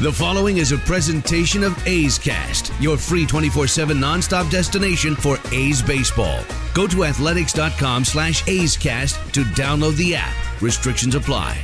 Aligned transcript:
The 0.00 0.12
following 0.12 0.58
is 0.58 0.70
a 0.70 0.78
presentation 0.78 1.64
of 1.64 1.76
A's 1.84 2.20
Cast, 2.20 2.72
your 2.80 2.96
free 2.96 3.26
24-7 3.26 3.98
nonstop 3.98 4.48
destination 4.48 5.16
for 5.16 5.38
A's 5.50 5.82
baseball. 5.82 6.44
Go 6.72 6.86
to 6.86 7.02
athletics.com 7.02 8.04
slash 8.04 8.46
A's 8.46 8.76
Cast 8.76 9.16
to 9.34 9.42
download 9.42 9.96
the 9.96 10.14
app. 10.14 10.32
Restrictions 10.62 11.16
apply. 11.16 11.56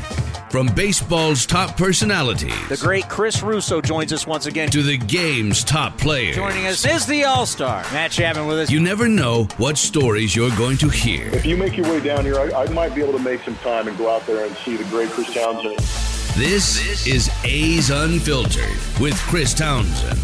From 0.50 0.66
baseball's 0.66 1.46
top 1.46 1.76
personalities. 1.76 2.68
The 2.68 2.76
great 2.76 3.08
Chris 3.08 3.40
Russo 3.40 3.80
joins 3.80 4.12
us 4.12 4.26
once 4.26 4.46
again. 4.46 4.68
To 4.70 4.82
the 4.82 4.98
game's 4.98 5.62
top 5.62 5.96
players. 5.96 6.34
Joining 6.34 6.66
us 6.66 6.84
is 6.84 7.06
the 7.06 7.22
All-Star, 7.22 7.84
Matt 7.92 8.10
Chapman 8.10 8.48
with 8.48 8.58
us. 8.58 8.68
You 8.68 8.80
never 8.80 9.08
know 9.08 9.44
what 9.58 9.78
stories 9.78 10.34
you're 10.34 10.56
going 10.56 10.78
to 10.78 10.88
hear. 10.88 11.28
If 11.28 11.46
you 11.46 11.56
make 11.56 11.76
your 11.76 11.88
way 11.88 12.00
down 12.00 12.24
here, 12.24 12.40
I, 12.40 12.64
I 12.64 12.68
might 12.70 12.96
be 12.96 13.02
able 13.02 13.16
to 13.16 13.22
make 13.22 13.42
some 13.42 13.54
time 13.58 13.86
and 13.86 13.96
go 13.96 14.12
out 14.12 14.26
there 14.26 14.44
and 14.44 14.56
see 14.56 14.76
the 14.76 14.82
great 14.86 15.10
Chris 15.10 15.32
Townsend. 15.32 16.13
This 16.36 17.06
is 17.06 17.30
A's 17.44 17.90
Unfiltered 17.90 18.76
with 19.00 19.16
Chris 19.28 19.54
Townsend. 19.54 20.18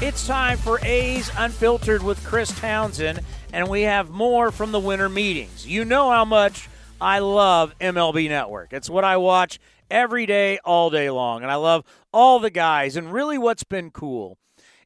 It's 0.00 0.28
time 0.28 0.58
for 0.58 0.78
A's 0.84 1.28
Unfiltered 1.36 2.04
with 2.04 2.24
Chris 2.24 2.56
Townsend, 2.60 3.18
and 3.52 3.66
we 3.66 3.82
have 3.82 4.10
more 4.10 4.52
from 4.52 4.70
the 4.70 4.78
winter 4.78 5.08
meetings. 5.08 5.66
You 5.66 5.84
know 5.84 6.12
how 6.12 6.24
much 6.24 6.68
I 7.00 7.18
love 7.18 7.74
MLB 7.80 8.28
Network. 8.28 8.72
It's 8.72 8.88
what 8.88 9.02
I 9.02 9.16
watch 9.16 9.58
every 9.90 10.24
day, 10.24 10.60
all 10.64 10.88
day 10.88 11.10
long, 11.10 11.42
and 11.42 11.50
I 11.50 11.56
love 11.56 11.84
all 12.12 12.38
the 12.38 12.48
guys. 12.48 12.94
And 12.94 13.12
really, 13.12 13.38
what's 13.38 13.64
been 13.64 13.90
cool 13.90 14.38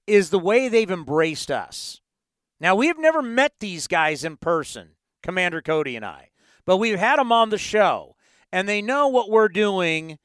is 0.07 0.31
the 0.31 0.39
way 0.39 0.69
they've 0.71 0.91
embraced 0.91 1.51
us. 1.51 2.01
Now, 2.59 2.75
we've 2.75 2.99
never 2.99 3.21
met 3.21 3.53
these 3.61 3.87
guys 3.87 4.25
in 4.25 4.39
person, 4.39 4.93
Commander 5.23 5.61
Cody 5.61 5.95
and 5.95 6.07
I, 6.07 6.31
but 6.65 6.79
we've 6.79 6.99
had 6.99 7.19
them 7.19 7.33
on 7.33 7.51
the 7.51 7.59
show 7.59 8.17
and 8.53 8.69
they 8.69 8.83
know 8.83 9.09
what 9.09 9.31
we're 9.31 9.49
doing 9.49 10.19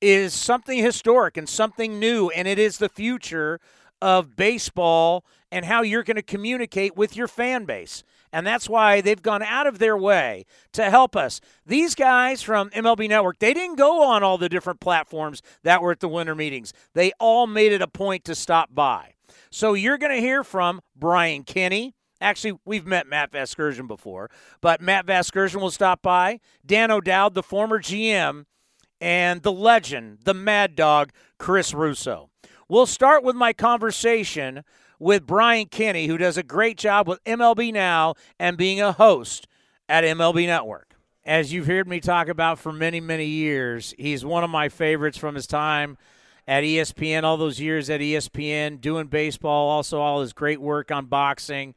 is 0.00 0.32
something 0.32 0.78
historic 0.78 1.36
and 1.36 1.48
something 1.48 1.98
new, 1.98 2.28
and 2.30 2.46
it 2.46 2.58
is 2.58 2.78
the 2.78 2.88
future 2.88 3.60
of 4.00 4.36
baseball 4.36 5.24
and 5.52 5.64
how 5.64 5.82
you're 5.82 6.02
going 6.02 6.16
to 6.16 6.22
communicate 6.22 6.96
with 6.96 7.16
your 7.16 7.28
fan 7.28 7.64
base. 7.64 8.02
And 8.32 8.46
that's 8.46 8.68
why 8.68 9.00
they've 9.00 9.20
gone 9.20 9.42
out 9.42 9.66
of 9.66 9.78
their 9.78 9.96
way 9.96 10.44
to 10.72 10.88
help 10.88 11.16
us. 11.16 11.40
These 11.66 11.94
guys 11.94 12.42
from 12.42 12.70
MLB 12.70 13.08
Network, 13.08 13.40
they 13.40 13.52
didn't 13.52 13.76
go 13.76 14.04
on 14.04 14.22
all 14.22 14.38
the 14.38 14.48
different 14.48 14.80
platforms 14.80 15.42
that 15.64 15.82
were 15.82 15.90
at 15.90 16.00
the 16.00 16.08
winter 16.08 16.34
meetings. 16.34 16.72
They 16.94 17.12
all 17.18 17.46
made 17.46 17.72
it 17.72 17.82
a 17.82 17.88
point 17.88 18.24
to 18.26 18.34
stop 18.34 18.72
by. 18.72 19.14
So 19.50 19.74
you're 19.74 19.98
going 19.98 20.14
to 20.14 20.20
hear 20.20 20.44
from 20.44 20.80
Brian 20.94 21.42
Kenny, 21.42 21.94
Actually, 22.20 22.58
we've 22.64 22.86
met 22.86 23.06
Matt 23.06 23.32
Vasgersian 23.32 23.88
before, 23.88 24.30
but 24.60 24.80
Matt 24.80 25.06
Vasgersian 25.06 25.60
will 25.60 25.70
stop 25.70 26.02
by. 26.02 26.40
Dan 26.64 26.90
O'Dowd, 26.90 27.34
the 27.34 27.42
former 27.42 27.80
GM, 27.80 28.44
and 29.00 29.42
the 29.42 29.52
legend, 29.52 30.18
the 30.24 30.34
mad 30.34 30.76
dog, 30.76 31.12
Chris 31.38 31.72
Russo. 31.72 32.28
We'll 32.68 32.86
start 32.86 33.24
with 33.24 33.34
my 33.34 33.52
conversation 33.52 34.62
with 34.98 35.26
Brian 35.26 35.66
Kenny, 35.66 36.06
who 36.06 36.18
does 36.18 36.36
a 36.36 36.42
great 36.42 36.76
job 36.76 37.08
with 37.08 37.24
MLB 37.24 37.72
Now 37.72 38.14
and 38.38 38.58
being 38.58 38.80
a 38.80 38.92
host 38.92 39.48
at 39.88 40.04
MLB 40.04 40.46
Network. 40.46 40.94
As 41.24 41.52
you've 41.52 41.66
heard 41.66 41.88
me 41.88 42.00
talk 42.00 42.28
about 42.28 42.58
for 42.58 42.72
many, 42.72 43.00
many 43.00 43.26
years, 43.26 43.94
he's 43.98 44.24
one 44.24 44.44
of 44.44 44.50
my 44.50 44.68
favorites 44.68 45.16
from 45.16 45.34
his 45.34 45.46
time 45.46 45.96
at 46.46 46.64
ESPN, 46.64 47.22
all 47.24 47.36
those 47.36 47.60
years 47.60 47.88
at 47.88 48.00
ESPN, 48.00 48.80
doing 48.80 49.06
baseball, 49.06 49.70
also 49.70 50.00
all 50.00 50.20
his 50.20 50.32
great 50.32 50.60
work 50.60 50.90
on 50.90 51.06
boxing 51.06 51.74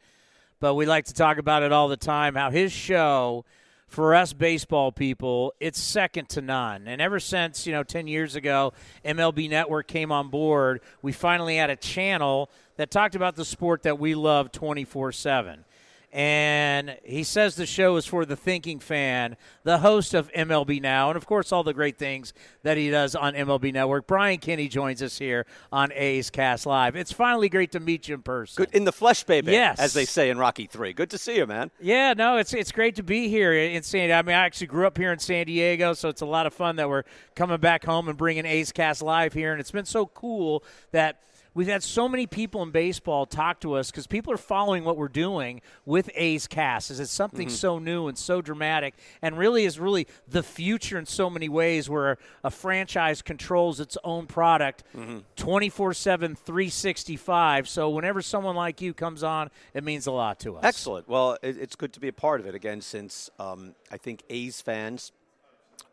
but 0.63 0.75
we 0.75 0.85
like 0.85 1.03
to 1.03 1.13
talk 1.13 1.39
about 1.39 1.61
it 1.61 1.73
all 1.73 1.89
the 1.89 1.97
time 1.97 2.35
how 2.35 2.49
his 2.49 2.71
show 2.71 3.43
for 3.85 4.15
us 4.15 4.31
baseball 4.31 4.93
people 4.93 5.53
it's 5.59 5.77
second 5.77 6.29
to 6.29 6.41
none. 6.41 6.87
And 6.87 7.01
ever 7.01 7.19
since 7.19 7.67
you 7.67 7.73
know 7.73 7.83
10 7.83 8.07
years 8.07 8.37
ago 8.37 8.71
mlb 9.03 9.49
network 9.49 9.89
came 9.89 10.09
on 10.09 10.29
board 10.29 10.79
we 11.01 11.11
finally 11.11 11.57
had 11.57 11.69
a 11.69 11.75
channel 11.75 12.49
that 12.77 12.91
talked 12.91 13.13
about 13.13 13.35
the 13.35 13.43
sport 13.43 13.83
that 13.83 13.99
we 13.99 14.15
love 14.15 14.53
24 14.53 15.11
7 15.11 15.65
and 16.13 16.95
he 17.03 17.23
says 17.23 17.55
the 17.55 17.65
show 17.65 17.95
is 17.95 18.05
for 18.05 18.23
the 18.23 18.35
thinking 18.35 18.79
fan, 18.79 19.35
the 19.63 19.79
host 19.79 20.13
of 20.13 20.31
MLB 20.33 20.79
Now, 20.79 21.09
and 21.09 21.17
of 21.17 21.25
course, 21.25 21.51
all 21.51 21.63
the 21.63 21.73
great 21.73 21.97
things 21.97 22.33
that 22.61 22.77
he 22.77 22.91
does 22.91 23.15
on 23.15 23.33
MLB 23.33 23.73
Network. 23.73 24.05
Brian 24.05 24.37
Kenny 24.37 24.67
joins 24.67 25.01
us 25.01 25.17
here 25.17 25.47
on 25.71 25.91
A's 25.93 26.29
Cast 26.29 26.67
Live. 26.67 26.95
It's 26.95 27.11
finally 27.11 27.49
great 27.49 27.71
to 27.71 27.79
meet 27.79 28.07
you 28.07 28.13
in 28.13 28.21
person. 28.21 28.63
Good 28.63 28.75
in 28.75 28.83
the 28.83 28.91
flesh, 28.91 29.23
baby. 29.23 29.53
Yes, 29.53 29.79
as 29.79 29.93
they 29.93 30.05
say 30.05 30.29
in 30.29 30.37
Rocky 30.37 30.67
Three. 30.67 30.93
Good 30.93 31.09
to 31.09 31.17
see 31.17 31.35
you, 31.35 31.47
man. 31.47 31.71
Yeah, 31.81 32.13
no, 32.13 32.37
it's 32.37 32.53
it's 32.53 32.71
great 32.71 32.95
to 32.97 33.03
be 33.03 33.27
here 33.27 33.51
in 33.51 33.81
San. 33.81 34.11
I 34.11 34.21
mean, 34.21 34.35
I 34.35 34.45
actually 34.45 34.67
grew 34.67 34.85
up 34.85 34.99
here 34.99 35.11
in 35.11 35.17
San 35.17 35.47
Diego, 35.47 35.93
so 35.93 36.09
it's 36.09 36.21
a 36.21 36.27
lot 36.27 36.45
of 36.45 36.53
fun 36.53 36.75
that 36.75 36.87
we're 36.87 37.05
coming 37.35 37.57
back 37.57 37.83
home 37.85 38.07
and 38.07 38.15
bringing 38.15 38.45
A's 38.45 38.71
Cast 38.71 39.01
Live 39.01 39.33
here, 39.33 39.51
and 39.51 39.59
it's 39.59 39.71
been 39.71 39.85
so 39.85 40.05
cool 40.05 40.63
that 40.91 41.23
We've 41.55 41.67
had 41.67 41.83
so 41.83 42.09
many 42.09 42.25
people 42.25 42.63
in 42.63 42.71
baseball 42.71 43.25
talk 43.25 43.59
to 43.59 43.73
us 43.73 43.91
because 43.91 44.07
people 44.07 44.33
are 44.33 44.37
following 44.37 44.83
what 44.83 44.97
we're 44.97 45.07
doing 45.07 45.61
with 45.85 46.09
A's 46.15 46.47
Cast. 46.47 46.89
Is 46.89 46.99
it's 46.99 47.11
something 47.11 47.47
mm-hmm. 47.47 47.55
so 47.55 47.77
new 47.77 48.07
and 48.07 48.17
so 48.17 48.41
dramatic, 48.41 48.95
and 49.21 49.37
really 49.37 49.65
is 49.65 49.79
really 49.79 50.07
the 50.27 50.41
future 50.41 50.97
in 50.97 51.05
so 51.05 51.29
many 51.29 51.49
ways, 51.49 51.89
where 51.89 52.17
a 52.43 52.49
franchise 52.49 53.21
controls 53.21 53.79
its 53.79 53.97
own 54.03 54.25
product, 54.25 54.83
mm-hmm. 54.97 55.19
twenty 55.35 55.69
four 55.69 55.93
seven, 55.93 56.35
three 56.35 56.69
sixty 56.69 57.15
five. 57.15 57.69
So 57.69 57.89
whenever 57.89 58.21
someone 58.21 58.55
like 58.55 58.81
you 58.81 58.93
comes 58.93 59.21
on, 59.23 59.51
it 59.75 59.83
means 59.83 60.07
a 60.07 60.11
lot 60.11 60.39
to 60.39 60.57
us. 60.57 60.63
Excellent. 60.63 61.07
Well, 61.07 61.37
it's 61.43 61.75
good 61.75 61.93
to 61.93 61.99
be 61.99 62.07
a 62.07 62.13
part 62.13 62.39
of 62.39 62.47
it 62.47 62.55
again, 62.55 62.81
since 62.81 63.29
um, 63.39 63.75
I 63.91 63.97
think 63.97 64.23
A's 64.29 64.59
fans 64.59 65.11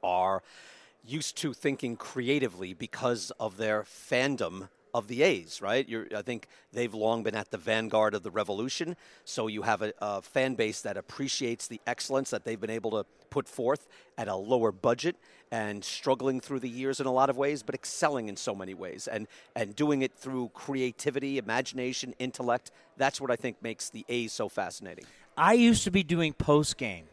are 0.02 0.42
used 1.04 1.36
to 1.38 1.52
thinking 1.52 1.96
creatively 1.96 2.72
because 2.72 3.30
of 3.38 3.56
their 3.56 3.82
fandom 3.82 4.68
of 4.94 5.08
the 5.08 5.22
A's, 5.22 5.60
right? 5.62 5.88
You're, 5.88 6.06
I 6.16 6.22
think 6.22 6.46
they've 6.72 6.92
long 6.92 7.22
been 7.22 7.34
at 7.34 7.50
the 7.50 7.58
vanguard 7.58 8.14
of 8.14 8.22
the 8.22 8.30
revolution. 8.30 8.96
So 9.24 9.46
you 9.46 9.62
have 9.62 9.82
a, 9.82 9.92
a, 10.00 10.22
fan 10.22 10.54
base 10.54 10.82
that 10.82 10.96
appreciates 10.96 11.66
the 11.68 11.80
excellence 11.86 12.30
that 12.30 12.44
they've 12.44 12.60
been 12.60 12.70
able 12.70 12.90
to 12.92 13.06
put 13.30 13.48
forth 13.48 13.88
at 14.18 14.28
a 14.28 14.34
lower 14.34 14.72
budget 14.72 15.16
and 15.52 15.84
struggling 15.84 16.40
through 16.40 16.60
the 16.60 16.68
years 16.68 17.00
in 17.00 17.06
a 17.06 17.12
lot 17.12 17.30
of 17.30 17.36
ways, 17.36 17.62
but 17.62 17.74
excelling 17.74 18.28
in 18.28 18.36
so 18.36 18.54
many 18.54 18.74
ways 18.74 19.08
and, 19.08 19.26
and 19.56 19.74
doing 19.74 20.02
it 20.02 20.12
through 20.14 20.50
creativity, 20.54 21.38
imagination, 21.38 22.14
intellect. 22.18 22.70
That's 22.96 23.20
what 23.20 23.30
I 23.30 23.36
think 23.36 23.62
makes 23.62 23.90
the 23.90 24.04
A's 24.08 24.32
so 24.32 24.48
fascinating. 24.48 25.04
I 25.36 25.54
used 25.54 25.84
to 25.84 25.90
be 25.90 26.02
doing 26.02 26.32
post 26.32 26.76
game, 26.76 27.06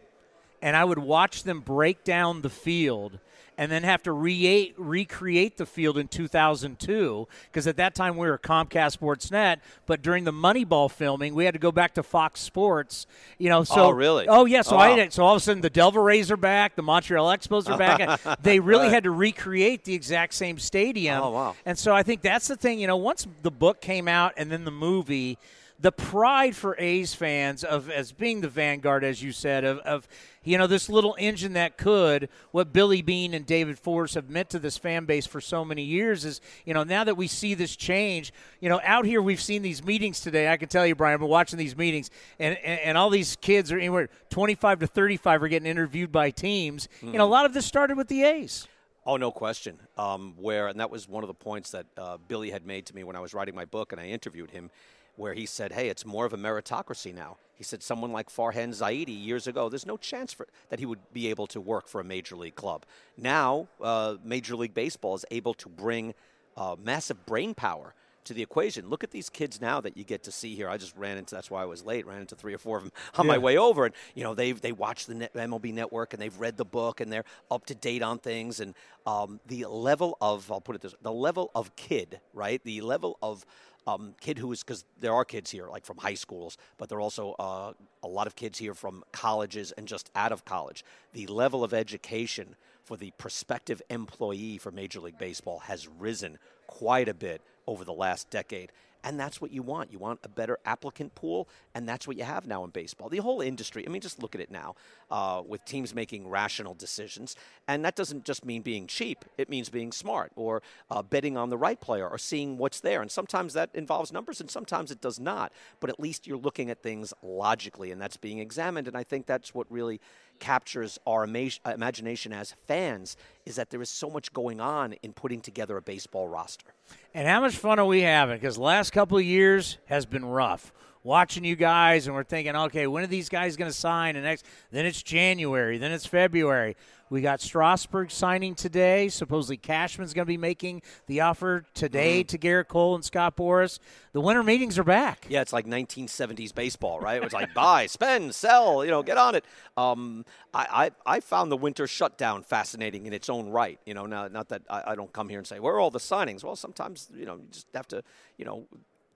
and 0.62 0.76
I 0.76 0.84
would 0.84 1.00
watch 1.00 1.44
them 1.44 1.62
break 1.62 2.04
down 2.04 2.42
the 2.42 2.50
field 2.50 3.20
and 3.58 3.72
then 3.72 3.84
have 3.84 4.04
to 4.04 4.12
re- 4.12 4.74
recreate 4.78 5.58
the 5.58 5.66
field 5.66 5.98
in 5.98 6.08
2002 6.08 7.28
because 7.52 7.68
at 7.68 7.78
that 7.78 7.96
time 7.96 8.18
we 8.18 8.28
were 8.28 8.38
Comcast 8.38 9.00
Sportsnet, 9.00 9.58
but 9.86 10.02
during 10.02 10.24
the 10.24 10.32
Moneyball 10.32 10.90
filming 10.90 11.34
we 11.34 11.46
had 11.46 11.54
to 11.54 11.60
go 11.60 11.72
back 11.72 11.94
to 11.96 12.04
Fox 12.04 12.40
Sports. 12.40 13.08
You 13.38 13.50
know, 13.50 13.64
so 13.64 13.86
oh 13.86 13.90
really? 13.90 14.28
Oh 14.28 14.46
yeah, 14.46 14.62
so 14.62 14.76
oh, 14.76 14.80
I 14.80 14.96
wow. 14.96 15.08
so 15.10 15.24
all 15.24 15.36
of 15.36 15.42
a 15.42 15.44
sudden 15.44 15.62
the 15.62 15.70
Devil 15.70 16.02
Rays 16.02 16.32
are 16.32 16.38
back, 16.38 16.76
the 16.76 16.84
Montreal 16.84 17.28
Expos 17.28 17.70
are 17.70 17.78
back. 17.78 18.40
they 18.42 18.60
really 18.60 18.86
right. 18.86 18.94
had 18.94 19.04
to 19.04 19.12
recreate 19.12 19.84
the 19.84 19.94
exact 19.94 20.34
same 20.34 20.60
stadium. 20.60 21.22
Oh 21.22 21.32
wow! 21.32 21.56
And 21.66 21.78
so 21.78 21.94
I 21.94 22.04
think 22.04 22.22
that's 22.22 22.48
the 22.48 22.56
thing. 22.56 22.80
You 22.80 22.88
know, 22.88 22.98
once 22.98 23.28
the 23.42 23.52
book 23.52 23.82
came 23.82 24.08
out 24.08 24.34
and 24.38 24.52
then 24.52 24.66
the 24.66 24.72
movie 24.72 25.38
the 25.80 25.92
pride 25.92 26.56
for 26.56 26.76
A's 26.80 27.14
fans 27.14 27.64
of 27.64 27.90
as 27.90 28.12
being 28.12 28.42
the 28.42 28.50
vanguard, 28.50 29.04
as 29.04 29.22
you 29.22 29.32
said, 29.32 29.64
of, 29.64 29.80
of 29.80 30.08
you 30.44 30.58
know 30.58 30.66
this 30.66 30.90
little 30.90 31.16
engine 31.20 31.54
that 31.54 31.78
could 31.78 32.30
what 32.52 32.74
Billy 32.74 33.02
Beane 33.02 33.34
and 33.34 33.46
David 33.46 33.78
Forst 33.78 34.16
have 34.16 34.30
meant 34.30 34.50
to 34.52 34.60
this 34.60 34.78
fan 34.78 35.06
base 35.06 35.26
for 35.28 35.40
so 35.40 35.64
many 35.64 35.84
years 35.84 36.26
is 36.26 36.42
you 36.66 36.74
know 36.74 36.84
now 36.84 37.04
that 37.04 37.16
we 37.16 37.28
see 37.28 37.54
this 37.54 37.76
change, 37.76 38.34
you 38.60 38.70
know 38.70 38.82
out 38.84 39.06
here 39.06 39.22
we've 39.22 39.42
seen 39.42 39.62
these 39.62 39.84
meetings 39.84 40.20
today. 40.20 40.50
I 40.50 40.58
can 40.58 40.70
tell 40.70 40.86
you, 40.86 40.96
Brian, 40.96 41.22
we're 41.22 41.28
watching 41.28 41.60
these 41.60 41.78
meetings, 41.78 42.10
and 42.40 42.58
and, 42.64 42.80
and 42.80 42.98
all 42.98 43.10
these 43.10 43.36
kids 43.36 43.72
are 43.72 43.78
anywhere 43.78 44.10
25 44.30 44.80
to 44.80 44.88
35 44.88 45.44
are 45.44 45.48
getting 45.48 45.70
interviewed 45.70 46.12
by 46.12 46.32
teams. 46.32 46.88
Mm-hmm. 46.98 47.12
You 47.12 47.18
know, 47.20 47.26
a 47.26 47.30
lot 47.30 47.46
of 47.46 47.54
this 47.54 47.66
started 47.66 47.98
with 47.98 48.08
the 48.08 48.24
A's. 48.24 48.68
Oh, 49.06 49.16
no 49.16 49.32
question. 49.32 49.80
Um, 49.98 50.34
where 50.38 50.68
and 50.68 50.82
that 50.82 50.92
was 50.92 51.08
one 51.08 51.24
of 51.24 51.30
the 51.30 51.34
points 51.34 51.72
that 51.72 51.86
uh, 51.98 52.18
Billy 52.28 52.52
had 52.52 52.66
made 52.66 52.86
to 52.88 52.96
me 52.96 53.06
when 53.06 53.16
I 53.16 53.22
was 53.22 53.34
writing 53.34 53.56
my 53.56 53.64
book, 53.64 53.94
and 53.94 54.02
I 54.02 54.08
interviewed 54.08 54.52
him 54.52 54.70
where 55.18 55.34
he 55.34 55.46
said, 55.46 55.74
hey, 55.74 55.90
it's 55.90 56.06
more 56.06 56.26
of 56.26 56.34
a 56.34 56.38
meritocracy 56.38 57.14
now. 57.14 57.38
He 57.54 57.64
said 57.64 57.82
someone 57.82 58.12
like 58.12 58.30
Farhan 58.30 58.70
Zaidi 58.70 59.26
years 59.26 59.48
ago, 59.48 59.68
there's 59.68 59.86
no 59.86 59.98
chance 59.98 60.32
for 60.32 60.48
that 60.70 60.80
he 60.80 60.86
would 60.86 61.00
be 61.12 61.28
able 61.28 61.48
to 61.48 61.60
work 61.60 61.88
for 61.88 62.00
a 62.00 62.04
major 62.04 62.36
league 62.36 62.56
club. 62.56 62.86
Now, 63.18 63.68
uh, 63.82 64.16
Major 64.24 64.56
League 64.56 64.76
Baseball 64.76 65.16
is 65.16 65.26
able 65.32 65.56
to 65.56 65.68
bring 65.68 66.14
uh, 66.56 66.76
massive 66.82 67.26
brain 67.26 67.56
power 67.56 67.96
to 68.28 68.34
the 68.34 68.44
equation. 68.44 68.90
Look 68.90 69.04
at 69.04 69.12
these 69.12 69.30
kids 69.30 69.60
now 69.60 69.82
that 69.82 69.98
you 69.98 70.04
get 70.04 70.24
to 70.24 70.32
see 70.32 70.54
here. 70.54 70.70
I 70.70 70.78
just 70.78 70.96
ran 70.96 71.18
into 71.18 71.34
that's 71.34 71.50
why 71.50 71.64
I 71.64 71.66
was 71.66 71.84
late. 71.84 72.06
Ran 72.06 72.22
into 72.22 72.36
three 72.36 72.54
or 72.54 72.58
four 72.58 72.78
of 72.78 72.84
them 72.84 72.92
on 73.16 73.26
yeah. 73.26 73.32
my 73.32 73.38
way 73.38 73.58
over, 73.58 73.86
and 73.86 73.96
you 74.16 74.24
know 74.24 74.36
they 74.36 74.52
they 74.52 74.72
watch 74.72 75.06
the 75.06 75.16
net, 75.16 75.34
MLB 75.34 75.74
Network 75.74 76.14
and 76.14 76.22
they've 76.22 76.38
read 76.40 76.58
the 76.58 76.66
book 76.66 77.02
and 77.02 77.12
they're 77.12 77.26
up 77.50 77.66
to 77.68 77.76
date 77.76 78.04
on 78.04 78.20
things. 78.20 78.60
And 78.60 78.76
um, 79.06 79.40
the 79.48 79.66
level 79.66 80.18
of 80.22 80.52
I'll 80.52 80.62
put 80.62 80.76
it 80.76 80.82
this 80.82 80.94
the 81.02 81.12
level 81.12 81.52
of 81.56 81.76
kid 81.76 82.20
right, 82.34 82.62
the 82.64 82.82
level 82.82 83.18
of 83.22 83.46
um, 83.88 84.14
kid 84.20 84.38
who 84.38 84.52
is 84.52 84.64
because 84.64 84.84
there 85.00 85.14
are 85.14 85.26
kids 85.26 85.50
here 85.50 85.68
like 85.70 85.86
from 85.86 85.98
high 85.98 86.14
schools, 86.14 86.58
but 86.78 86.90
there 86.90 86.98
are 86.98 87.02
also 87.02 87.32
uh, 87.40 87.72
a 88.04 88.08
lot 88.08 88.28
of 88.28 88.36
kids 88.36 88.60
here 88.60 88.74
from 88.74 89.04
colleges 89.12 89.72
and 89.72 89.88
just 89.88 90.12
out 90.14 90.32
of 90.32 90.46
college. 90.46 90.84
The 91.14 91.26
level 91.28 91.64
of 91.64 91.74
education 91.74 92.56
for 92.84 92.98
the 92.98 93.12
prospective 93.18 93.82
employee 93.90 94.58
for 94.58 94.72
Major 94.72 95.00
League 95.00 95.18
Baseball 95.18 95.60
has 95.60 95.88
risen 95.88 96.38
quite 96.68 97.08
a 97.08 97.14
bit 97.14 97.42
over 97.66 97.84
the 97.84 97.94
last 97.94 98.30
decade. 98.30 98.72
And 99.04 99.20
that's 99.20 99.40
what 99.40 99.52
you 99.52 99.62
want. 99.62 99.92
You 99.92 100.00
want 100.00 100.20
a 100.24 100.30
better 100.30 100.58
applicant 100.66 101.16
pool, 101.16 101.48
and 101.74 101.88
that's 101.88 102.08
what 102.08 102.18
you 102.18 102.24
have 102.24 102.48
now 102.48 102.64
in 102.64 102.72
baseball. 102.72 103.10
The 103.10 103.18
whole 103.18 103.42
industry, 103.42 103.86
I 103.86 103.90
mean, 103.90 104.02
just 104.02 104.22
look 104.22 104.36
at 104.36 104.42
it 104.42 104.52
now 104.52 104.76
uh, 105.10 105.42
with 105.46 105.64
teams 105.66 105.94
making 105.96 106.28
rational 106.28 106.74
decisions. 106.74 107.36
And 107.68 107.86
that 107.86 107.96
doesn't 107.96 108.26
just 108.26 108.46
mean 108.46 108.62
being 108.62 108.88
cheap, 108.88 109.26
it 109.38 109.50
means 109.50 109.70
being 109.70 109.92
smart 109.92 110.32
or 110.36 110.62
uh, 110.90 111.02
betting 111.04 111.38
on 111.38 111.50
the 111.50 111.58
right 111.58 111.80
player 111.80 112.08
or 112.08 112.18
seeing 112.18 112.58
what's 112.58 112.80
there. 112.82 113.02
And 113.02 113.12
sometimes 113.12 113.54
that 113.54 113.70
involves 113.74 114.12
numbers, 114.12 114.42
and 114.42 114.50
sometimes 114.50 114.92
it 114.92 115.02
does 115.02 115.20
not. 115.20 115.52
But 115.80 115.90
at 115.90 116.00
least 116.00 116.28
you're 116.28 116.38
looking 116.38 116.70
at 116.70 116.82
things 116.84 117.14
logically, 117.22 117.92
and 117.92 118.02
that's 118.02 118.18
being 118.18 118.40
examined. 118.40 118.88
And 118.88 118.98
I 118.98 119.04
think 119.04 119.26
that's 119.26 119.54
what 119.54 119.72
really 119.72 120.02
captures 120.40 121.00
our 121.06 121.24
ima- 121.24 121.50
imagination 121.66 122.34
as 122.34 122.56
fans 122.68 123.18
is 123.46 123.56
that 123.56 123.70
there 123.70 123.82
is 123.82 123.90
so 123.90 124.10
much 124.10 124.34
going 124.34 124.60
on 124.60 124.94
in 125.04 125.14
putting 125.14 125.42
together 125.42 125.78
a 125.78 125.82
baseball 125.82 126.28
roster. 126.28 126.74
And 127.14 127.28
how 127.28 127.42
much 127.42 127.56
fun 127.56 127.80
are 127.80 127.86
we 127.86 128.02
having? 128.02 128.38
Because 128.38 128.58
last 128.58 128.92
couple 128.92 129.18
of 129.18 129.24
years 129.24 129.78
has 129.86 130.06
been 130.06 130.26
rough. 130.26 130.72
Watching 131.04 131.46
you 131.46 131.56
guys, 131.56 132.08
and 132.08 132.16
we're 132.16 132.24
thinking, 132.26 132.54
okay, 132.54 132.86
when 132.86 133.04
are 133.04 133.08
these 133.08 133.30
guys 133.30 133.56
going 133.56 133.72
to 133.72 133.78
sign? 133.78 134.18
And 134.18 134.26
next, 134.26 134.46
then 134.72 134.86
it's 134.86 135.02
January, 135.02 135.78
then 135.78 135.94
it's 135.94 136.06
February. 136.06 136.76
We 137.10 137.22
got 137.22 137.40
Strasburg 137.40 138.12
signing 138.12 138.54
today. 138.54 139.08
Supposedly 139.08 139.56
Cashman's 139.58 140.14
going 140.14 140.26
to 140.26 140.28
be 140.30 140.38
making 140.38 140.82
the 141.06 141.22
offer 141.22 141.64
today 141.74 142.22
Mm-hmm. 142.24 142.28
to 142.28 142.38
Gerrit 142.38 142.68
Cole 142.68 142.96
and 142.96 143.04
Scott 143.06 143.38
Boras. 143.38 143.80
The 144.12 144.20
winter 144.22 144.44
meetings 144.44 144.78
are 144.78 144.84
back. 144.84 145.26
Yeah, 145.30 145.42
it's 145.42 145.54
like 145.54 145.66
1970s 145.66 146.54
baseball, 146.54 147.00
right? 147.00 147.18
It 147.18 147.24
was 147.24 147.34
like 147.34 147.54
buy, 147.54 147.86
spend, 147.88 148.36
sell, 148.36 148.84
you 148.84 148.92
know, 148.92 149.04
get 149.04 149.18
on 149.18 149.36
it. 149.36 149.46
Um, 149.78 150.26
I, 150.54 150.92
I, 151.06 151.16
I 151.18 151.20
found 151.22 151.52
the 151.52 151.58
winter 151.58 151.88
shutdown 151.88 152.44
fascinating 152.44 153.06
in 153.06 153.14
its 153.14 153.30
own 153.30 153.50
right. 153.50 153.80
You 153.86 153.94
know, 153.94 154.06
now, 154.06 154.28
not 154.28 154.50
that 154.50 154.64
I, 154.70 154.84
I 154.92 154.96
don't 154.96 155.14
come 155.14 155.30
here 155.30 155.38
and 155.40 155.48
say, 155.48 155.60
where 155.60 155.76
are 155.76 155.80
all 155.80 155.92
the 155.92 156.00
signings? 156.00 156.44
Well, 156.44 156.56
sometimes, 156.56 157.10
you 157.16 157.26
know, 157.26 157.36
you 157.36 157.48
just 157.52 157.68
have 157.74 157.88
to, 157.90 158.04
you 158.38 158.46
know, 158.46 158.66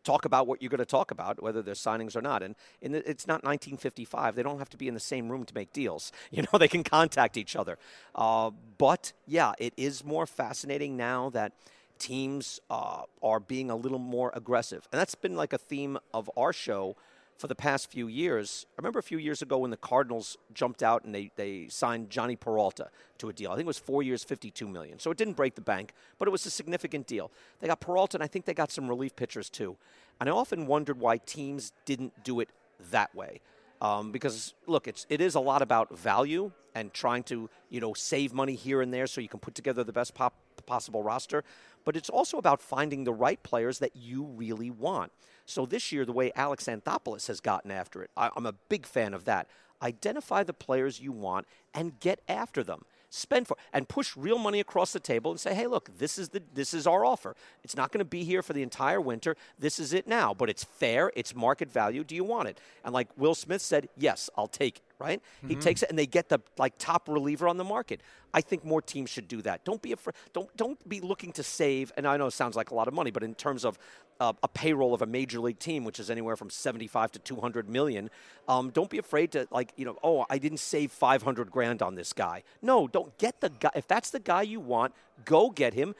talk 0.03 0.25
about 0.25 0.47
what 0.47 0.61
you're 0.61 0.69
going 0.69 0.79
to 0.79 0.85
talk 0.85 1.11
about, 1.11 1.41
whether 1.41 1.61
there's 1.61 1.79
signings 1.79 2.15
or 2.15 2.21
not. 2.21 2.43
And, 2.43 2.55
it's 2.81 3.27
not 3.27 3.43
1955. 3.43 4.35
They 4.35 4.43
don't 4.43 4.59
have 4.59 4.69
to 4.69 4.77
be 4.77 4.87
in 4.87 4.93
the 4.93 4.99
same 4.99 5.29
room 5.29 5.45
to 5.45 5.53
make 5.53 5.73
deals. 5.73 6.11
You 6.31 6.43
know, 6.43 6.57
they 6.57 6.69
can 6.69 6.83
contact 6.83 7.35
each 7.35 7.55
other. 7.57 7.77
Uh, 8.15 8.51
but 8.77 9.11
yeah, 9.27 9.51
it 9.59 9.73
is 9.75 10.03
more 10.05 10.25
fascinating 10.25 10.95
now 10.95 11.29
that 11.31 11.51
teams 11.99 12.59
uh, 12.69 13.03
are 13.21 13.39
being 13.39 13.69
a 13.69 13.75
little 13.75 13.99
more 13.99 14.31
aggressive. 14.33 14.87
And 14.91 14.99
that's 14.99 15.13
been 15.13 15.35
like 15.35 15.53
a 15.53 15.57
theme 15.57 15.97
of 16.13 16.31
our 16.37 16.53
show 16.53 16.95
for 17.41 17.47
the 17.47 17.55
past 17.55 17.89
few 17.89 18.07
years. 18.07 18.67
I 18.69 18.81
remember 18.81 18.99
a 18.99 19.03
few 19.03 19.17
years 19.17 19.41
ago 19.41 19.57
when 19.57 19.71
the 19.71 19.77
Cardinals 19.77 20.37
jumped 20.53 20.83
out 20.83 21.03
and 21.03 21.13
they, 21.13 21.31
they 21.35 21.67
signed 21.69 22.11
Jhonny 22.11 22.39
Peralta 22.39 22.89
to 23.17 23.29
a 23.29 23.33
deal. 23.33 23.49
I 23.51 23.55
think 23.55 23.65
it 23.65 23.67
was 23.67 23.79
four 23.79 24.03
years, 24.03 24.23
52 24.23 24.67
million. 24.67 24.99
So 24.99 25.09
it 25.09 25.17
didn't 25.17 25.33
break 25.33 25.55
the 25.55 25.61
bank, 25.61 25.93
but 26.19 26.27
it 26.27 26.31
was 26.31 26.45
a 26.45 26.51
significant 26.51 27.07
deal. 27.07 27.31
They 27.59 27.67
got 27.67 27.79
Peralta, 27.79 28.17
and 28.17 28.23
I 28.23 28.27
think 28.27 28.45
they 28.45 28.53
got 28.53 28.71
some 28.71 28.87
relief 28.87 29.15
pitchers 29.15 29.49
too. 29.49 29.75
And 30.19 30.29
I 30.29 30.31
often 30.31 30.67
wondered 30.67 30.99
why 30.99 31.17
teams 31.17 31.73
didn't 31.85 32.23
do 32.23 32.41
it 32.41 32.49
that 32.91 33.13
way. 33.15 33.41
Um, 33.81 34.11
because 34.11 34.53
look, 34.67 34.87
it's 34.87 35.07
it 35.09 35.21
is 35.21 35.33
a 35.33 35.39
lot 35.39 35.63
about 35.63 35.97
value 35.97 36.51
and 36.75 36.93
trying 36.93 37.23
to 37.23 37.49
you 37.71 37.81
know 37.81 37.95
save 37.95 38.31
money 38.31 38.53
here 38.53 38.81
and 38.83 38.93
there 38.93 39.07
so 39.07 39.19
you 39.21 39.27
can 39.27 39.39
put 39.39 39.55
together 39.55 39.83
the 39.83 39.91
best 39.91 40.13
pop, 40.13 40.35
possible 40.67 41.01
roster. 41.01 41.43
But 41.83 41.95
it's 41.95 42.09
also 42.09 42.37
about 42.37 42.61
finding 42.61 43.03
the 43.03 43.13
right 43.13 43.41
players 43.43 43.79
that 43.79 43.95
you 43.95 44.23
really 44.23 44.69
want. 44.69 45.11
So 45.45 45.65
this 45.65 45.91
year, 45.91 46.05
the 46.05 46.11
way 46.11 46.31
Alex 46.35 46.65
Anthopoulos 46.65 47.27
has 47.27 47.41
gotten 47.41 47.71
after 47.71 48.03
it, 48.03 48.11
I, 48.15 48.29
I'm 48.35 48.45
a 48.45 48.53
big 48.69 48.85
fan 48.85 49.13
of 49.13 49.25
that. 49.25 49.47
Identify 49.81 50.43
the 50.43 50.53
players 50.53 50.99
you 50.99 51.11
want 51.11 51.47
and 51.73 51.99
get 51.99 52.21
after 52.27 52.63
them 52.63 52.85
spend 53.11 53.45
for 53.45 53.57
and 53.73 53.87
push 53.89 54.15
real 54.15 54.39
money 54.39 54.61
across 54.61 54.93
the 54.93 54.99
table 54.99 55.31
and 55.31 55.39
say 55.39 55.53
hey 55.53 55.67
look 55.67 55.89
this 55.97 56.17
is 56.17 56.29
the 56.29 56.41
this 56.53 56.73
is 56.73 56.87
our 56.87 57.05
offer. 57.05 57.35
It's 57.63 57.75
not 57.75 57.91
going 57.91 57.99
to 57.99 58.05
be 58.05 58.23
here 58.23 58.41
for 58.41 58.53
the 58.53 58.63
entire 58.63 59.01
winter. 59.01 59.35
This 59.59 59.79
is 59.79 59.93
it 59.93 60.07
now 60.07 60.33
but 60.33 60.49
it's 60.49 60.63
fair 60.63 61.11
it's 61.15 61.35
market 61.35 61.69
value. 61.69 62.03
Do 62.03 62.15
you 62.15 62.23
want 62.23 62.47
it? 62.47 62.59
And 62.83 62.93
like 62.93 63.09
will 63.17 63.35
smith 63.35 63.61
said 63.61 63.89
yes 63.97 64.29
i'll 64.35 64.47
take 64.47 64.77
it 64.77 64.83
right? 64.99 65.21
He 65.41 65.55
mm-hmm. 65.55 65.61
takes 65.61 65.81
it 65.81 65.89
and 65.89 65.97
they 65.97 66.05
get 66.05 66.29
the 66.29 66.39
like 66.59 66.73
top 66.77 67.09
reliever 67.09 67.47
on 67.47 67.57
the 67.57 67.63
market. 67.63 68.01
I 68.35 68.41
think 68.41 68.63
more 68.63 68.83
teams 68.83 69.09
should 69.09 69.27
do 69.27 69.41
that. 69.41 69.65
Don't 69.65 69.81
be 69.81 69.91
afraid 69.91 70.15
don't 70.33 70.55
don't 70.55 70.87
be 70.87 71.01
looking 71.01 71.31
to 71.33 71.43
save 71.43 71.91
and 71.97 72.07
i 72.07 72.17
know 72.17 72.27
it 72.27 72.31
sounds 72.31 72.55
like 72.55 72.71
a 72.71 72.75
lot 72.75 72.87
of 72.87 72.93
money 72.93 73.11
but 73.11 73.23
in 73.23 73.35
terms 73.35 73.65
of 73.65 73.77
uh, 74.21 74.33
a 74.43 74.47
payroll 74.47 74.93
of 74.93 75.01
a 75.01 75.05
major 75.07 75.39
league 75.39 75.57
team 75.57 75.83
which 75.83 75.99
is 75.99 76.11
anywhere 76.11 76.35
from 76.35 76.51
75 76.51 77.11
to 77.13 77.19
200 77.19 77.67
million. 77.67 78.11
Um, 78.47 78.69
don't 78.69 78.89
be 78.89 78.99
afraid 78.99 79.31
to 79.31 79.47
like 79.49 79.73
you 79.75 79.83
know 79.83 79.97
oh 80.03 80.25
i 80.29 80.37
didn't 80.37 80.59
save 80.59 80.91
500 80.91 81.49
grand 81.49 81.81
on 81.81 81.95
this 81.95 82.13
guy. 82.13 82.43
No 82.61 82.87
don't 82.87 83.17
get 83.17 83.41
the 83.41 83.49
guy 83.49 83.71
if 83.75 83.87
that's 83.87 84.11
the 84.11 84.19
guy 84.19 84.43
you 84.43 84.59
want 84.59 84.93
go 85.25 85.49
get 85.49 85.73
him. 85.73 85.95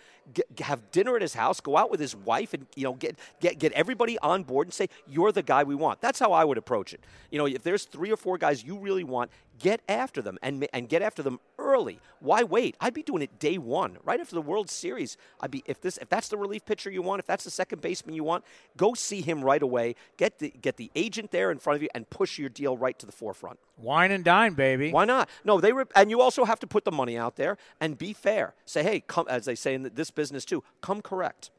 Have 0.62 0.92
dinner 0.92 1.16
at 1.16 1.24
his 1.24 1.34
house 1.34 1.60
go 1.60 1.76
out 1.76 1.90
with 1.90 2.00
his 2.00 2.16
wife 2.16 2.54
and 2.54 2.68
you 2.76 2.84
know 2.84 2.94
get, 2.94 3.18
get 3.40 3.58
get 3.58 3.72
everybody 3.72 4.20
on 4.20 4.44
board 4.44 4.68
and 4.68 4.74
say 4.74 4.88
you're 5.08 5.32
the 5.32 5.42
guy 5.42 5.64
we 5.64 5.74
want. 5.74 6.00
That's 6.00 6.20
how 6.20 6.32
i 6.32 6.44
would 6.46 6.60
approach 6.60 6.94
it. 6.94 7.04
You 7.32 7.40
know 7.40 7.48
if 7.48 7.64
there's 7.64 7.86
three 7.86 8.12
or 8.12 8.18
four 8.18 8.38
guys 8.38 8.64
you 8.64 8.78
really 8.78 9.04
want 9.04 9.32
get 9.62 9.82
after 9.88 10.22
them 10.22 10.38
and, 10.42 10.68
and 10.74 10.90
get 10.90 11.02
after 11.02 11.24
them 11.24 11.40
early 11.72 12.00
why 12.20 12.44
wait 12.44 12.76
i'd 12.82 12.94
be 12.94 13.04
doing 13.04 13.22
it 13.22 13.40
day 13.40 13.58
one 13.58 13.98
right 14.04 14.20
after 14.20 14.36
the 14.36 14.42
world 14.42 14.70
series 14.70 15.18
i'd 15.42 15.52
be 15.52 15.64
if 15.66 15.82
this 15.82 15.98
if 15.98 16.10
that's 16.10 16.28
the 16.30 16.38
relief 16.38 16.66
pitcher 16.66 16.90
you 16.90 17.02
want 17.02 17.20
if 17.20 17.26
that's 17.26 17.44
the 17.44 17.52
second 17.52 17.82
baseman 17.82 18.16
you 18.16 18.24
want 18.24 18.44
go 18.78 18.94
see 18.94 19.22
him 19.22 19.44
right 19.44 19.62
away 19.62 19.96
get 20.18 20.40
the 20.40 20.50
get 20.62 20.78
the 20.78 20.92
agent 20.96 21.32
there 21.32 21.52
in 21.52 21.58
front 21.58 21.76
of 21.76 21.84
you 21.84 21.90
and 21.96 22.10
push 22.10 22.38
your 22.38 22.50
deal 22.50 22.78
right 22.78 22.98
to 23.00 23.06
the 23.06 23.12
forefront 23.12 23.60
Wine 23.78 24.12
and 24.12 24.24
dine, 24.24 24.54
baby. 24.54 24.92
why 24.92 25.06
not? 25.06 25.28
No, 25.44 25.60
they 25.60 25.74
were, 25.74 25.88
and 25.96 26.12
you 26.12 26.22
also 26.22 26.46
have 26.46 26.60
to 26.60 26.68
put 26.68 26.86
the 26.86 26.92
money 26.92 27.18
out 27.18 27.36
there 27.36 27.58
and 27.80 27.98
be 27.98 28.14
fair. 28.14 28.54
Say, 28.66 28.84
hey, 28.84 29.00
come, 29.00 29.26
as 29.28 29.46
they 29.46 29.56
say 29.56 29.74
in 29.74 29.90
this 29.96 30.12
business 30.12 30.46
too, 30.46 30.64
come 30.82 31.02
correct. 31.02 31.50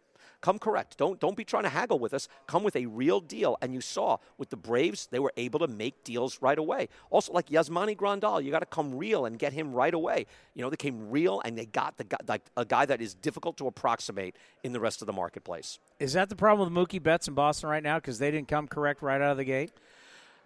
Come 0.43 0.59
correct. 0.59 0.99
Don't 0.99 1.19
don't 1.21 1.37
be 1.37 1.44
trying 1.44 1.62
to 1.62 1.69
haggle 1.69 2.00
with 2.00 2.12
us. 2.12 2.29
Come 2.49 2.65
with 2.65 2.77
a 2.77 2.87
real 2.87 3.21
deal. 3.21 3.56
And 3.62 3.73
you 3.73 3.81
saw 3.81 4.19
with 4.37 4.50
the 4.50 4.56
Braves, 4.56 5.06
they 5.11 5.21
were 5.21 5.33
able 5.37 5.61
to 5.61 5.69
make 5.69 6.05
deals 6.05 6.43
right 6.43 6.59
away. 6.59 6.89
Also, 7.11 7.33
like 7.33 7.47
Yasmani 7.47 7.97
Grandal, 7.97 8.43
you 8.43 8.50
got 8.50 8.59
to 8.59 8.67
come 8.67 8.94
real 8.94 9.25
and 9.25 9.39
get 9.39 9.53
him 9.53 9.73
right 9.73 9.94
away. 9.94 10.27
You 10.55 10.62
know, 10.62 10.69
they 10.69 10.77
came 10.77 11.11
real 11.11 11.41
and 11.44 11.56
they 11.56 11.67
got 11.67 11.97
the 11.97 12.05
guy, 12.05 12.19
like 12.27 12.43
a 12.56 12.65
guy 12.65 12.85
that 12.87 13.00
is 13.00 13.15
difficult 13.15 13.56
to 13.59 13.69
approximate 13.69 14.37
in 14.65 14.73
the 14.73 14.81
rest 14.81 15.00
of 15.00 15.06
the 15.06 15.12
marketplace. 15.12 15.79
Is 16.00 16.12
that 16.15 16.29
the 16.29 16.37
problem 16.37 16.75
with 16.75 16.89
Mookie 16.89 17.03
Betts 17.03 17.29
in 17.29 17.35
Boston 17.35 17.71
right 17.71 17.83
now? 17.83 17.99
Because 17.99 18.19
they 18.19 18.33
didn't 18.33 18.49
come 18.49 18.67
correct 18.67 19.00
right 19.00 19.21
out 19.21 19.31
of 19.31 19.37
the 19.37 19.44
gate? 19.44 19.71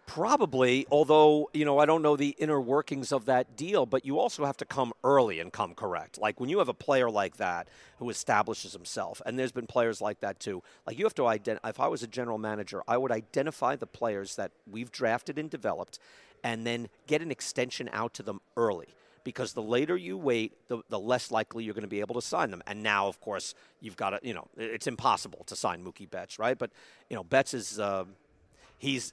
Probably, 0.06 0.86
although, 0.90 1.50
you 1.52 1.64
know, 1.64 1.78
I 1.78 1.84
don't 1.84 2.00
know 2.00 2.16
the 2.16 2.36
inner 2.38 2.60
workings 2.60 3.10
of 3.10 3.24
that 3.24 3.56
deal, 3.56 3.86
but 3.86 4.06
you 4.06 4.20
also 4.20 4.44
have 4.44 4.56
to 4.58 4.64
come 4.64 4.92
early 5.02 5.40
and 5.40 5.52
come 5.52 5.74
correct. 5.74 6.16
Like 6.16 6.38
when 6.38 6.48
you 6.48 6.58
have 6.60 6.68
a 6.68 6.74
player 6.74 7.10
like 7.10 7.36
that 7.38 7.68
who 7.98 8.08
establishes 8.08 8.72
himself, 8.72 9.20
and 9.26 9.36
there's 9.36 9.52
been 9.52 9.66
players 9.66 10.00
like 10.00 10.20
that 10.20 10.38
too, 10.38 10.62
like 10.86 10.96
you 10.96 11.04
have 11.04 11.14
to 11.16 11.26
identify, 11.26 11.68
if 11.68 11.80
I 11.80 11.88
was 11.88 12.04
a 12.04 12.06
general 12.06 12.38
manager, 12.38 12.82
I 12.86 12.96
would 12.96 13.10
identify 13.10 13.74
the 13.74 13.86
players 13.86 14.36
that 14.36 14.52
we've 14.70 14.92
drafted 14.92 15.38
and 15.38 15.50
developed 15.50 15.98
and 16.44 16.64
then 16.64 16.88
get 17.08 17.20
an 17.20 17.32
extension 17.32 17.90
out 17.92 18.14
to 18.14 18.22
them 18.22 18.40
early. 18.56 18.86
Because 19.24 19.54
the 19.54 19.62
later 19.62 19.96
you 19.96 20.16
wait, 20.16 20.52
the, 20.68 20.82
the 20.88 21.00
less 21.00 21.32
likely 21.32 21.64
you're 21.64 21.74
going 21.74 21.82
to 21.82 21.88
be 21.88 21.98
able 21.98 22.14
to 22.14 22.22
sign 22.22 22.52
them. 22.52 22.62
And 22.64 22.84
now, 22.84 23.08
of 23.08 23.20
course, 23.20 23.56
you've 23.80 23.96
got 23.96 24.10
to, 24.10 24.20
you 24.22 24.32
know, 24.32 24.46
it's 24.56 24.86
impossible 24.86 25.42
to 25.46 25.56
sign 25.56 25.84
Mookie 25.84 26.08
Betts, 26.08 26.38
right? 26.38 26.56
But, 26.56 26.70
you 27.10 27.16
know, 27.16 27.24
Betts 27.24 27.52
is, 27.52 27.80
uh, 27.80 28.04
he's 28.78 29.12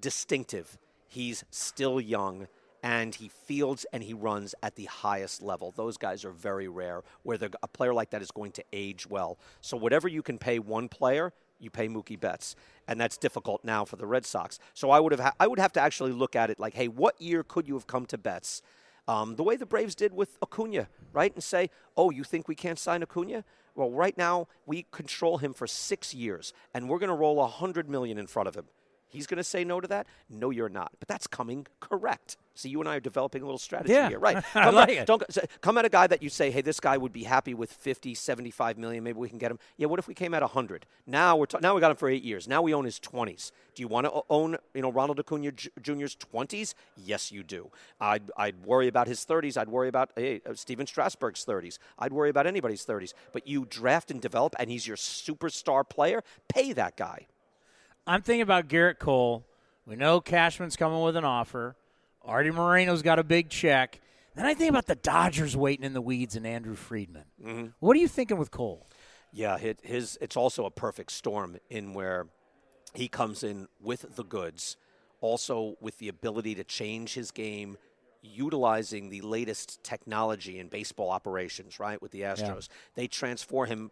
distinctive. 0.00 0.78
He's 1.08 1.44
still 1.50 2.00
young 2.00 2.48
and 2.82 3.14
he 3.14 3.28
fields 3.28 3.86
and 3.94 4.02
he 4.02 4.12
runs 4.12 4.54
at 4.62 4.76
the 4.76 4.84
highest 4.84 5.40
level. 5.40 5.72
Those 5.74 5.96
guys 5.96 6.22
are 6.24 6.30
very 6.30 6.68
rare 6.68 7.02
where 7.22 7.38
a 7.62 7.68
player 7.68 7.94
like 7.94 8.10
that 8.10 8.20
is 8.20 8.30
going 8.30 8.52
to 8.52 8.64
age 8.74 9.06
well. 9.06 9.38
So 9.62 9.76
whatever 9.76 10.06
you 10.06 10.22
can 10.22 10.36
pay 10.36 10.58
one 10.58 10.88
player, 10.88 11.32
you 11.58 11.70
pay 11.70 11.88
Mookie 11.88 12.20
Betts, 12.20 12.56
and 12.86 13.00
that's 13.00 13.16
difficult 13.16 13.64
now 13.64 13.86
for 13.86 13.96
the 13.96 14.06
Red 14.06 14.26
Sox. 14.26 14.58
So 14.74 14.90
I 14.90 15.00
would 15.00 15.12
have 15.12 15.20
ha- 15.20 15.32
I 15.40 15.46
would 15.46 15.58
have 15.58 15.72
to 15.72 15.80
actually 15.80 16.12
look 16.12 16.36
at 16.36 16.50
it 16.50 16.60
like, 16.60 16.74
hey, 16.74 16.88
what 16.88 17.18
year 17.20 17.42
could 17.42 17.66
you 17.66 17.74
have 17.74 17.86
come 17.86 18.04
to 18.06 18.18
Betts? 18.18 18.60
Um, 19.08 19.36
the 19.36 19.42
way 19.42 19.56
the 19.56 19.66
Braves 19.66 19.94
did 19.94 20.12
with 20.12 20.36
Acuna, 20.42 20.88
right? 21.12 21.32
And 21.32 21.42
say, 21.42 21.70
oh, 21.96 22.10
you 22.10 22.24
think 22.24 22.48
we 22.48 22.54
can't 22.54 22.78
sign 22.78 23.02
Acuna? 23.02 23.44
Well, 23.74 23.90
right 23.90 24.16
now 24.16 24.46
we 24.66 24.86
control 24.92 25.38
him 25.38 25.54
for 25.54 25.66
six 25.66 26.12
years, 26.12 26.52
and 26.74 26.88
we're 26.88 26.98
going 26.98 27.08
to 27.08 27.14
roll 27.16 27.42
a 27.42 27.46
hundred 27.46 27.88
million 27.88 28.18
in 28.18 28.26
front 28.26 28.48
of 28.48 28.54
him. 28.54 28.66
He's 29.14 29.26
going 29.26 29.38
to 29.38 29.44
say 29.44 29.64
no 29.64 29.80
to 29.80 29.88
that? 29.88 30.06
No, 30.28 30.50
you're 30.50 30.68
not. 30.68 30.92
But 30.98 31.08
that's 31.08 31.26
coming 31.26 31.66
correct. 31.80 32.36
So 32.56 32.68
you 32.68 32.78
and 32.80 32.88
I 32.88 32.96
are 32.96 33.00
developing 33.00 33.42
a 33.42 33.44
little 33.46 33.58
strategy 33.58 33.94
Yeah. 33.94 34.08
here, 34.10 34.18
right? 34.18 34.36
I 34.54 34.64
Come 34.64 34.74
like 34.76 34.88
at, 34.90 34.96
it. 34.96 35.06
Don't 35.06 35.22
say- 35.32 35.46
come 35.60 35.76
at 35.78 35.84
a 35.84 35.88
guy 35.88 36.06
that 36.06 36.22
you 36.22 36.28
say, 36.28 36.50
hey, 36.50 36.60
this 36.60 36.78
guy 36.78 36.96
would 36.96 37.12
be 37.12 37.24
happy 37.24 37.52
with 37.54 37.72
50, 37.72 38.14
75 38.14 38.78
million. 38.78 39.02
Maybe 39.02 39.18
we 39.18 39.28
can 39.28 39.38
get 39.38 39.50
him. 39.50 39.58
Yeah, 39.76 39.86
what 39.88 39.98
if 39.98 40.06
we 40.06 40.14
came 40.14 40.34
at 40.34 40.42
100? 40.42 40.86
Now 41.06 41.36
we're 41.36 41.46
ta- 41.46 41.58
now 41.60 41.74
we 41.74 41.80
got 41.80 41.90
him 41.90 41.96
for 41.96 42.08
eight 42.08 42.22
years. 42.22 42.46
Now 42.46 42.62
we 42.62 42.72
own 42.74 42.84
his 42.84 43.00
20s. 43.00 43.50
Do 43.74 43.82
you 43.82 43.88
want 43.88 44.06
to 44.06 44.22
own 44.30 44.56
you 44.72 44.82
know 44.82 44.92
Ronald 44.92 45.18
Acuna 45.18 45.50
Jr.'s 45.52 46.16
20s? 46.32 46.74
Yes, 46.96 47.32
you 47.32 47.42
do. 47.42 47.70
I'd, 48.00 48.30
I'd 48.36 48.64
worry 48.64 48.86
about 48.86 49.08
his 49.08 49.24
30s. 49.24 49.56
I'd 49.56 49.68
worry 49.68 49.88
about 49.88 50.10
hey, 50.14 50.40
uh, 50.48 50.54
Stephen 50.54 50.86
Strasburg's 50.86 51.44
30s. 51.44 51.78
I'd 51.98 52.12
worry 52.12 52.30
about 52.30 52.46
anybody's 52.46 52.84
30s. 52.86 53.14
But 53.32 53.48
you 53.48 53.66
draft 53.68 54.12
and 54.12 54.20
develop, 54.20 54.54
and 54.60 54.70
he's 54.70 54.86
your 54.86 54.96
superstar 54.96 55.88
player. 55.88 56.22
Pay 56.48 56.72
that 56.74 56.96
guy. 56.96 57.26
I'm 58.06 58.22
thinking 58.22 58.42
about 58.42 58.68
Gerrit 58.68 58.98
Cole. 58.98 59.44
We 59.86 59.96
know 59.96 60.20
Cashman's 60.20 60.76
coming 60.76 61.00
with 61.02 61.16
an 61.16 61.24
offer. 61.24 61.76
Artie 62.22 62.50
Moreno's 62.50 63.02
got 63.02 63.18
a 63.18 63.24
big 63.24 63.50
check. 63.50 64.00
Then 64.34 64.46
I 64.46 64.54
think 64.54 64.70
about 64.70 64.86
the 64.86 64.94
Dodgers 64.94 65.56
waiting 65.56 65.84
in 65.84 65.92
the 65.92 66.00
weeds 66.00 66.36
and 66.36 66.46
Andrew 66.46 66.74
Friedman. 66.74 67.24
Mm-hmm. 67.42 67.66
What 67.80 67.96
are 67.96 68.00
you 68.00 68.08
thinking 68.08 68.38
with 68.38 68.50
Cole? 68.50 68.86
Yeah, 69.32 69.58
his, 69.58 69.76
his 69.82 70.18
it's 70.20 70.36
also 70.36 70.64
a 70.64 70.70
perfect 70.70 71.12
storm 71.12 71.56
in 71.70 71.94
where 71.94 72.26
he 72.94 73.08
comes 73.08 73.42
in 73.42 73.68
with 73.80 74.16
the 74.16 74.24
goods, 74.24 74.76
also 75.20 75.76
with 75.80 75.98
the 75.98 76.08
ability 76.08 76.54
to 76.56 76.64
change 76.64 77.14
his 77.14 77.30
game, 77.30 77.76
utilizing 78.22 79.10
the 79.10 79.20
latest 79.20 79.82
technology 79.82 80.58
in 80.58 80.68
baseball 80.68 81.10
operations. 81.10 81.78
Right 81.78 82.00
with 82.00 82.12
the 82.12 82.22
Astros, 82.22 82.68
they 82.94 83.06
transform 83.06 83.68
him 83.68 83.90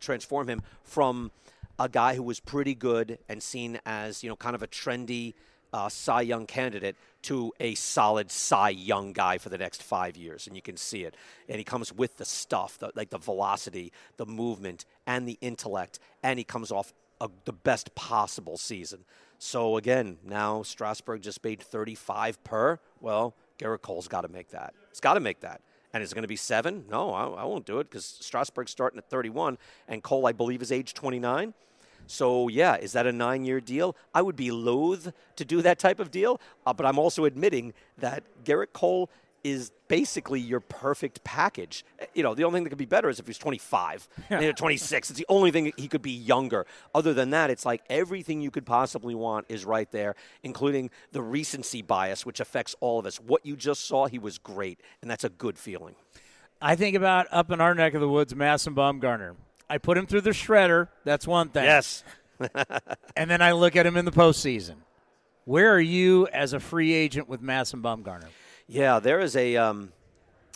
transform 0.00 0.48
him 0.48 0.62
from 0.82 1.30
a 1.78 1.88
guy 1.88 2.14
who 2.14 2.22
was 2.22 2.40
pretty 2.40 2.74
good 2.74 3.18
and 3.28 3.42
seen 3.42 3.80
as 3.84 4.22
you 4.22 4.28
know 4.28 4.36
kind 4.36 4.54
of 4.54 4.62
a 4.62 4.68
trendy 4.68 5.34
uh, 5.74 5.88
Cy 5.88 6.20
Young 6.20 6.46
candidate 6.46 6.94
to 7.22 7.52
a 7.58 7.74
solid 7.74 8.30
Cy 8.30 8.70
Young 8.70 9.12
guy 9.12 9.38
for 9.38 9.48
the 9.48 9.58
next 9.58 9.82
five 9.82 10.16
years, 10.16 10.46
and 10.46 10.54
you 10.54 10.62
can 10.62 10.76
see 10.76 11.02
it. 11.02 11.16
And 11.48 11.58
he 11.58 11.64
comes 11.64 11.92
with 11.92 12.16
the 12.16 12.24
stuff, 12.24 12.78
the, 12.78 12.92
like 12.94 13.10
the 13.10 13.18
velocity, 13.18 13.92
the 14.16 14.24
movement, 14.24 14.84
and 15.04 15.26
the 15.26 15.36
intellect, 15.40 15.98
and 16.22 16.38
he 16.38 16.44
comes 16.44 16.70
off 16.70 16.94
a, 17.20 17.28
the 17.44 17.52
best 17.52 17.92
possible 17.96 18.56
season. 18.56 19.04
So 19.38 19.76
again, 19.76 20.18
now 20.24 20.62
Strasburg 20.62 21.22
just 21.22 21.42
made 21.42 21.60
35 21.60 22.42
per. 22.44 22.78
Well, 23.00 23.34
Gerrit 23.58 23.82
Cole's 23.82 24.06
got 24.06 24.20
to 24.20 24.28
make 24.28 24.50
that. 24.50 24.74
It's 24.90 25.00
got 25.00 25.14
to 25.14 25.20
make 25.20 25.40
that. 25.40 25.60
And 25.94 26.02
is 26.02 26.10
it 26.10 26.14
going 26.16 26.22
to 26.22 26.28
be 26.28 26.36
seven? 26.36 26.84
No, 26.90 27.14
I, 27.14 27.24
I 27.26 27.44
won't 27.44 27.64
do 27.64 27.78
it 27.78 27.88
because 27.88 28.04
Strasburg's 28.04 28.72
starting 28.72 28.98
at 28.98 29.08
31, 29.08 29.56
and 29.86 30.02
Cole, 30.02 30.26
I 30.26 30.32
believe, 30.32 30.60
is 30.60 30.72
age 30.72 30.92
29. 30.92 31.54
So, 32.08 32.48
yeah, 32.48 32.76
is 32.76 32.92
that 32.92 33.06
a 33.06 33.12
nine 33.12 33.44
year 33.44 33.60
deal? 33.60 33.96
I 34.12 34.20
would 34.20 34.34
be 34.34 34.50
loath 34.50 35.12
to 35.36 35.44
do 35.44 35.62
that 35.62 35.78
type 35.78 36.00
of 36.00 36.10
deal, 36.10 36.40
uh, 36.66 36.72
but 36.72 36.84
I'm 36.84 36.98
also 36.98 37.24
admitting 37.24 37.74
that 37.98 38.24
Gerrit 38.44 38.72
Cole 38.72 39.08
is 39.44 39.70
basically 39.88 40.40
your 40.40 40.60
perfect 40.60 41.22
package. 41.22 41.84
Uh, 42.00 42.06
you 42.14 42.22
know, 42.22 42.34
the 42.34 42.42
only 42.42 42.56
thing 42.56 42.64
that 42.64 42.70
could 42.70 42.78
be 42.78 42.86
better 42.86 43.08
is 43.08 43.20
if 43.20 43.26
he's 43.26 43.38
25, 43.38 44.08
yeah. 44.30 44.50
26. 44.50 45.10
It's 45.10 45.18
the 45.18 45.26
only 45.28 45.50
thing 45.50 45.72
he 45.76 45.86
could 45.86 46.02
be 46.02 46.10
younger. 46.10 46.66
Other 46.94 47.14
than 47.14 47.30
that, 47.30 47.50
it's 47.50 47.64
like 47.64 47.82
everything 47.88 48.40
you 48.40 48.50
could 48.50 48.66
possibly 48.66 49.14
want 49.14 49.46
is 49.48 49.64
right 49.64 49.90
there, 49.92 50.16
including 50.42 50.90
the 51.12 51.22
recency 51.22 51.82
bias, 51.82 52.24
which 52.26 52.40
affects 52.40 52.74
all 52.80 52.98
of 52.98 53.06
us. 53.06 53.20
What 53.20 53.44
you 53.44 53.54
just 53.54 53.86
saw, 53.86 54.06
he 54.06 54.18
was 54.18 54.38
great, 54.38 54.80
and 55.02 55.10
that's 55.10 55.24
a 55.24 55.28
good 55.28 55.58
feeling. 55.58 55.94
I 56.60 56.76
think 56.76 56.96
about 56.96 57.26
up 57.30 57.50
in 57.50 57.60
our 57.60 57.74
neck 57.74 57.94
of 57.94 58.00
the 58.00 58.08
woods, 58.08 58.34
Madison 58.34 58.74
Bumgarner. 58.74 59.34
I 59.68 59.78
put 59.78 59.98
him 59.98 60.06
through 60.06 60.22
the 60.22 60.30
shredder. 60.30 60.88
That's 61.04 61.26
one 61.26 61.50
thing. 61.50 61.64
Yes. 61.64 62.04
and 63.16 63.30
then 63.30 63.42
I 63.42 63.52
look 63.52 63.76
at 63.76 63.86
him 63.86 63.96
in 63.96 64.04
the 64.04 64.12
postseason. 64.12 64.76
Where 65.44 65.74
are 65.74 65.80
you 65.80 66.26
as 66.28 66.54
a 66.54 66.60
free 66.60 66.94
agent 66.94 67.28
with 67.28 67.42
Madison 67.42 67.82
Bumgarner? 67.82 68.28
Yeah, 68.66 68.98
there 68.98 69.20
is 69.20 69.36
a. 69.36 69.56
Um, 69.56 69.92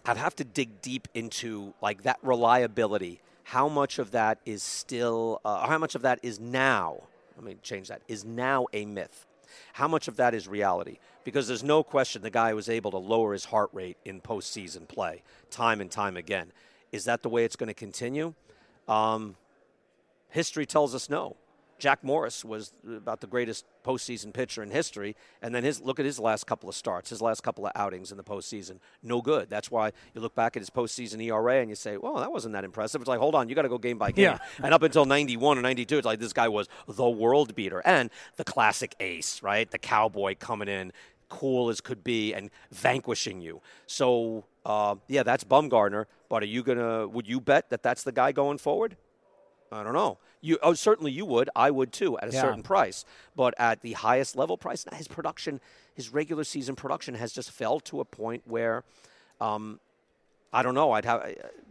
I'd 0.05 0.17
have 0.17 0.35
to 0.37 0.45
dig 0.45 0.81
deep 0.81 1.09
into 1.15 1.75
like 1.83 2.03
that 2.05 2.19
reliability. 2.23 3.21
How 3.45 3.69
much 3.69 3.99
of 3.99 4.11
that 4.13 4.39
is 4.45 4.63
still, 4.63 5.41
uh, 5.45 5.67
how 5.67 5.79
much 5.79 5.95
of 5.95 6.03
that 6.03 6.19
is 6.23 6.39
now? 6.39 7.03
Let 7.37 7.45
me 7.45 7.57
change 7.63 7.89
that. 7.89 8.03
Is 8.09 8.25
now 8.25 8.67
a 8.73 8.85
myth. 8.85 9.27
How 9.75 9.89
much 9.89 10.09
of 10.09 10.17
that 10.17 10.35
is 10.35 10.49
reality? 10.49 10.99
Because 11.25 11.49
there's 11.49 11.63
no 11.63 11.83
question 11.83 12.23
the 12.23 12.31
guy 12.31 12.53
was 12.55 12.69
able 12.69 12.91
to 12.91 12.99
lower 12.99 13.33
his 13.33 13.47
heart 13.47 13.71
rate 13.73 13.97
in 14.05 14.21
postseason 14.21 14.87
play 14.89 15.23
time 15.51 15.81
and 15.81 15.91
time 15.91 16.17
again. 16.17 16.53
Is 16.93 17.05
that 17.05 17.23
the 17.23 17.29
way 17.29 17.45
it's 17.45 17.57
going 17.57 17.69
to 17.69 17.75
continue? 17.75 18.35
Um, 18.87 19.37
history 20.31 20.67
tells 20.67 20.95
us 20.95 21.11
no. 21.11 21.37
Jack 21.79 22.03
Morris 22.03 22.45
was 22.45 22.73
about 22.87 23.21
the 23.21 23.27
greatest 23.27 23.65
postseason 23.85 24.33
pitcher 24.33 24.63
in 24.63 24.71
history, 24.71 25.15
and 25.43 25.55
then 25.55 25.65
his 25.65 25.81
look 25.81 25.99
at 26.01 26.05
his 26.05 26.19
last 26.19 26.47
couple 26.47 26.69
of 26.69 26.75
starts, 26.75 27.11
his 27.11 27.23
last 27.23 27.43
couple 27.43 27.67
of 27.67 27.73
outings 27.75 28.11
in 28.11 28.17
the 28.17 28.25
postseason, 28.25 28.79
no 29.03 29.23
good. 29.23 29.49
That's 29.49 29.71
why 29.71 29.93
you 30.15 30.21
look 30.21 30.35
back 30.35 30.57
at 30.57 30.61
his 30.61 30.71
postseason 30.71 31.23
ERA 31.23 31.61
and 31.61 31.71
you 31.71 31.77
say, 31.77 31.97
"Well, 31.97 32.17
that 32.17 32.33
wasn't 32.33 32.55
that 32.55 32.65
impressive." 32.65 33.01
It's 33.01 33.09
like, 33.09 33.21
hold 33.21 33.35
on, 33.35 33.49
you 33.49 33.55
got 33.55 33.63
to 33.63 33.69
go 33.69 33.79
game 33.79 33.99
by 33.99 34.11
game. 34.11 34.25
Yeah. 34.25 34.39
And 34.63 34.75
up 34.75 34.83
until 34.83 35.05
'91 35.05 35.59
or 35.59 35.63
'92, 35.63 35.99
it's 35.99 36.07
like 36.07 36.19
this 36.19 36.33
guy 36.33 36.49
was 36.49 36.69
the 36.87 37.09
world 37.09 37.55
beater 37.55 37.81
and 37.85 38.11
the 38.37 38.45
classic 38.45 38.95
ace, 39.01 39.43
right? 39.43 39.71
The 39.71 39.79
cowboy 39.79 40.35
coming 40.39 40.69
in, 40.69 40.93
cool 41.29 41.69
as 41.69 41.81
could 41.81 42.03
be, 42.03 42.35
and 42.35 42.51
vanquishing 42.73 43.41
you. 43.41 43.61
So, 43.87 44.45
uh, 44.67 44.97
yeah, 45.07 45.23
that's 45.23 45.45
Bumgarner. 45.45 46.07
But 46.29 46.43
are 46.43 46.47
you 46.47 46.63
gonna? 46.63 47.07
Would 47.07 47.29
you 47.29 47.41
bet 47.41 47.71
that 47.71 47.83
that's 47.83 48.03
the 48.03 48.13
guy 48.13 48.33
going 48.33 48.59
forward? 48.59 48.97
I 49.73 49.83
don't 49.83 49.93
know. 49.93 50.19
You 50.41 50.59
oh 50.63 50.75
certainly 50.75 51.13
you 51.13 51.25
would. 51.27 51.51
I 51.55 51.71
would 51.71 51.93
too 51.93 52.19
at 52.19 52.29
a 52.29 52.33
yeah. 52.33 52.41
certain 52.41 52.63
price. 52.63 53.05
But 53.37 53.55
at 53.59 53.83
the 53.83 53.95
highest 53.95 54.37
level 54.37 54.57
price, 54.57 54.85
his 54.93 55.09
production, 55.09 55.61
his 55.95 56.13
regular 56.13 56.45
season 56.45 56.77
production 56.77 57.15
has 57.15 57.33
just 57.33 57.51
fell 57.51 57.81
to 57.81 58.01
a 58.01 58.05
point 58.05 58.43
where, 58.47 58.85
um, 59.41 59.81
I 60.53 60.63
don't 60.63 60.75
know. 60.75 60.93
I'd 60.93 61.05
have. 61.05 61.23
Uh, 61.23 61.29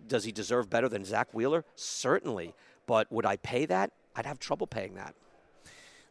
does 0.08 0.24
he 0.24 0.32
deserve 0.32 0.70
better 0.70 0.88
than 0.88 1.04
Zack 1.06 1.34
Wheeler? 1.34 1.66
Certainly. 1.75 2.54
But 2.86 3.12
would 3.12 3.25
I 3.25 3.38
pay 3.38 3.66
that? 3.66 3.92
I'd 4.16 4.25
have 4.25 4.39
trouble 4.39 4.68
paying 4.68 4.96
that. 4.96 5.13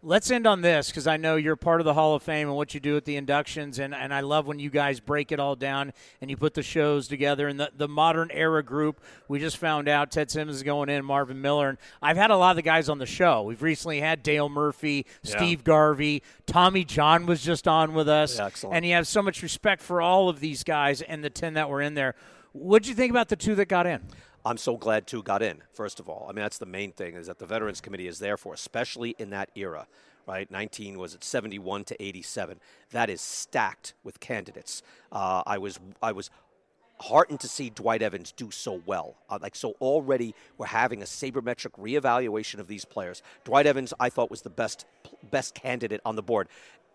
Let's 0.06 0.30
end 0.30 0.46
on 0.46 0.60
this 0.60 0.88
because 0.88 1.08
I 1.08 1.16
know 1.16 1.34
you're 1.34 1.56
part 1.56 1.80
of 1.80 1.84
the 1.84 1.92
Hall 1.92 2.14
of 2.14 2.22
Fame 2.22 2.46
and 2.46 2.56
what 2.56 2.74
you 2.74 2.78
do 2.78 2.96
at 2.96 3.04
the 3.04 3.16
inductions, 3.16 3.80
and, 3.80 3.92
and 3.92 4.14
I 4.14 4.20
love 4.20 4.46
when 4.46 4.60
you 4.60 4.70
guys 4.70 5.00
break 5.00 5.32
it 5.32 5.40
all 5.40 5.56
down 5.56 5.92
and 6.20 6.30
you 6.30 6.36
put 6.36 6.54
the 6.54 6.62
shows 6.62 7.08
together. 7.08 7.48
And 7.48 7.58
the, 7.58 7.72
the 7.76 7.88
modern 7.88 8.30
era 8.30 8.62
group, 8.62 9.00
we 9.26 9.40
just 9.40 9.56
found 9.56 9.88
out 9.88 10.12
Ted 10.12 10.30
Simmons 10.30 10.58
is 10.58 10.62
going 10.62 10.90
in, 10.90 11.04
Marvin 11.04 11.42
Miller. 11.42 11.70
And 11.70 11.78
I've 12.00 12.16
had 12.16 12.30
a 12.30 12.36
lot 12.36 12.50
of 12.50 12.56
the 12.56 12.62
guys 12.62 12.88
on 12.88 12.98
the 12.98 13.06
show. 13.06 13.42
We've 13.42 13.60
recently 13.60 13.98
had 13.98 14.22
Dale 14.22 14.48
Murphy, 14.48 15.06
yeah. 15.24 15.38
Steve 15.38 15.64
Garvey, 15.64 16.22
Tommy 16.46 16.84
John 16.84 17.26
was 17.26 17.42
just 17.42 17.66
on 17.66 17.92
with 17.92 18.08
us. 18.08 18.38
Yeah, 18.38 18.46
excellent. 18.46 18.76
And 18.76 18.86
you 18.86 18.92
have 18.92 19.08
so 19.08 19.22
much 19.22 19.42
respect 19.42 19.82
for 19.82 20.00
all 20.00 20.28
of 20.28 20.38
these 20.38 20.62
guys 20.62 21.02
and 21.02 21.24
the 21.24 21.30
10 21.30 21.54
that 21.54 21.68
were 21.68 21.82
in 21.82 21.94
there. 21.94 22.14
What'd 22.52 22.86
you 22.86 22.94
think 22.94 23.10
about 23.10 23.28
the 23.28 23.34
two 23.34 23.56
that 23.56 23.66
got 23.66 23.88
in? 23.88 24.02
I'm 24.46 24.58
so 24.58 24.76
glad 24.76 25.08
two 25.08 25.24
got 25.24 25.42
in, 25.42 25.60
first 25.72 25.98
of 25.98 26.08
all. 26.08 26.24
I 26.30 26.32
mean, 26.32 26.42
that's 26.42 26.58
the 26.58 26.66
main 26.66 26.92
thing 26.92 27.16
is 27.16 27.26
that 27.26 27.40
the 27.40 27.46
Veterans 27.46 27.80
Committee 27.80 28.06
is 28.06 28.20
there 28.20 28.36
for, 28.36 28.54
especially 28.54 29.16
in 29.18 29.30
that 29.30 29.50
era, 29.56 29.88
right? 30.24 30.48
19 30.48 31.00
was 31.00 31.16
it 31.16 31.24
71 31.24 31.82
to 31.82 32.00
87. 32.00 32.60
That 32.92 33.10
is 33.10 33.20
stacked 33.20 33.94
with 34.04 34.20
candidates. 34.20 34.84
Uh, 35.10 35.42
I 35.44 35.58
was, 35.58 35.80
I 36.00 36.12
was 36.12 36.30
heartened 37.00 37.40
to 37.40 37.48
see 37.48 37.70
Dwight 37.70 38.02
Evans 38.02 38.30
do 38.30 38.52
so 38.52 38.80
well. 38.86 39.16
Uh, 39.28 39.40
like, 39.42 39.56
so 39.56 39.72
already 39.80 40.32
we're 40.58 40.66
having 40.66 41.02
a 41.02 41.06
sabermetric 41.06 41.72
reevaluation 41.72 42.60
of 42.60 42.68
these 42.68 42.84
players. 42.84 43.24
Dwight 43.42 43.66
Evans, 43.66 43.92
I 43.98 44.10
thought, 44.10 44.30
was 44.30 44.42
the 44.42 44.50
best, 44.50 44.86
best 45.28 45.56
candidate 45.56 46.00
on 46.04 46.14
the 46.14 46.22
board, 46.22 46.46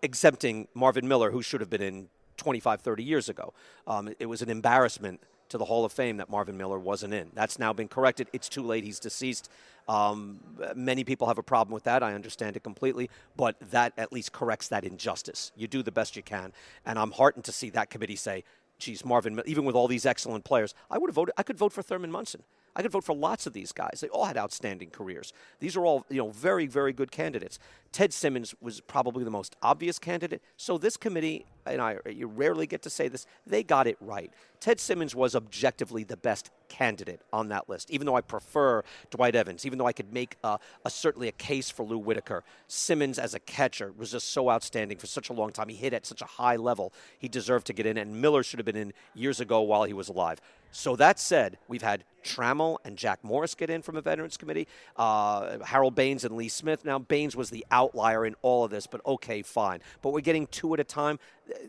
exempting 0.01 0.69
Marvin 0.73 1.05
Miller, 1.05 1.31
who 1.31 1.41
should 1.41 1.59
have 1.59 1.69
been 1.69 1.81
in 1.81 2.07
25, 2.37 2.79
30 2.79 3.03
years 3.03 3.27
ago. 3.27 3.53
Um, 3.85 4.13
it 4.19 4.27
was 4.27 4.41
an 4.41 4.49
embarrassment 4.49 5.19
to 5.51 5.57
the 5.57 5.65
Hall 5.65 5.85
of 5.85 5.91
Fame 5.91 6.17
that 6.17 6.29
Marvin 6.29 6.57
Miller 6.57 6.79
wasn't 6.79 7.13
in. 7.13 7.29
That's 7.33 7.59
now 7.59 7.71
been 7.71 7.87
corrected. 7.87 8.27
It's 8.33 8.49
too 8.49 8.63
late. 8.63 8.83
He's 8.83 8.99
deceased. 8.99 9.49
Um, 9.87 10.39
many 10.75 11.03
people 11.03 11.27
have 11.27 11.37
a 11.37 11.43
problem 11.43 11.73
with 11.73 11.83
that. 11.83 12.03
I 12.03 12.13
understand 12.13 12.55
it 12.55 12.63
completely, 12.63 13.09
but 13.35 13.55
that 13.71 13.93
at 13.97 14.11
least 14.13 14.31
corrects 14.31 14.67
that 14.69 14.83
injustice. 14.83 15.51
You 15.55 15.67
do 15.67 15.83
the 15.83 15.91
best 15.91 16.15
you 16.15 16.23
can, 16.23 16.53
and 16.85 16.97
I'm 16.99 17.11
heartened 17.11 17.45
to 17.45 17.51
see 17.51 17.69
that 17.71 17.89
committee 17.89 18.15
say, 18.15 18.43
"Geez, 18.79 19.03
Marvin, 19.03 19.41
even 19.45 19.65
with 19.65 19.75
all 19.75 19.87
these 19.87 20.05
excellent 20.05 20.43
players, 20.43 20.73
I 20.89 20.97
would 20.97 21.09
have 21.09 21.15
voted. 21.15 21.33
I 21.37 21.43
could 21.43 21.57
vote 21.57 21.73
for 21.73 21.81
Thurman 21.81 22.11
Munson. 22.11 22.43
I 22.75 22.81
could 22.81 22.91
vote 22.91 23.03
for 23.03 23.15
lots 23.15 23.45
of 23.45 23.53
these 23.53 23.71
guys. 23.71 23.99
They 24.01 24.07
all 24.07 24.25
had 24.25 24.37
outstanding 24.37 24.91
careers. 24.91 25.33
These 25.59 25.75
are 25.75 25.85
all, 25.85 26.05
you 26.09 26.17
know, 26.17 26.29
very, 26.29 26.67
very 26.67 26.93
good 26.93 27.11
candidates. 27.11 27.59
Ted 27.91 28.13
Simmons 28.13 28.55
was 28.61 28.79
probably 28.79 29.25
the 29.25 29.31
most 29.31 29.57
obvious 29.61 29.99
candidate. 29.99 30.41
So 30.55 30.77
this 30.77 30.95
committee, 30.95 31.45
and 31.65 31.81
I, 31.81 31.97
you 32.09 32.27
rarely 32.27 32.67
get 32.67 32.81
to 32.83 32.89
say 32.89 33.07
this, 33.07 33.25
they 33.45 33.63
got 33.63 33.87
it 33.87 33.97
right. 34.01 34.31
Ted 34.59 34.79
Simmons 34.79 35.15
was 35.15 35.35
objectively 35.35 36.03
the 36.03 36.17
best 36.17 36.51
candidate 36.69 37.21
on 37.33 37.49
that 37.49 37.67
list. 37.67 37.89
Even 37.89 38.05
though 38.05 38.15
I 38.15 38.21
prefer 38.21 38.83
Dwight 39.09 39.35
Evans, 39.35 39.65
even 39.65 39.79
though 39.79 39.87
I 39.87 39.93
could 39.93 40.13
make 40.13 40.37
a, 40.43 40.59
a, 40.85 40.89
certainly 40.89 41.27
a 41.27 41.33
case 41.33 41.69
for 41.69 41.83
Lou 41.83 41.97
Whitaker, 41.97 42.43
Simmons 42.67 43.17
as 43.17 43.33
a 43.33 43.39
catcher 43.39 43.91
was 43.97 44.11
just 44.11 44.31
so 44.31 44.49
outstanding 44.49 44.97
for 44.97 45.07
such 45.07 45.29
a 45.29 45.33
long 45.33 45.51
time. 45.51 45.69
He 45.69 45.75
hit 45.75 45.93
at 45.93 46.05
such 46.05 46.21
a 46.21 46.25
high 46.25 46.55
level. 46.55 46.93
He 47.17 47.27
deserved 47.27 47.67
to 47.67 47.73
get 47.73 47.85
in, 47.85 47.97
and 47.97 48.21
Miller 48.21 48.43
should 48.43 48.59
have 48.59 48.65
been 48.65 48.75
in 48.75 48.93
years 49.15 49.39
ago 49.39 49.61
while 49.61 49.83
he 49.83 49.93
was 49.93 50.09
alive. 50.09 50.39
So 50.71 50.95
that 50.95 51.19
said, 51.19 51.57
we've 51.67 51.81
had 51.81 52.05
Trammell 52.23 52.77
and 52.85 52.97
Jack 52.97 53.23
Morris 53.23 53.55
get 53.55 53.69
in 53.69 53.81
from 53.81 53.97
a 53.97 54.01
Veterans 54.01 54.37
Committee. 54.37 54.67
Uh, 54.95 55.59
Harold 55.65 55.95
Baines 55.95 56.23
and 56.23 56.35
Lee 56.35 56.49
Smith. 56.49 56.85
Now, 56.85 56.99
Baines 56.99 57.35
was 57.35 57.49
the 57.49 57.65
outlier 57.71 58.25
in 58.25 58.35
all 58.41 58.63
of 58.63 58.71
this, 58.71 58.87
but 58.87 59.01
okay, 59.05 59.41
fine. 59.41 59.79
But 60.01 60.11
we're 60.11 60.21
getting 60.21 60.47
two 60.47 60.73
at 60.73 60.79
a 60.79 60.83
time. 60.83 61.19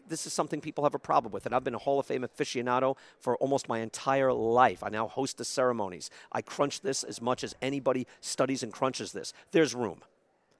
This 0.08 0.26
is 0.26 0.32
something 0.32 0.60
people 0.60 0.84
have 0.84 0.94
a 0.94 0.98
problem 0.98 1.32
with. 1.32 1.46
And 1.46 1.54
I've 1.54 1.64
been 1.64 1.74
a 1.74 1.78
Hall 1.78 1.98
of 1.98 2.06
Fame 2.06 2.22
aficionado 2.22 2.96
for 3.18 3.36
almost 3.36 3.68
my 3.68 3.80
entire 3.80 4.32
life. 4.32 4.82
I 4.82 4.88
now 4.88 5.08
host 5.08 5.38
the 5.38 5.44
ceremonies. 5.44 6.10
I 6.30 6.42
crunch 6.42 6.82
this 6.82 7.02
as 7.02 7.20
much 7.20 7.42
as 7.42 7.54
anybody 7.60 8.06
studies 8.20 8.62
and 8.62 8.72
crunches 8.72 9.12
this. 9.12 9.32
There's 9.50 9.74
room. 9.74 10.02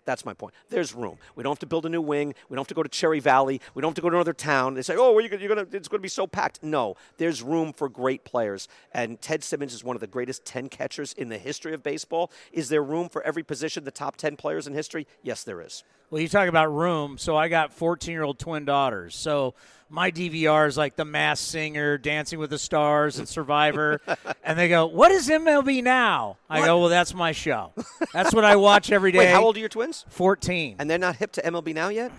That's 0.04 0.24
my 0.24 0.34
point. 0.34 0.54
There's 0.68 0.94
room. 0.94 1.18
We 1.36 1.42
don't 1.42 1.52
have 1.52 1.60
to 1.60 1.66
build 1.66 1.86
a 1.86 1.88
new 1.88 2.02
wing. 2.02 2.34
We 2.48 2.56
don't 2.56 2.62
have 2.62 2.68
to 2.68 2.74
go 2.74 2.82
to 2.82 2.88
Cherry 2.88 3.20
Valley. 3.20 3.60
We 3.74 3.82
don't 3.82 3.90
have 3.90 3.96
to 3.96 4.00
go 4.02 4.10
to 4.10 4.16
another 4.16 4.32
town. 4.32 4.74
They 4.74 4.82
say, 4.82 4.96
"Oh, 4.96 5.18
you're 5.18 5.28
to, 5.28 5.76
it's 5.76 5.88
going 5.88 5.98
to 5.98 6.02
be 6.02 6.08
so 6.08 6.26
packed." 6.26 6.62
No, 6.62 6.96
there's 7.18 7.42
room 7.42 7.72
for 7.72 7.88
great 7.88 8.24
players. 8.24 8.68
And 8.92 9.20
Ted 9.20 9.44
Simmons 9.44 9.72
is 9.72 9.84
one 9.84 9.96
of 9.96 10.00
the 10.00 10.06
greatest 10.06 10.44
ten 10.44 10.68
catchers 10.68 11.12
in 11.12 11.28
the 11.28 11.38
history 11.38 11.72
of 11.72 11.82
baseball. 11.82 12.32
Is 12.52 12.68
there 12.68 12.82
room 12.82 13.08
for 13.08 13.22
every 13.22 13.42
position, 13.42 13.84
the 13.84 13.90
top 13.90 14.16
ten 14.16 14.36
players 14.36 14.66
in 14.66 14.74
history? 14.74 15.06
Yes, 15.22 15.44
there 15.44 15.60
is. 15.60 15.84
Well, 16.12 16.20
you 16.20 16.28
talk 16.28 16.46
about 16.46 16.66
room. 16.66 17.16
So 17.16 17.38
I 17.38 17.48
got 17.48 17.72
14 17.72 18.12
year 18.12 18.22
old 18.22 18.38
twin 18.38 18.66
daughters. 18.66 19.16
So 19.16 19.54
my 19.88 20.10
DVR 20.10 20.68
is 20.68 20.76
like 20.76 20.94
The 20.94 21.06
Masked 21.06 21.48
Singer, 21.48 21.96
Dancing 21.96 22.38
with 22.38 22.50
the 22.50 22.58
Stars, 22.58 23.18
and 23.18 23.26
Survivor. 23.26 23.98
and 24.44 24.58
they 24.58 24.68
go, 24.68 24.84
What 24.84 25.10
is 25.10 25.30
MLB 25.30 25.82
now? 25.82 26.36
I 26.50 26.60
What? 26.60 26.66
go, 26.66 26.80
Well, 26.80 26.88
that's 26.90 27.14
my 27.14 27.32
show. 27.32 27.72
That's 28.12 28.34
what 28.34 28.44
I 28.44 28.56
watch 28.56 28.92
every 28.92 29.10
day. 29.10 29.20
Wait, 29.20 29.28
how 29.30 29.42
old 29.42 29.56
are 29.56 29.60
your 29.60 29.70
twins? 29.70 30.04
14. 30.10 30.76
And 30.78 30.90
they're 30.90 30.98
not 30.98 31.16
hip 31.16 31.32
to 31.32 31.40
MLB 31.40 31.74
now 31.74 31.88
yet? 31.88 32.12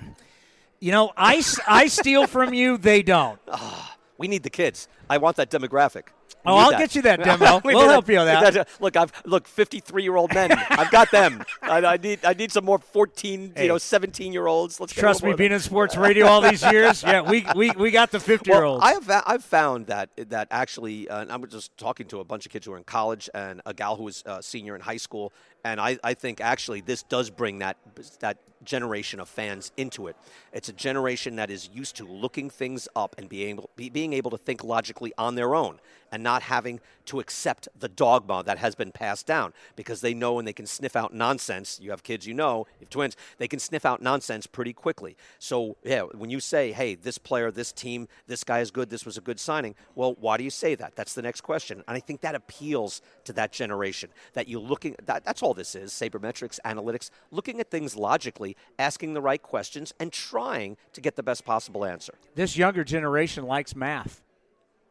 You 0.80 0.92
know, 0.92 1.12
I, 1.16 1.44
I 1.68 1.86
steal 1.86 2.26
from 2.26 2.56
you, 2.56 2.78
they 2.80 3.04
don't. 3.04 3.40
Ah, 3.48 3.96
we 4.18 4.28
need 4.28 4.42
the 4.42 4.50
kids. 4.50 4.88
I 5.08 5.20
want 5.20 5.38
that 5.38 5.52
demographic. 5.52 6.06
Oh, 6.46 6.58
I'll 6.58 6.72
that. 6.72 6.80
get 6.80 6.96
you 6.96 7.02
that 7.04 7.24
demo. 7.24 7.62
We 7.64 7.74
We'll 7.76 7.88
help 7.90 8.08
you 8.10 8.18
with 8.20 8.28
that. 8.28 8.68
Look, 8.80 8.98
I've 8.98 9.12
look 9.26 9.48
53 9.48 10.04
year 10.04 10.16
old 10.16 10.34
men. 10.34 10.52
I've 10.52 10.92
got 10.92 11.10
them. 11.12 11.44
I, 11.62 11.78
I 11.86 11.98
need 11.98 12.26
I 12.26 12.34
need 12.34 12.52
some 12.52 12.66
more 12.66 12.80
14, 12.80 13.54
Hey. 13.56 13.64
you 13.64 13.68
know, 13.70 13.78
17 13.78 14.34
year 14.34 14.48
olds. 14.48 14.80
Let's 14.80 14.94
Trust 14.94 15.24
me, 15.24 15.34
being 15.34 15.52
in 15.52 15.60
sports 15.60 15.96
radio 15.96 16.26
all 16.28 16.42
these 16.42 16.64
years, 16.64 17.04
yeah, 17.04 17.22
we, 17.22 17.46
we, 17.56 17.72
we 17.72 17.92
got 17.92 18.12
the 18.12 18.20
50 18.20 18.50
year 18.50 18.62
Well, 18.62 18.74
olds. 18.74 18.84
I 18.86 18.94
have 18.94 19.24
I've 19.26 19.44
found 19.44 19.88
that 19.88 20.10
that 20.18 20.48
actually, 20.52 21.08
uh, 21.10 21.22
and 21.22 21.32
I'm 21.32 21.46
just 21.48 21.76
talking 21.78 22.08
to 22.08 22.20
a 22.20 22.24
bunch 22.24 22.46
of 22.46 22.52
kids 22.52 22.66
who 22.66 22.74
are 22.74 22.78
in 22.78 22.84
college 22.84 23.30
and 23.34 23.62
a 23.66 23.74
gal 23.74 23.96
who 23.96 24.04
was 24.04 24.24
a 24.26 24.42
senior 24.44 24.76
in 24.76 24.82
high 24.82 24.98
school, 24.98 25.32
and 25.64 25.80
I, 25.80 25.98
I 26.04 26.14
think 26.14 26.42
actually 26.42 26.82
this 26.82 27.04
does 27.04 27.30
bring 27.30 27.60
that 27.60 27.78
that 28.20 28.38
generation 28.64 29.20
of 29.20 29.30
fans 29.30 29.72
into 29.78 30.08
it. 30.08 30.16
It's 30.52 30.70
a 30.70 30.74
generation 30.74 31.36
that 31.36 31.50
is 31.50 31.70
used 31.74 31.96
to 31.98 32.06
looking 32.06 32.50
things 32.50 32.88
up 32.96 33.16
and 33.18 33.30
being 33.30 33.50
able, 33.50 33.70
be, 33.76 33.90
being 33.90 34.14
able 34.14 34.32
to 34.32 34.38
think 34.38 34.64
logically 34.64 35.14
on 35.18 35.36
their 35.36 35.56
own 35.56 35.80
and 36.12 36.22
not 36.22 36.44
having 36.44 36.80
to 37.06 37.20
accept 37.20 37.68
the 37.78 37.90
dogma 37.90 38.44
that 38.46 38.60
has 38.60 38.76
been 38.76 38.92
passed 38.92 39.26
down 39.26 39.52
because 39.76 40.02
they 40.02 40.14
know 40.14 40.38
and 40.38 40.48
they 40.48 40.54
can 40.54 40.68
sniff 40.68 40.96
out 40.96 41.14
nonsense. 41.14 41.80
You 41.82 41.90
have 41.90 42.04
kids, 42.04 42.28
you 42.28 42.34
know, 42.34 42.68
you 42.80 42.86
have 42.86 42.90
twins, 42.90 43.18
they 43.40 43.48
can 43.48 43.60
sniff 43.60 43.86
out 43.86 44.02
nonsense 44.02 44.46
pretty 44.46 44.74
quickly. 44.74 45.18
So, 45.40 45.76
yeah, 45.84 46.04
when 46.04 46.30
you 46.30 46.40
say, 46.40 46.72
hey, 46.72 46.96
this 46.96 47.18
player, 47.18 47.50
this 47.50 47.72
team, 47.72 48.08
this 48.28 48.44
guy 48.44 48.60
is 48.60 48.70
good, 48.70 48.90
this 48.90 49.06
was 49.06 49.18
a 49.18 49.22
good 49.22 49.40
signing, 49.40 49.76
well, 49.96 50.16
why 50.20 50.38
do 50.38 50.44
you 50.44 50.52
say 50.52 50.76
that? 50.76 50.96
That's 50.96 51.14
the 51.14 51.22
next 51.22 51.42
question. 51.42 51.84
And 51.88 51.98
I 51.98 52.00
think 52.00 52.22
that 52.22 52.36
appeals 52.36 53.02
to 53.24 53.34
that 53.34 53.52
generation 53.52 54.12
that 54.34 54.48
you 54.48 54.60
looking, 54.60 54.96
that, 55.06 55.26
that's 55.26 55.42
all 55.42 55.53
this 55.54 55.76
is 55.76 55.92
sabermetrics, 55.92 56.60
analytics, 56.66 57.10
looking 57.32 57.60
at 57.60 57.70
things 57.70 57.96
logically, 57.96 58.56
asking 58.78 59.14
the 59.14 59.22
right 59.22 59.42
questions, 59.42 59.94
and 60.00 60.12
trying 60.12 60.78
to 60.94 61.02
get 61.02 61.16
the 61.16 61.24
best 61.24 61.46
possible 61.46 61.86
answer. 61.86 62.14
this 62.36 62.58
younger 62.58 62.84
generation 62.84 63.46
likes 63.46 63.76
math. 63.76 64.22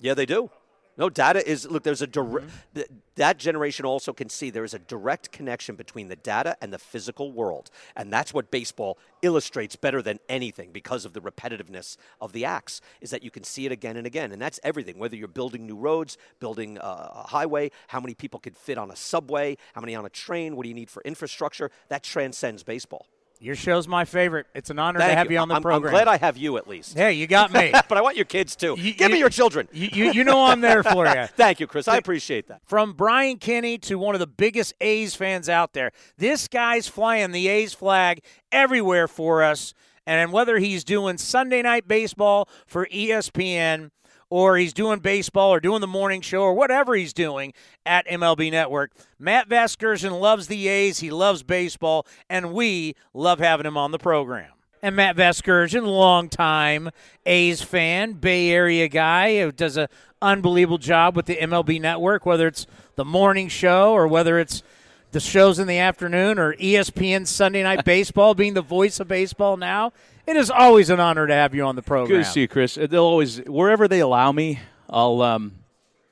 Yeah, 0.00 0.14
they 0.14 0.26
do. 0.26 0.50
No, 0.96 1.08
data 1.08 1.48
is 1.48 1.68
look. 1.70 1.82
There's 1.82 2.02
a 2.02 2.06
direct. 2.06 2.46
Mm-hmm. 2.74 2.80
That 3.16 3.38
generation 3.38 3.84
also 3.84 4.12
can 4.12 4.28
see 4.28 4.50
there 4.50 4.64
is 4.64 4.74
a 4.74 4.78
direct 4.78 5.32
connection 5.32 5.76
between 5.76 6.08
the 6.08 6.16
data 6.16 6.56
and 6.60 6.72
the 6.72 6.78
physical 6.78 7.32
world, 7.32 7.70
and 7.96 8.12
that's 8.12 8.32
what 8.32 8.50
baseball 8.50 8.98
illustrates 9.22 9.76
better 9.76 10.02
than 10.02 10.18
anything 10.28 10.70
because 10.72 11.04
of 11.04 11.12
the 11.12 11.20
repetitiveness 11.20 11.96
of 12.20 12.32
the 12.32 12.44
acts. 12.44 12.80
Is 13.00 13.10
that 13.10 13.22
you 13.22 13.30
can 13.30 13.44
see 13.44 13.66
it 13.66 13.72
again 13.72 13.96
and 13.96 14.06
again, 14.06 14.32
and 14.32 14.40
that's 14.40 14.60
everything. 14.62 14.98
Whether 14.98 15.16
you're 15.16 15.28
building 15.28 15.66
new 15.66 15.76
roads, 15.76 16.18
building 16.40 16.78
a 16.78 16.92
a 17.02 17.26
highway, 17.28 17.70
how 17.88 18.00
many 18.00 18.14
people 18.14 18.40
could 18.40 18.56
fit 18.56 18.78
on 18.78 18.90
a 18.90 18.96
subway, 18.96 19.56
how 19.74 19.80
many 19.80 19.94
on 19.94 20.04
a 20.04 20.10
train, 20.10 20.56
what 20.56 20.64
do 20.64 20.68
you 20.68 20.74
need 20.74 20.90
for 20.90 21.02
infrastructure? 21.02 21.70
That 21.88 22.02
transcends 22.02 22.62
baseball. 22.62 23.06
Your 23.42 23.56
show's 23.56 23.88
my 23.88 24.04
favorite. 24.04 24.46
It's 24.54 24.70
an 24.70 24.78
honor 24.78 25.00
to 25.00 25.04
have 25.04 25.28
you, 25.28 25.38
on 25.38 25.48
the 25.48 25.56
I'm, 25.56 25.62
program. 25.62 25.92
I'm 25.92 26.04
glad 26.04 26.06
I 26.06 26.16
have 26.16 26.36
you 26.36 26.58
at 26.58 26.68
least. 26.68 26.96
hey, 26.96 27.14
you 27.14 27.26
got 27.26 27.52
me. 27.52 27.72
but 27.88 27.98
I 27.98 28.00
want 28.00 28.14
your 28.16 28.24
kids 28.24 28.54
too. 28.54 28.76
You- 28.78 28.94
Give 28.94 29.10
me 29.10 29.18
your 29.18 29.30
children. 29.30 29.68
you, 29.72 29.88
you, 29.92 30.12
you 30.12 30.24
know 30.24 30.44
I'm 30.44 30.60
there 30.60 30.84
for 30.84 31.06
you. 31.06 31.26
Thank 31.36 31.58
you, 31.58 31.66
Chris. 31.66 31.88
I 31.88 31.96
appreciate 31.96 32.46
that. 32.46 32.60
From 32.64 32.92
Brian 32.92 33.38
Kenny 33.38 33.78
to 33.78 33.98
one 33.98 34.14
of 34.14 34.20
the 34.20 34.28
biggest 34.28 34.74
A's 34.80 35.16
fans 35.16 35.48
out 35.48 35.72
there, 35.72 35.90
this 36.18 36.46
guy's 36.46 36.86
flying 36.86 37.32
the 37.32 37.48
A's 37.48 37.74
flag 37.74 38.20
everywhere 38.52 39.08
for 39.08 39.42
us. 39.42 39.74
And 40.06 40.32
whether 40.32 40.58
he's 40.58 40.84
doing 40.84 41.18
Sunday 41.18 41.62
night 41.62 41.88
baseball 41.88 42.48
for 42.66 42.86
ESPN 42.86 43.90
or 44.32 44.56
he's 44.56 44.72
doing 44.72 44.98
baseball 44.98 45.50
or 45.50 45.60
doing 45.60 45.82
the 45.82 45.86
morning 45.86 46.22
show 46.22 46.40
or 46.40 46.54
whatever 46.54 46.94
he's 46.94 47.12
doing 47.12 47.52
at 47.84 48.06
MLB 48.06 48.50
Network, 48.50 48.90
Matt 49.18 49.46
Vasgersian 49.46 50.18
loves 50.18 50.46
the 50.46 50.68
A's. 50.68 51.00
He 51.00 51.10
loves 51.10 51.42
baseball, 51.42 52.06
and 52.30 52.54
we 52.54 52.96
love 53.12 53.40
having 53.40 53.66
him 53.66 53.76
on 53.76 53.90
the 53.90 53.98
program. 53.98 54.50
And 54.80 54.96
Matt 54.96 55.16
Vasgersian, 55.16 55.84
longtime 55.84 56.92
A's 57.26 57.60
fan, 57.60 58.14
Bay 58.14 58.48
Area 58.48 58.88
guy, 58.88 59.38
who 59.38 59.52
does 59.52 59.76
an 59.76 59.88
unbelievable 60.22 60.78
job 60.78 61.14
with 61.14 61.26
the 61.26 61.36
MLB 61.36 61.78
Network, 61.78 62.24
whether 62.24 62.46
it's 62.46 62.66
the 62.94 63.04
morning 63.04 63.48
show 63.48 63.92
or 63.92 64.08
whether 64.08 64.38
it's 64.38 64.62
the 65.10 65.20
shows 65.20 65.58
in 65.58 65.66
the 65.66 65.76
afternoon 65.76 66.38
or 66.38 66.54
ESPN 66.54 67.26
Sunday 67.26 67.62
Night 67.62 67.84
Baseball, 67.84 68.32
being 68.32 68.54
the 68.54 68.62
voice 68.62 68.98
of 68.98 69.08
baseball 69.08 69.58
now. 69.58 69.92
It 70.26 70.36
is 70.36 70.50
always 70.50 70.90
an 70.90 71.00
honor 71.00 71.26
to 71.26 71.34
have 71.34 71.54
you 71.54 71.64
on 71.64 71.76
the 71.76 71.82
program. 71.82 72.18
Good 72.18 72.24
to 72.24 72.30
see 72.30 72.40
you, 72.42 72.48
Chris. 72.48 72.78
Uh, 72.78 72.86
They'll 72.86 73.04
always 73.04 73.38
wherever 73.38 73.88
they 73.88 74.00
allow 74.00 74.30
me, 74.32 74.60
I'll 74.88 75.20
um, 75.22 75.52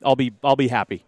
I'll 0.04 0.16
be 0.16 0.32
I'll 0.42 0.56
be 0.56 0.68
happy. 0.68 1.04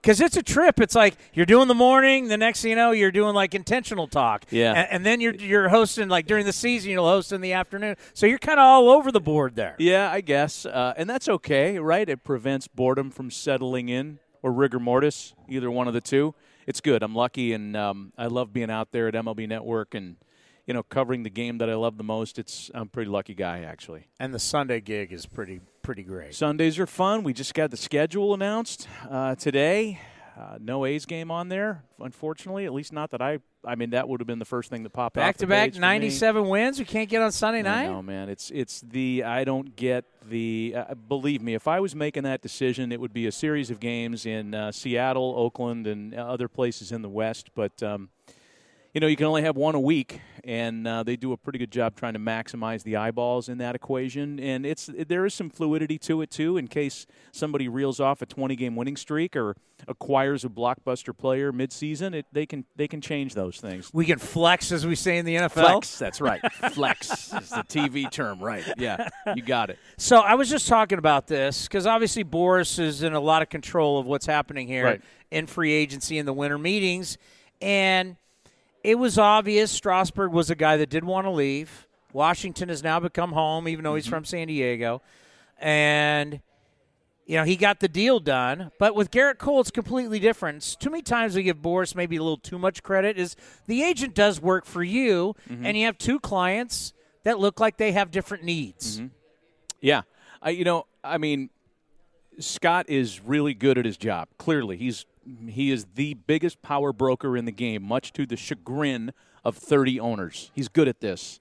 Because 0.00 0.20
it's 0.20 0.36
a 0.36 0.42
trip. 0.42 0.80
It's 0.80 0.96
like 0.96 1.16
you're 1.32 1.46
doing 1.46 1.68
the 1.68 1.74
morning. 1.74 2.26
The 2.26 2.36
next 2.36 2.62
thing 2.62 2.70
you 2.70 2.76
know, 2.76 2.90
you're 2.90 3.12
doing 3.12 3.36
like 3.36 3.54
intentional 3.54 4.08
talk. 4.08 4.44
Yeah. 4.50 4.72
And, 4.72 4.88
and 4.90 5.06
then 5.06 5.20
you're 5.20 5.34
you're 5.34 5.68
hosting 5.68 6.08
like 6.08 6.26
during 6.26 6.44
the 6.44 6.52
season. 6.52 6.90
You'll 6.90 7.08
host 7.08 7.32
in 7.32 7.40
the 7.40 7.52
afternoon. 7.52 7.96
So 8.12 8.26
you're 8.26 8.38
kind 8.38 8.58
of 8.58 8.64
all 8.64 8.90
over 8.90 9.12
the 9.12 9.20
board 9.20 9.54
there. 9.54 9.76
Yeah, 9.78 10.10
I 10.10 10.20
guess, 10.20 10.66
uh, 10.66 10.94
and 10.96 11.08
that's 11.08 11.28
okay, 11.28 11.78
right? 11.78 12.08
It 12.08 12.24
prevents 12.24 12.66
boredom 12.66 13.10
from 13.10 13.30
settling 13.30 13.88
in 13.88 14.18
or 14.42 14.52
rigor 14.52 14.80
mortis, 14.80 15.34
either 15.48 15.70
one 15.70 15.86
of 15.86 15.94
the 15.94 16.00
two. 16.00 16.34
It's 16.66 16.80
good. 16.80 17.02
I'm 17.02 17.14
lucky, 17.14 17.52
and 17.52 17.76
um, 17.76 18.12
I 18.18 18.26
love 18.26 18.52
being 18.52 18.70
out 18.70 18.92
there 18.92 19.08
at 19.08 19.14
MLB 19.14 19.48
Network 19.48 19.94
and 19.94 20.16
you 20.66 20.74
know 20.74 20.82
covering 20.82 21.22
the 21.22 21.30
game 21.30 21.58
that 21.58 21.68
I 21.68 21.74
love 21.74 21.96
the 21.96 22.04
most. 22.04 22.38
It's 22.38 22.70
I'm 22.74 22.82
a 22.82 22.86
pretty 22.86 23.10
lucky 23.10 23.34
guy 23.34 23.60
actually. 23.60 24.06
And 24.18 24.32
the 24.32 24.38
Sunday 24.38 24.80
gig 24.80 25.12
is 25.12 25.26
pretty 25.26 25.60
pretty 25.82 26.02
great. 26.02 26.34
Sundays 26.34 26.78
are 26.78 26.86
fun. 26.86 27.22
We 27.22 27.32
just 27.32 27.54
got 27.54 27.70
the 27.70 27.76
schedule 27.76 28.34
announced 28.34 28.88
uh, 29.10 29.34
today. 29.34 30.00
Uh, 30.38 30.56
no 30.58 30.86
A's 30.86 31.04
game 31.04 31.30
on 31.30 31.48
there, 31.48 31.84
unfortunately. 32.00 32.64
At 32.64 32.72
least 32.72 32.92
not 32.92 33.10
that 33.10 33.20
I. 33.20 33.40
I 33.64 33.74
mean, 33.74 33.90
that 33.90 34.08
would 34.08 34.18
have 34.20 34.26
been 34.26 34.38
the 34.38 34.46
first 34.46 34.70
thing 34.70 34.82
popped 34.88 35.16
off 35.18 35.22
Back 35.22 35.36
to 35.36 35.46
back 35.46 35.74
me. 35.74 35.78
97 35.78 36.48
wins. 36.48 36.78
We 36.78 36.84
can't 36.84 37.08
get 37.08 37.22
on 37.22 37.30
Sunday 37.30 37.62
night. 37.62 37.86
No 37.86 38.02
man. 38.02 38.28
It's 38.30 38.50
it's 38.50 38.80
the 38.80 39.24
I 39.24 39.44
don't 39.44 39.76
get 39.76 40.04
the. 40.26 40.74
Uh, 40.76 40.94
believe 40.94 41.42
me, 41.42 41.54
if 41.54 41.68
I 41.68 41.80
was 41.80 41.94
making 41.94 42.22
that 42.22 42.40
decision, 42.40 42.92
it 42.92 43.00
would 43.00 43.12
be 43.12 43.26
a 43.26 43.32
series 43.32 43.70
of 43.70 43.78
games 43.78 44.24
in 44.24 44.54
uh, 44.54 44.72
Seattle, 44.72 45.34
Oakland, 45.36 45.86
and 45.86 46.14
other 46.14 46.48
places 46.48 46.92
in 46.92 47.02
the 47.02 47.10
West. 47.10 47.50
But 47.54 47.82
um, 47.82 48.08
you 48.94 49.00
know, 49.00 49.06
you 49.06 49.16
can 49.16 49.26
only 49.26 49.42
have 49.42 49.56
one 49.56 49.74
a 49.74 49.80
week, 49.80 50.20
and 50.44 50.86
uh, 50.86 51.02
they 51.02 51.16
do 51.16 51.32
a 51.32 51.36
pretty 51.36 51.58
good 51.58 51.70
job 51.72 51.96
trying 51.96 52.12
to 52.12 52.18
maximize 52.18 52.82
the 52.82 52.96
eyeballs 52.96 53.48
in 53.48 53.58
that 53.58 53.74
equation. 53.74 54.38
And 54.38 54.66
it's 54.66 54.90
there 55.08 55.24
is 55.24 55.32
some 55.34 55.48
fluidity 55.50 55.98
to 56.00 56.20
it 56.22 56.30
too, 56.30 56.56
in 56.58 56.68
case 56.68 57.06
somebody 57.32 57.68
reels 57.68 58.00
off 58.00 58.20
a 58.22 58.26
20-game 58.26 58.76
winning 58.76 58.96
streak 58.96 59.34
or 59.34 59.56
acquires 59.88 60.44
a 60.44 60.48
blockbuster 60.48 61.16
player 61.16 61.52
midseason. 61.52 62.14
It, 62.14 62.26
they 62.32 62.44
can 62.44 62.64
they 62.76 62.86
can 62.86 63.00
change 63.00 63.34
those 63.34 63.58
things. 63.60 63.90
We 63.94 64.04
can 64.04 64.18
flex, 64.18 64.70
as 64.72 64.86
we 64.86 64.94
say 64.94 65.16
in 65.18 65.24
the 65.24 65.36
NFL. 65.36 65.50
Flex, 65.52 65.98
that's 65.98 66.20
right. 66.20 66.40
Flex 66.72 67.32
is 67.32 67.48
the 67.50 67.64
TV 67.68 68.10
term, 68.10 68.40
right? 68.40 68.64
Yeah, 68.76 69.08
you 69.34 69.42
got 69.42 69.70
it. 69.70 69.78
So 69.96 70.18
I 70.18 70.34
was 70.34 70.50
just 70.50 70.66
talking 70.68 70.98
about 70.98 71.28
this 71.28 71.62
because 71.68 71.86
obviously 71.86 72.24
Boras 72.24 72.78
is 72.80 73.02
in 73.02 73.14
a 73.14 73.20
lot 73.20 73.40
of 73.42 73.48
control 73.48 73.98
of 74.00 74.06
what's 74.06 74.26
happening 74.26 74.66
here 74.66 74.84
Right. 74.84 75.00
in 75.30 75.46
free 75.46 75.72
agency 75.72 76.18
in 76.18 76.26
the 76.26 76.32
winter 76.32 76.58
meetings, 76.58 77.16
and 77.60 78.16
it 78.84 78.96
was 78.96 79.18
obvious 79.18 79.70
Strasburg 79.70 80.32
was 80.32 80.50
a 80.50 80.54
guy 80.54 80.76
that 80.76 80.90
did 80.90 81.04
want 81.04 81.26
to 81.26 81.30
leave. 81.30 81.86
Washington 82.12 82.68
has 82.68 82.82
now 82.82 83.00
become 83.00 83.32
home, 83.32 83.68
even 83.68 83.84
though 83.84 83.94
he's 83.94 84.04
mm-hmm. 84.04 84.14
from 84.14 84.24
San 84.24 84.48
Diego, 84.48 85.00
and 85.58 86.40
you 87.26 87.36
know 87.36 87.44
he 87.44 87.56
got 87.56 87.80
the 87.80 87.88
deal 87.88 88.20
done. 88.20 88.70
But 88.78 88.94
with 88.94 89.10
Gerrit 89.10 89.38
Cole, 89.38 89.60
it's 89.60 89.70
completely 89.70 90.18
different. 90.18 90.76
Too 90.78 90.90
many 90.90 91.02
times 91.02 91.34
we 91.34 91.42
give 91.42 91.58
Boras 91.58 91.94
maybe 91.94 92.16
a 92.16 92.22
little 92.22 92.36
too 92.36 92.58
much 92.58 92.82
credit. 92.82 93.18
Is 93.18 93.36
the 93.66 93.82
agent 93.82 94.14
does 94.14 94.40
work 94.40 94.66
for 94.66 94.82
you, 94.82 95.34
mm-hmm. 95.48 95.64
and 95.64 95.76
you 95.76 95.86
have 95.86 95.96
two 95.96 96.20
clients 96.20 96.92
that 97.24 97.38
look 97.38 97.60
like 97.60 97.78
they 97.78 97.92
have 97.92 98.10
different 98.10 98.44
needs. 98.44 98.98
Mm-hmm. 98.98 99.06
Yeah, 99.80 100.02
I, 100.42 100.50
you 100.50 100.64
know, 100.64 100.86
I 101.02 101.18
mean, 101.18 101.50
Scott 102.38 102.88
is 102.88 103.20
really 103.20 103.54
good 103.54 103.78
at 103.78 103.84
his 103.84 103.96
job. 103.96 104.28
Clearly, 104.38 104.76
he's 104.76 105.06
he 105.48 105.70
is 105.70 105.86
the 105.94 106.14
biggest 106.14 106.62
power 106.62 106.92
broker 106.92 107.36
in 107.36 107.44
the 107.44 107.52
game, 107.52 107.82
much 107.82 108.12
to 108.14 108.26
the 108.26 108.36
chagrin 108.36 109.12
of 109.44 109.56
30 109.56 110.00
owners. 110.00 110.50
He's 110.54 110.68
good 110.68 110.88
at 110.88 111.00
this, 111.00 111.40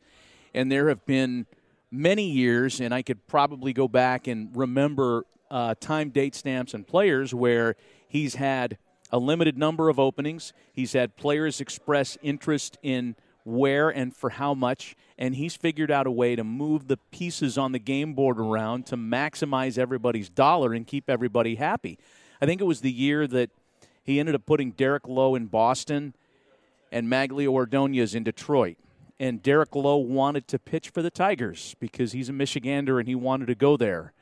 and 0.53 0.71
there 0.71 0.89
have 0.89 1.05
been 1.05 1.45
many 1.91 2.29
years, 2.29 2.79
and 2.79 2.93
I 2.93 3.01
could 3.01 3.27
probably 3.27 3.73
go 3.73 3.87
back 3.87 4.27
and 4.27 4.55
remember 4.55 5.25
uh, 5.49 5.75
time, 5.79 6.09
date 6.09 6.35
stamps, 6.35 6.73
and 6.73 6.87
players 6.87 7.33
where 7.33 7.75
he's 8.07 8.35
had 8.35 8.77
a 9.11 9.19
limited 9.19 9.57
number 9.57 9.89
of 9.89 9.99
openings. 9.99 10.53
He's 10.71 10.93
had 10.93 11.17
players 11.17 11.59
express 11.59 12.17
interest 12.21 12.77
in 12.81 13.15
where 13.43 13.89
and 13.89 14.15
for 14.15 14.29
how 14.29 14.53
much, 14.53 14.95
and 15.17 15.35
he's 15.35 15.55
figured 15.55 15.91
out 15.91 16.07
a 16.07 16.11
way 16.11 16.35
to 16.35 16.43
move 16.43 16.87
the 16.87 16.97
pieces 16.97 17.57
on 17.57 17.71
the 17.71 17.79
game 17.79 18.13
board 18.13 18.39
around 18.39 18.85
to 18.87 18.95
maximize 18.95 19.77
everybody's 19.77 20.29
dollar 20.29 20.73
and 20.73 20.87
keep 20.87 21.09
everybody 21.09 21.55
happy. 21.55 21.97
I 22.41 22.45
think 22.45 22.61
it 22.61 22.65
was 22.65 22.81
the 22.81 22.91
year 22.91 23.27
that 23.27 23.49
he 24.03 24.19
ended 24.19 24.35
up 24.35 24.45
putting 24.45 24.71
Derek 24.71 25.07
Lowe 25.07 25.35
in 25.35 25.47
Boston 25.47 26.13
and 26.91 27.07
Magglio 27.07 27.49
Ordonez 27.51 28.13
in 28.15 28.23
Detroit. 28.23 28.77
and 29.21 29.43
Derek 29.43 29.75
Lowe 29.75 29.97
wanted 29.97 30.47
to 30.47 30.57
pitch 30.57 30.89
for 30.89 31.03
the 31.03 31.11
Tigers 31.11 31.75
because 31.79 32.11
he's 32.11 32.27
a 32.27 32.31
Michigander 32.31 32.97
and 32.97 33.07
he 33.07 33.13
wanted 33.13 33.45
to 33.45 33.55
go 33.55 33.77
there. 33.77 34.13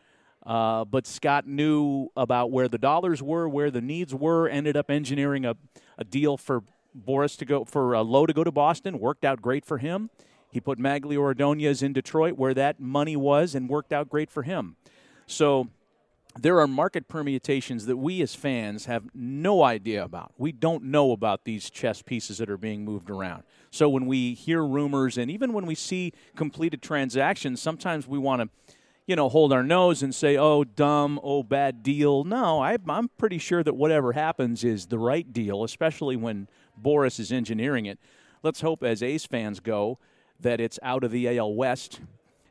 Uh, 0.46 0.84
but 0.84 1.08
Scott 1.08 1.48
knew 1.48 2.10
about 2.18 2.52
where 2.52 2.68
the 2.68 2.78
dollars 2.78 3.24
were, 3.24 3.48
where 3.48 3.72
the 3.72 3.80
needs 3.80 4.14
were, 4.14 4.50
ended 4.50 4.76
up 4.76 4.92
engineering 4.92 5.46
a, 5.46 5.56
a 5.98 6.04
deal 6.04 6.36
for 6.36 6.64
Boras 6.98 7.38
to 7.38 7.46
go, 7.46 7.64
for 7.64 7.96
uh, 7.96 8.04
Lowe 8.04 8.26
to 8.26 8.34
go 8.34 8.44
to 8.44 8.52
Boston. 8.52 9.00
Worked 9.00 9.24
out 9.24 9.42
great 9.42 9.64
for 9.64 9.78
him. 9.78 10.10
He 10.52 10.60
put 10.60 10.80
Magglio 10.80 11.20
Ordonez 11.20 11.82
in 11.82 11.94
Detroit 11.94 12.34
where 12.34 12.54
that 12.54 12.82
money 12.82 13.16
was 13.16 13.56
and 13.56 13.70
worked 13.70 13.94
out 13.94 14.10
great 14.10 14.30
for 14.30 14.44
him. 14.44 14.76
So 15.28 15.70
there 16.38 16.60
are 16.60 16.68
market 16.68 17.08
permutations 17.08 17.86
that 17.88 17.98
we 17.98 18.22
as 18.22 18.36
fans 18.36 18.86
have 18.86 19.04
no 19.14 19.64
idea 19.64 20.04
about. 20.04 20.32
We 20.38 20.52
don't 20.52 20.86
know 20.86 21.12
about 21.12 21.44
these 21.44 21.70
chess 21.70 22.02
pieces 22.02 22.38
that 22.38 22.50
are 22.50 22.58
being 22.58 22.86
moved 22.86 23.10
around. 23.10 23.44
So 23.72 23.90
when 23.90 24.06
we 24.06 24.34
hear 24.36 24.64
rumors 24.64 25.18
and 25.18 25.30
even 25.32 25.54
when 25.54 25.66
we 25.66 25.76
see 25.76 26.14
completed 26.36 26.82
transactions, 26.82 27.62
sometimes 27.62 28.08
we 28.08 28.20
want 28.20 28.42
to, 28.42 28.74
you 29.08 29.16
know, 29.16 29.28
hold 29.28 29.52
our 29.52 29.64
nose 29.64 30.04
and 30.04 30.14
say, 30.14 30.38
"Oh, 30.38 30.64
dumb, 30.64 31.20
oh, 31.24 31.42
bad 31.42 31.82
deal." 31.82 32.24
No, 32.24 32.62
I, 32.62 32.78
I'm 32.88 33.10
pretty 33.18 33.40
sure 33.40 33.64
that 33.64 33.76
whatever 33.76 34.14
happens 34.14 34.64
is 34.64 34.88
the 34.88 35.00
right 35.00 35.32
deal, 35.34 35.64
especially 35.64 36.16
when 36.16 36.48
Boras 36.82 37.20
is 37.20 37.32
engineering 37.32 37.86
it. 37.86 38.00
Let's 38.44 38.62
hope, 38.62 38.84
as 38.84 39.02
A's 39.04 39.26
fans 39.26 39.60
go, 39.60 39.98
that 40.40 40.62
it's 40.62 40.80
out 40.84 41.04
of 41.04 41.12
the 41.12 41.38
AL 41.38 41.54
West 41.54 42.00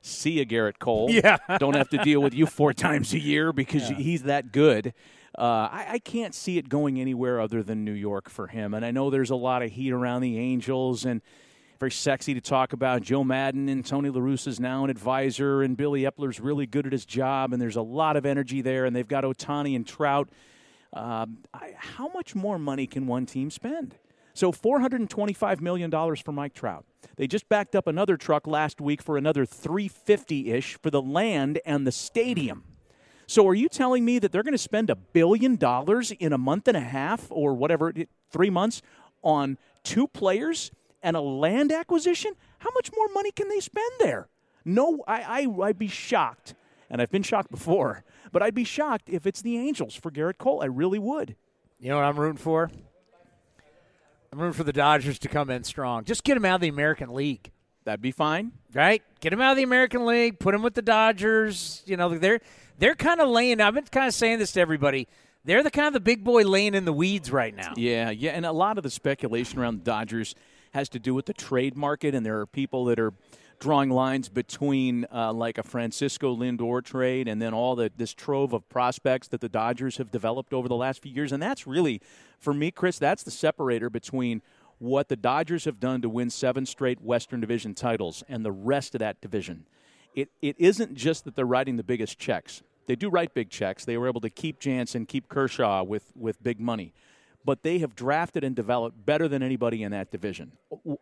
see 0.01 0.41
a 0.41 0.47
Gerrit 0.47 0.79
Cole. 0.79 1.11
Yeah. 1.19 1.39
Don't 1.59 1.75
have 1.75 1.89
to 1.91 1.99
deal 1.99 2.21
with 2.21 2.35
you 2.35 2.47
four 2.47 2.73
times 2.73 3.13
a 3.13 3.19
year 3.19 3.53
because 3.53 3.91
yeah. 3.91 3.97
he's 3.97 4.23
that 4.25 4.53
good. 4.53 4.95
Uh, 5.37 5.69
I, 5.71 5.87
I, 5.91 5.99
can't 5.99 6.35
see 6.35 6.59
it 6.59 6.69
going 6.69 7.01
anywhere 7.01 7.41
other 7.41 7.63
than 7.63 7.85
New 7.85 7.93
York 7.93 8.29
for 8.29 8.47
him. 8.47 8.75
And 8.75 8.85
I 8.85 8.91
know 8.91 9.11
there's 9.11 9.31
a 9.31 9.37
lot 9.37 9.63
of 9.63 9.71
heat 9.71 9.93
around 9.93 10.23
the 10.23 10.39
Angels 10.39 11.05
and 11.05 11.23
very 11.79 11.91
sexy 11.93 12.35
to 12.35 12.41
talk 12.41 12.73
about. 12.73 13.03
Joe 13.03 13.23
Maddon 13.23 13.69
and 13.69 13.85
Tony 13.87 14.11
La 14.11 14.21
Russa 14.21 14.49
is 14.49 14.59
now 14.59 14.85
an 14.85 14.91
advisor, 14.91 15.63
and 15.63 15.77
Billy 15.77 16.03
Eppler's 16.03 16.41
really 16.41 16.67
good 16.67 16.87
at 16.87 16.93
his 16.93 17.07
job, 17.07 17.53
and 17.53 17.63
there's 17.63 17.77
a 17.77 17.83
lot 17.83 18.17
of 18.17 18.27
energy 18.27 18.63
there, 18.63 18.85
and 18.85 18.95
they've 18.97 19.07
got 19.07 19.25
Ohtani 19.25 19.77
and 19.77 19.87
Trout. 19.87 20.29
Um, 20.93 21.39
I, 21.55 21.75
how 21.77 22.09
much 22.09 22.35
more 22.35 22.59
money 22.59 22.87
can 22.87 23.07
one 23.07 23.27
team 23.27 23.51
spend? 23.51 23.95
So 24.39 24.53
$425 24.53 25.61
million 25.61 25.91
for 25.91 26.31
Mike 26.31 26.55
Trout. 26.55 26.85
They 27.17 27.27
just 27.27 27.49
backed 27.49 27.75
up 27.75 27.89
another 27.89 28.17
truck 28.17 28.47
last 28.47 28.81
week 28.81 29.03
for 29.03 29.17
another 29.17 29.45
350-ish 29.45 30.79
for 30.81 30.91
the 30.91 31.03
land 31.03 31.61
and 31.67 31.85
the 31.85 31.91
stadium. 31.91 32.63
So 33.27 33.49
are 33.49 33.55
you 33.57 33.69
telling 33.69 34.05
me 34.05 34.21
that 34.21 34.31
they're 34.31 34.45
going 34.45 34.53
to 34.53 34.57
spend 34.57 34.91
a 34.91 34.95
billion 34.95 35.57
dollars 35.57 36.13
in 36.13 36.33
a 36.33 36.39
month 36.39 36.69
and 36.69 36.77
a 36.77 36.81
half 36.83 37.27
or 37.31 37.53
whatever, 37.53 37.93
3 38.31 38.51
months 38.51 38.81
on 39.25 39.59
two 39.83 40.07
players 40.07 40.71
and 41.03 41.17
a 41.17 41.21
land 41.21 41.73
acquisition? 41.73 42.35
How 42.61 42.71
much 42.77 42.93
more 42.95 43.09
money 43.13 43.33
can 43.33 43.49
they 43.49 43.59
spend 43.59 43.91
there? 43.99 44.29
No, 44.65 45.03
I, 45.09 45.49
I 45.49 45.63
I'd 45.65 45.81
be 45.81 45.89
shocked. 45.89 46.55
And 46.89 47.03
I've 47.03 47.11
been 47.11 47.25
shocked 47.25 47.51
before, 47.51 48.05
but 48.31 48.45
I'd 48.45 48.55
be 48.55 48.63
shocked 48.63 49.11
if 49.11 49.27
it's 49.27 49.43
the 49.43 49.59
Angels 49.59 49.97
for 49.97 50.13
Gerrit 50.13 50.39
Cole. 50.39 50.63
I 50.63 50.67
really 50.67 51.01
would. 51.01 51.35
You 51.81 51.89
know 51.89 51.97
what 51.97 52.05
I'm 52.05 52.21
rooting 52.21 52.39
for? 52.39 52.71
I'm 54.33 54.39
rooting 54.39 54.53
for 54.53 54.65
the 54.65 54.73
Dodgers 54.73 55.19
to 55.21 55.29
come 55.29 55.51
in 55.51 55.65
strong. 55.65 56.05
Just 56.05 56.25
get 56.25 56.35
them 56.35 56.45
out 56.45 56.57
of 56.57 56.61
the 56.61 56.69
American 56.69 57.15
League. 57.15 57.51
That'd 57.85 58.03
be 58.03 58.11
fine, 58.11 58.53
right? 58.75 59.03
Get 59.21 59.31
them 59.31 59.41
out 59.41 59.53
of 59.53 59.57
the 59.57 59.63
American 59.63 60.05
League. 60.05 60.39
Put 60.39 60.53
them 60.53 60.63
with 60.63 60.75
the 60.75 60.83
Dodgers. 60.83 61.83
You 61.87 61.97
know, 61.97 62.19
they're 62.19 62.41
they're 62.79 62.95
kind 62.95 63.21
of 63.21 63.29
laying. 63.29 63.61
I've 63.61 63.75
been 63.75 63.85
kind 63.85 64.07
of 64.07 64.15
saying 64.15 64.39
this 64.41 64.53
to 64.53 64.61
everybody. 64.61 65.09
They're 65.45 65.63
the 65.63 65.71
kind 65.71 65.87
of 65.87 65.95
the 65.95 66.01
big 66.01 66.25
boy 66.25 66.43
laying 66.43 66.75
in 66.75 66.85
the 66.85 66.93
weeds 66.93 67.33
right 67.33 67.55
now. 67.55 67.73
Yeah, 67.77 68.11
yeah, 68.11 68.33
and 68.33 68.45
a 68.45 68.53
lot 68.53 68.77
of 68.77 68.85
the 68.85 68.91
speculation 68.91 69.59
around 69.59 69.79
the 69.79 69.85
Dodgers 69.85 70.35
has 70.73 70.91
to 70.91 70.99
do 70.99 71.15
with 71.15 71.25
the 71.25 71.33
trade 71.33 71.75
market, 71.75 72.15
and 72.15 72.27
there 72.27 72.41
are 72.41 72.47
people 72.47 72.85
that 72.87 72.99
are 72.99 73.15
drawing 73.59 73.91
lines 73.91 74.29
between 74.29 75.07
uh, 75.13 75.33
like 75.33 75.59
a 75.59 75.63
Francisco 75.63 76.35
Lindor 76.37 76.85
trade 76.85 77.29
and 77.29 77.41
then 77.41 77.53
all 77.53 77.77
the 77.77 77.91
this 77.97 78.15
trove 78.15 78.53
of 78.53 78.69
prospects 78.69 79.29
that 79.29 79.41
the 79.41 79.49
Dodgers 79.49 79.97
have 79.97 80.11
developed 80.11 80.53
over 80.53 80.69
the 80.69 80.77
last 80.77 81.03
few 81.03 81.13
years, 81.13 81.33
and 81.33 81.43
that's 81.43 81.67
really, 81.67 82.01
for 82.39 82.55
me, 82.55 82.71
Chris, 82.71 82.99
that's 82.99 83.23
the 83.23 83.31
separator 83.31 83.91
between 83.91 84.43
what 84.79 85.09
the 85.09 85.17
Dodgers 85.17 85.65
have 85.65 85.81
done 85.81 86.01
to 86.03 86.09
win 86.09 86.31
seven 86.31 86.65
straight 86.65 87.01
Western 87.01 87.41
Division 87.41 87.75
titles 87.75 88.23
and 88.29 88.45
the 88.45 88.53
rest 88.53 88.95
of 88.95 89.01
that 89.01 89.21
division. 89.21 89.67
It 90.15 90.31
it 90.41 90.57
isn't 90.59 90.95
just 90.95 91.25
that 91.25 91.37
they're 91.37 91.45
writing 91.45 91.77
the 91.77 91.85
biggest 91.85 92.19
checks. 92.19 92.63
They 92.87 92.97
do 92.97 93.11
write 93.11 93.35
big 93.35 93.51
checks. 93.51 93.85
They 93.85 93.99
were 93.99 94.09
able 94.09 94.23
to 94.23 94.31
keep 94.31 94.61
Jansen, 94.61 95.07
keep 95.07 95.29
Kershaw 95.29 95.83
with 95.83 96.13
with 96.15 96.43
big 96.43 96.61
money 96.61 96.93
but 97.45 97.63
they 97.63 97.79
have 97.79 97.95
drafted 97.95 98.45
and 98.45 98.55
developed 98.55 99.07
better 99.07 99.27
than 99.27 99.43
anybody 99.43 99.83
in 99.83 99.91
that 99.93 100.11
division. 100.11 100.53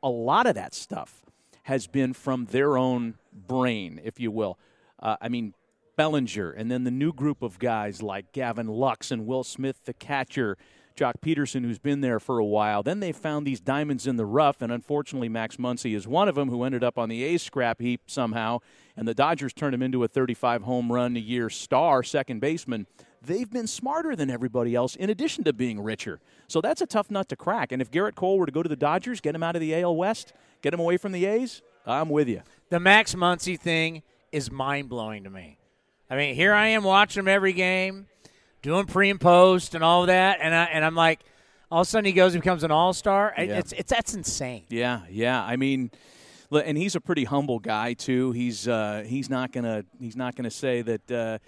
A 0.00 0.08
lot 0.08 0.46
of 0.46 0.54
that 0.54 0.74
stuff 0.74 1.25
has 1.66 1.88
been 1.88 2.12
from 2.12 2.44
their 2.46 2.78
own 2.78 3.14
brain, 3.32 4.00
if 4.04 4.20
you 4.20 4.30
will. 4.30 4.56
Uh, 5.00 5.16
I 5.20 5.28
mean, 5.28 5.52
Bellinger, 5.96 6.52
and 6.52 6.70
then 6.70 6.84
the 6.84 6.92
new 6.92 7.12
group 7.12 7.42
of 7.42 7.58
guys 7.58 8.00
like 8.00 8.30
Gavin 8.30 8.68
Lux 8.68 9.10
and 9.10 9.26
Will 9.26 9.42
Smith, 9.42 9.80
the 9.84 9.92
catcher, 9.92 10.56
Joc 10.96 11.14
Pederson, 11.20 11.64
who's 11.64 11.80
been 11.80 12.02
there 12.02 12.20
for 12.20 12.38
a 12.38 12.44
while. 12.44 12.84
Then 12.84 13.00
they 13.00 13.10
found 13.10 13.44
these 13.44 13.58
diamonds 13.58 14.06
in 14.06 14.16
the 14.16 14.24
rough, 14.24 14.62
and 14.62 14.70
unfortunately, 14.70 15.28
Max 15.28 15.56
Muncy 15.56 15.96
is 15.96 16.06
one 16.06 16.28
of 16.28 16.36
them 16.36 16.50
who 16.50 16.62
ended 16.62 16.84
up 16.84 16.98
on 16.98 17.08
the 17.08 17.24
A's 17.24 17.42
scrap 17.42 17.80
heap 17.80 18.02
somehow, 18.06 18.60
and 18.96 19.08
the 19.08 19.14
Dodgers 19.14 19.52
turned 19.52 19.74
him 19.74 19.82
into 19.82 20.04
a 20.04 20.08
35 20.08 20.62
home 20.62 20.92
run 20.92 21.16
a 21.16 21.20
year 21.20 21.50
star 21.50 22.04
second 22.04 22.38
baseman. 22.38 22.86
They've 23.22 23.50
been 23.50 23.66
smarter 23.66 24.14
than 24.14 24.30
everybody 24.30 24.74
else, 24.74 24.94
in 24.96 25.10
addition 25.10 25.44
to 25.44 25.52
being 25.52 25.80
richer. 25.80 26.20
So 26.48 26.60
that's 26.60 26.80
a 26.80 26.86
tough 26.86 27.10
nut 27.10 27.28
to 27.30 27.36
crack. 27.36 27.72
And 27.72 27.82
if 27.82 27.90
Gerrit 27.90 28.14
Cole 28.14 28.38
were 28.38 28.46
to 28.46 28.52
go 28.52 28.62
to 28.62 28.68
the 28.68 28.76
Dodgers, 28.76 29.20
get 29.20 29.34
him 29.34 29.42
out 29.42 29.56
of 29.56 29.60
the 29.60 29.74
AL 29.74 29.96
West, 29.96 30.32
Get 30.62 30.74
him 30.74 30.80
away 30.80 30.96
from 30.96 31.12
the 31.12 31.24
A's? 31.26 31.62
I'm 31.86 32.08
with 32.08 32.28
you. 32.28 32.42
The 32.70 32.80
Max 32.80 33.14
Muncy 33.14 33.56
thing 33.58 34.02
is 34.32 34.50
mind 34.50 34.88
blowing 34.88 35.24
to 35.24 35.30
me. 35.30 35.58
I 36.10 36.16
mean, 36.16 36.34
here 36.34 36.52
I 36.52 36.68
am 36.68 36.82
watching 36.82 37.20
him 37.20 37.28
every 37.28 37.52
game, 37.52 38.06
doing 38.62 38.86
pre 38.86 39.10
and 39.10 39.20
post 39.20 39.74
and 39.74 39.84
all 39.84 40.06
that, 40.06 40.38
and 40.40 40.54
I 40.54 40.64
and 40.64 40.84
I'm 40.84 40.94
like, 40.94 41.20
all 41.70 41.82
of 41.82 41.86
a 41.86 41.90
sudden 41.90 42.04
he 42.04 42.12
goes 42.12 42.34
and 42.34 42.42
becomes 42.42 42.64
an 42.64 42.70
all 42.70 42.92
star. 42.92 43.32
Yeah. 43.36 43.58
It's 43.58 43.72
it's 43.72 43.90
that's 43.90 44.14
insane. 44.14 44.64
Yeah, 44.68 45.02
yeah. 45.08 45.40
I 45.40 45.54
mean, 45.54 45.90
and 46.50 46.76
he's 46.76 46.96
a 46.96 47.00
pretty 47.00 47.24
humble 47.24 47.58
guy 47.60 47.92
too. 47.92 48.32
He's 48.32 48.66
uh, 48.66 49.04
he's 49.06 49.30
not 49.30 49.52
gonna 49.52 49.84
he's 50.00 50.16
not 50.16 50.34
gonna 50.34 50.50
say 50.50 50.82
that. 50.82 51.10
Uh, 51.10 51.38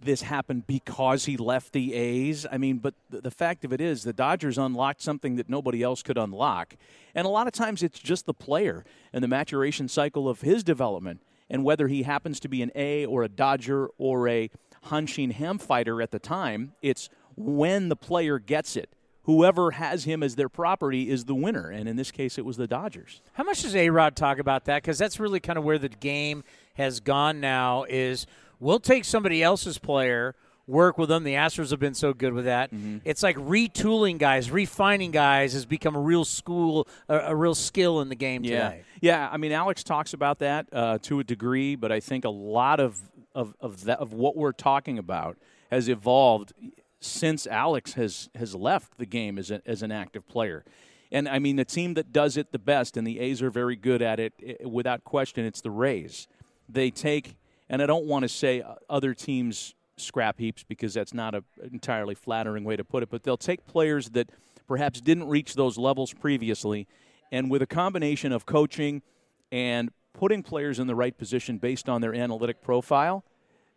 this 0.00 0.22
happened 0.22 0.66
because 0.66 1.24
he 1.24 1.36
left 1.36 1.72
the 1.72 1.94
A's. 1.94 2.46
I 2.50 2.58
mean, 2.58 2.78
but 2.78 2.94
the 3.10 3.30
fact 3.30 3.64
of 3.64 3.72
it 3.72 3.80
is, 3.80 4.04
the 4.04 4.12
Dodgers 4.12 4.58
unlocked 4.58 5.02
something 5.02 5.36
that 5.36 5.48
nobody 5.48 5.82
else 5.82 6.02
could 6.02 6.18
unlock. 6.18 6.76
And 7.14 7.26
a 7.26 7.30
lot 7.30 7.46
of 7.46 7.52
times 7.52 7.82
it's 7.82 7.98
just 7.98 8.26
the 8.26 8.34
player 8.34 8.84
and 9.12 9.24
the 9.24 9.28
maturation 9.28 9.88
cycle 9.88 10.28
of 10.28 10.42
his 10.42 10.62
development 10.62 11.20
and 11.50 11.64
whether 11.64 11.88
he 11.88 12.02
happens 12.02 12.38
to 12.40 12.48
be 12.48 12.62
an 12.62 12.70
A 12.74 13.06
or 13.06 13.22
a 13.22 13.28
Dodger 13.28 13.88
or 13.98 14.28
a 14.28 14.50
hunching 14.84 15.30
ham 15.32 15.58
fighter 15.58 16.00
at 16.02 16.10
the 16.10 16.18
time. 16.18 16.72
It's 16.82 17.08
when 17.36 17.88
the 17.88 17.96
player 17.96 18.38
gets 18.38 18.76
it. 18.76 18.90
Whoever 19.22 19.72
has 19.72 20.04
him 20.04 20.22
as 20.22 20.36
their 20.36 20.48
property 20.48 21.10
is 21.10 21.26
the 21.26 21.34
winner, 21.34 21.68
and 21.68 21.86
in 21.86 21.96
this 21.96 22.10
case, 22.10 22.38
it 22.38 22.46
was 22.46 22.56
the 22.56 22.66
Dodgers. 22.66 23.20
How 23.34 23.44
much 23.44 23.60
does 23.60 23.76
A 23.76 23.90
Rod 23.90 24.16
talk 24.16 24.38
about 24.38 24.64
that? 24.64 24.82
Because 24.82 24.96
that's 24.96 25.20
really 25.20 25.38
kind 25.38 25.58
of 25.58 25.64
where 25.64 25.76
the 25.76 25.90
game 25.90 26.44
has 26.74 27.00
gone 27.00 27.38
now. 27.38 27.84
Is 27.90 28.26
We'll 28.60 28.80
take 28.80 29.04
somebody 29.04 29.42
else's 29.42 29.78
player, 29.78 30.34
work 30.66 30.98
with 30.98 31.08
them. 31.08 31.24
The 31.24 31.34
Astros 31.34 31.70
have 31.70 31.80
been 31.80 31.94
so 31.94 32.12
good 32.12 32.32
with 32.32 32.44
that. 32.44 32.72
Mm-hmm. 32.72 32.98
It's 33.04 33.22
like 33.22 33.36
retooling 33.36 34.18
guys, 34.18 34.50
refining 34.50 35.10
guys 35.10 35.52
has 35.54 35.64
become 35.64 35.96
a 35.96 36.00
real 36.00 36.24
school, 36.24 36.86
a, 37.08 37.18
a 37.18 37.36
real 37.36 37.54
skill 37.54 38.00
in 38.00 38.08
the 38.08 38.14
game 38.14 38.44
yeah. 38.44 38.70
today. 38.70 38.82
Yeah, 39.00 39.28
I 39.30 39.36
mean, 39.36 39.52
Alex 39.52 39.82
talks 39.82 40.12
about 40.12 40.40
that 40.40 40.66
uh, 40.72 40.98
to 41.02 41.20
a 41.20 41.24
degree, 41.24 41.76
but 41.76 41.90
I 41.90 42.00
think 42.00 42.24
a 42.24 42.30
lot 42.30 42.80
of 42.80 43.00
of 43.34 43.54
of, 43.60 43.84
that, 43.84 43.98
of 44.00 44.12
what 44.12 44.36
we're 44.36 44.52
talking 44.52 44.98
about 44.98 45.36
has 45.70 45.88
evolved 45.88 46.52
since 47.00 47.46
Alex 47.46 47.92
has 47.94 48.28
has 48.34 48.54
left 48.54 48.98
the 48.98 49.06
game 49.06 49.38
as, 49.38 49.50
a, 49.50 49.62
as 49.64 49.82
an 49.82 49.92
active 49.92 50.26
player. 50.26 50.64
And 51.10 51.28
I 51.28 51.38
mean, 51.38 51.56
the 51.56 51.64
team 51.64 51.94
that 51.94 52.12
does 52.12 52.36
it 52.36 52.52
the 52.52 52.58
best, 52.58 52.96
and 52.96 53.06
the 53.06 53.20
A's 53.20 53.40
are 53.40 53.50
very 53.50 53.76
good 53.76 54.02
at 54.02 54.20
it, 54.20 54.34
it 54.38 54.70
without 54.70 55.04
question, 55.04 55.46
it's 55.46 55.62
the 55.62 55.70
Rays. 55.70 56.28
They 56.68 56.90
take 56.90 57.36
and 57.68 57.82
I 57.82 57.86
don't 57.86 58.06
want 58.06 58.22
to 58.22 58.28
say 58.28 58.62
other 58.88 59.14
teams 59.14 59.74
scrap 59.96 60.38
heaps 60.38 60.64
because 60.64 60.94
that's 60.94 61.12
not 61.12 61.34
an 61.34 61.44
entirely 61.72 62.14
flattering 62.14 62.64
way 62.64 62.76
to 62.76 62.84
put 62.84 63.02
it, 63.02 63.10
but 63.10 63.22
they'll 63.22 63.36
take 63.36 63.66
players 63.66 64.10
that 64.10 64.30
perhaps 64.66 65.00
didn't 65.00 65.28
reach 65.28 65.54
those 65.54 65.78
levels 65.78 66.12
previously, 66.12 66.86
and 67.32 67.50
with 67.50 67.62
a 67.62 67.66
combination 67.66 68.32
of 68.32 68.46
coaching 68.46 69.02
and 69.50 69.90
putting 70.12 70.42
players 70.42 70.78
in 70.78 70.86
the 70.86 70.94
right 70.94 71.16
position 71.16 71.58
based 71.58 71.88
on 71.88 72.00
their 72.00 72.14
analytic 72.14 72.60
profile, 72.60 73.24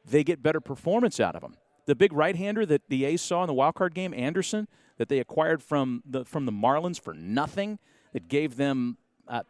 they 0.05 0.23
get 0.23 0.41
better 0.41 0.59
performance 0.59 1.19
out 1.19 1.35
of 1.35 1.41
them. 1.41 1.55
The 1.85 1.95
big 1.95 2.13
right-hander 2.13 2.65
that 2.67 2.81
the 2.89 3.05
A's 3.05 3.21
saw 3.21 3.43
in 3.43 3.47
the 3.47 3.53
wild 3.53 3.75
card 3.75 3.93
game, 3.93 4.13
Anderson, 4.13 4.67
that 4.97 5.09
they 5.09 5.19
acquired 5.19 5.63
from 5.63 6.03
the 6.05 6.25
from 6.25 6.45
the 6.45 6.51
Marlins 6.51 6.99
for 6.99 7.13
nothing, 7.13 7.79
that 8.13 8.27
gave 8.27 8.55
them 8.55 8.97
uh, 9.27 9.43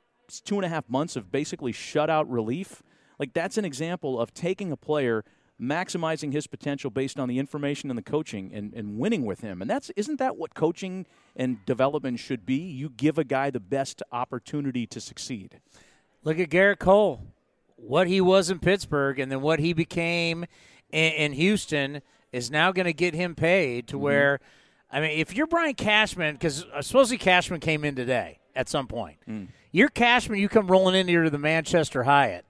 two 0.46 0.56
and 0.56 0.66
a 0.66 0.70
half 0.70 0.88
months 0.90 1.16
of 1.16 1.32
basically 1.32 1.74
shutout 1.74 2.26
relief. 2.28 2.84
Like 3.22 3.34
that's 3.34 3.60
an 3.60 3.66
example 3.66 4.20
of 4.20 4.34
taking 4.34 4.72
a 4.72 4.76
player 4.76 5.24
maximizing 5.62 6.34
his 6.34 6.48
potential 6.48 6.90
based 6.90 7.20
on 7.20 7.30
the 7.30 7.38
information 7.38 7.92
and 7.92 7.98
the 7.98 8.02
coaching 8.02 8.50
and, 8.52 8.74
and 8.74 8.98
winning 8.98 9.26
with 9.26 9.42
him. 9.42 9.62
And 9.62 9.70
that's 9.70 9.92
isn't 9.92 10.18
that 10.18 10.38
what 10.38 10.56
coaching 10.56 11.06
and 11.36 11.64
development 11.68 12.18
should 12.18 12.48
be? 12.48 12.56
You 12.56 12.90
give 12.90 13.20
a 13.20 13.24
guy 13.24 13.52
the 13.52 13.60
best 13.60 14.02
opportunity 14.12 14.88
to 14.88 15.00
succeed. 15.00 15.60
Look 16.24 16.40
at 16.40 16.50
Gerrit 16.50 16.80
Cole, 16.80 17.22
what 17.76 18.08
he 18.08 18.22
was 18.22 18.50
in 18.50 18.58
Pittsburgh, 18.58 19.20
and 19.20 19.32
then 19.32 19.42
what 19.42 19.60
he 19.60 19.72
became 19.74 20.46
in, 20.90 21.14
in 21.14 21.34
Houston 21.34 22.02
is 22.32 22.50
now 22.50 22.72
going 22.72 22.88
to 22.88 22.94
get 22.94 23.14
him 23.14 23.36
paid 23.36 23.88
to 23.90 23.98
mm-hmm. 23.98 24.04
where. 24.04 24.40
I 24.90 25.00
mean, 25.00 25.20
if 25.20 25.36
you're 25.36 25.46
Brian 25.46 25.76
Cashman, 25.76 26.34
because 26.36 26.66
uh, 26.74 26.82
supposedly 26.82 27.20
Cashman 27.20 27.60
came 27.60 27.86
in 27.86 27.96
today 27.96 28.40
at 28.56 28.68
some 28.68 28.88
point. 28.88 29.18
Mm. 29.30 29.50
You're 29.72 29.90
Cashman, 29.90 30.40
you 30.40 30.50
come 30.50 30.68
rolling 30.68 30.96
in 30.96 31.08
here 31.08 31.24
to 31.24 31.30
the 31.30 31.38
Manchester 31.38 32.04
Hyatt, 32.04 32.46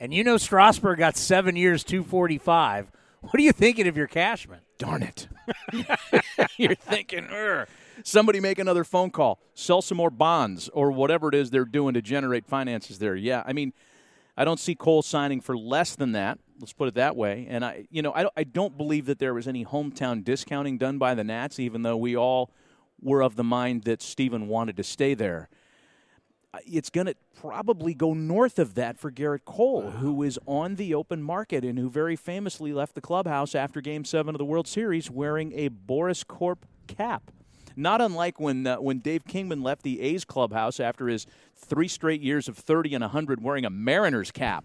and 0.00 0.12
you 0.12 0.24
know 0.24 0.36
Strasburg 0.36 0.98
got 0.98 1.16
seven 1.16 1.56
years, 1.56 1.84
245. 1.84 2.90
What 3.20 3.34
are 3.34 3.40
you 3.40 3.52
thinking 3.52 3.88
of 3.88 3.96
your 3.96 4.06
Cashman? 4.06 4.60
Darn 4.78 5.02
it. 5.02 5.28
You're 6.56 6.74
thinking, 6.76 7.26
"Ugh." 7.26 7.66
somebody 8.04 8.40
make 8.40 8.58
another 8.58 8.84
phone 8.84 9.10
call, 9.10 9.40
sell 9.54 9.82
some 9.82 9.96
more 9.96 10.10
bonds, 10.10 10.68
or 10.70 10.90
whatever 10.90 11.28
it 11.28 11.34
is 11.34 11.50
they're 11.50 11.64
doing 11.64 11.94
to 11.94 12.02
generate 12.02 12.46
finances 12.46 12.98
there. 12.98 13.14
Yeah, 13.14 13.42
I 13.46 13.52
mean, 13.52 13.72
I 14.36 14.44
don't 14.44 14.60
see 14.60 14.74
Cole 14.74 15.02
signing 15.02 15.40
for 15.40 15.56
less 15.56 15.96
than 15.96 16.12
that. 16.12 16.38
Let's 16.60 16.72
put 16.72 16.88
it 16.88 16.94
that 16.94 17.16
way. 17.16 17.46
And 17.48 17.64
I, 17.64 17.86
you 17.90 18.02
know, 18.02 18.12
I 18.12 18.22
don't, 18.22 18.34
I 18.36 18.44
don't 18.44 18.76
believe 18.76 19.06
that 19.06 19.18
there 19.18 19.34
was 19.34 19.48
any 19.48 19.64
hometown 19.64 20.24
discounting 20.24 20.78
done 20.78 20.98
by 20.98 21.14
the 21.14 21.24
Nats, 21.24 21.58
even 21.58 21.82
though 21.82 21.96
we 21.96 22.16
all 22.16 22.50
were 23.00 23.22
of 23.22 23.36
the 23.36 23.44
mind 23.44 23.84
that 23.84 24.02
Stephen 24.02 24.48
wanted 24.48 24.76
to 24.76 24.84
stay 24.84 25.14
there. 25.14 25.48
It's 26.66 26.88
going 26.88 27.06
to 27.06 27.14
probably 27.40 27.92
go 27.92 28.14
north 28.14 28.58
of 28.58 28.74
that 28.74 28.98
for 28.98 29.12
Gerrit 29.12 29.44
Cole, 29.44 29.90
who 29.90 30.22
is 30.22 30.38
on 30.46 30.76
the 30.76 30.94
open 30.94 31.22
market 31.22 31.62
and 31.62 31.78
who 31.78 31.90
very 31.90 32.16
famously 32.16 32.72
left 32.72 32.94
the 32.94 33.02
clubhouse 33.02 33.54
after 33.54 33.80
Game 33.80 34.04
Seven 34.04 34.34
of 34.34 34.38
the 34.38 34.44
World 34.46 34.66
Series 34.66 35.10
wearing 35.10 35.52
a 35.54 35.68
Boras 35.68 36.26
Corp 36.26 36.64
cap. 36.86 37.30
Not 37.76 38.00
unlike 38.00 38.40
when 38.40 38.66
uh, 38.66 38.76
when 38.76 38.98
Dave 38.98 39.24
Kingman 39.24 39.62
left 39.62 39.82
the 39.82 40.00
A's 40.00 40.24
clubhouse 40.24 40.80
after 40.80 41.06
his 41.06 41.26
three 41.54 41.86
straight 41.86 42.22
years 42.22 42.48
of 42.48 42.56
30 42.56 42.94
and 42.94 43.02
100 43.02 43.42
wearing 43.42 43.64
a 43.64 43.70
Mariners 43.70 44.30
cap 44.32 44.64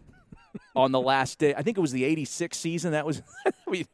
on 0.76 0.91
the 0.91 1.02
last 1.02 1.38
day. 1.38 1.54
I 1.54 1.62
think 1.62 1.78
it 1.78 1.82
was 1.82 1.91
the 1.91 2.06
86 2.06 2.58
season. 2.58 2.91
That 2.93 3.06
was 3.06 3.22
I 3.46 3.69
mean, 3.69 3.86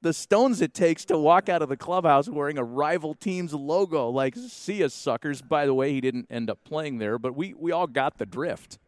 the 0.00 0.12
stones 0.12 0.60
it 0.60 0.74
takes 0.74 1.04
to 1.06 1.18
walk 1.18 1.48
out 1.48 1.62
of 1.62 1.68
the 1.68 1.76
clubhouse 1.76 2.28
wearing 2.28 2.58
a 2.58 2.64
rival 2.64 3.14
team's 3.14 3.52
logo. 3.52 4.08
Like, 4.08 4.36
see 4.36 4.84
us 4.84 4.94
suckers. 4.94 5.42
By 5.42 5.66
the 5.66 5.74
way, 5.74 5.92
he 5.92 6.00
didn't 6.00 6.26
end 6.30 6.50
up 6.50 6.62
playing 6.64 6.98
there, 6.98 7.18
but 7.18 7.34
we, 7.34 7.54
we 7.54 7.72
all 7.72 7.86
got 7.86 8.18
the 8.18 8.26
drift. 8.26 8.78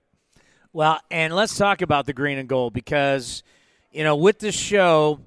Well, 0.72 1.00
and 1.10 1.34
let's 1.34 1.56
talk 1.56 1.82
about 1.82 2.06
the 2.06 2.12
green 2.12 2.38
and 2.38 2.48
gold 2.48 2.72
because, 2.72 3.42
you 3.90 4.04
know, 4.04 4.14
with 4.14 4.38
this 4.38 4.54
show, 4.54 5.20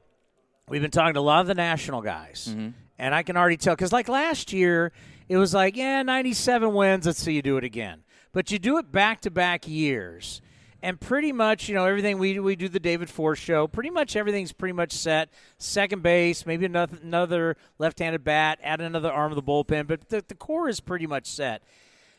we've 0.69 0.81
been 0.81 0.91
talking 0.91 1.15
to 1.15 1.19
a 1.19 1.21
lot 1.21 1.41
of 1.41 1.47
the 1.47 1.55
national 1.55 2.01
guys. 2.01 2.47
Mm-hmm. 2.49 2.69
And 2.97 3.13
I 3.13 3.23
can 3.23 3.35
already 3.35 3.57
tell 3.57 3.75
because, 3.75 3.91
like 3.91 4.07
last 4.07 4.53
year, 4.53 4.93
it 5.27 5.35
was 5.35 5.53
like, 5.53 5.75
yeah, 5.75 6.01
97 6.03 6.73
wins. 6.73 7.05
Let's 7.05 7.19
see 7.19 7.33
you 7.33 7.41
do 7.41 7.57
it 7.57 7.65
again. 7.65 8.03
But 8.31 8.51
you 8.51 8.59
do 8.59 8.77
it 8.77 8.91
back 8.91 9.21
to 9.21 9.31
back 9.31 9.67
years. 9.67 10.41
And 10.83 10.99
pretty 10.99 11.31
much, 11.31 11.69
you 11.69 11.75
know, 11.75 11.85
everything 11.85 12.17
we, 12.17 12.37
we 12.39 12.57
do 12.57 12.67
the 12.67 12.77
David 12.77 13.09
Forst 13.09 13.41
show, 13.41 13.67
pretty 13.67 13.89
much 13.89 14.17
everything's 14.17 14.51
pretty 14.51 14.73
much 14.73 14.91
set. 14.91 15.29
Second 15.57 16.03
base, 16.03 16.45
maybe 16.45 16.65
another, 16.65 16.97
another 17.01 17.57
left 17.79 17.99
handed 17.99 18.25
bat, 18.25 18.59
add 18.61 18.81
another 18.81 19.09
arm 19.09 19.31
of 19.31 19.37
the 19.37 19.41
bullpen, 19.41 19.87
but 19.87 20.09
the, 20.09 20.21
the 20.27 20.35
core 20.35 20.67
is 20.67 20.81
pretty 20.81 21.07
much 21.07 21.25
set. 21.25 21.63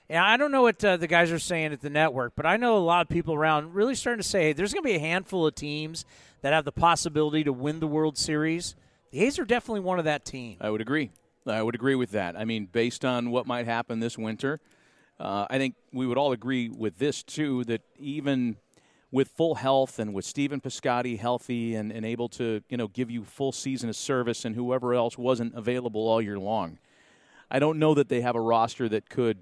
And 0.08 0.18
I 0.18 0.38
don't 0.38 0.50
know 0.50 0.62
what 0.62 0.82
uh, 0.82 0.96
the 0.96 1.06
guys 1.06 1.30
are 1.30 1.38
saying 1.38 1.74
at 1.74 1.82
the 1.82 1.90
network, 1.90 2.32
but 2.34 2.46
I 2.46 2.56
know 2.56 2.78
a 2.78 2.78
lot 2.78 3.02
of 3.02 3.10
people 3.10 3.34
around 3.34 3.74
really 3.74 3.94
starting 3.94 4.22
to 4.22 4.26
say 4.26 4.44
hey, 4.44 4.52
there's 4.54 4.72
going 4.72 4.82
to 4.82 4.88
be 4.88 4.96
a 4.96 4.98
handful 4.98 5.46
of 5.46 5.54
teams 5.54 6.06
that 6.40 6.54
have 6.54 6.64
the 6.64 6.72
possibility 6.72 7.44
to 7.44 7.52
win 7.52 7.80
the 7.80 7.86
World 7.86 8.16
Series. 8.16 8.76
The 9.10 9.20
A's 9.26 9.38
are 9.38 9.44
definitely 9.44 9.80
one 9.80 9.98
of 9.98 10.06
that 10.06 10.24
team. 10.24 10.56
I 10.58 10.70
would 10.70 10.80
agree. 10.80 11.10
I 11.46 11.62
would 11.62 11.74
agree 11.74 11.96
with 11.96 12.12
that. 12.12 12.34
I 12.34 12.46
mean, 12.46 12.64
based 12.72 13.04
on 13.04 13.30
what 13.30 13.46
might 13.46 13.66
happen 13.66 14.00
this 14.00 14.16
winter, 14.16 14.58
uh, 15.20 15.46
I 15.48 15.58
think 15.58 15.74
we 15.92 16.06
would 16.06 16.18
all 16.18 16.32
agree 16.32 16.68
with 16.68 16.98
this, 16.98 17.22
too, 17.22 17.64
that 17.64 17.82
even 17.98 18.56
with 19.10 19.28
full 19.28 19.54
health 19.54 20.00
and 20.00 20.12
with 20.12 20.24
Stephen 20.24 20.60
Piscotty 20.60 21.18
healthy 21.18 21.76
and, 21.76 21.92
and 21.92 22.04
able 22.04 22.28
to, 22.30 22.62
you 22.68 22.76
know, 22.76 22.88
give 22.88 23.10
you 23.10 23.22
full 23.24 23.52
season 23.52 23.88
of 23.88 23.94
service 23.94 24.44
and 24.44 24.56
whoever 24.56 24.92
else 24.92 25.16
wasn't 25.16 25.54
available 25.54 26.08
all 26.08 26.20
year 26.20 26.38
long, 26.38 26.78
I 27.48 27.60
don't 27.60 27.78
know 27.78 27.94
that 27.94 28.08
they 28.08 28.22
have 28.22 28.34
a 28.34 28.40
roster 28.40 28.88
that 28.88 29.08
could 29.08 29.38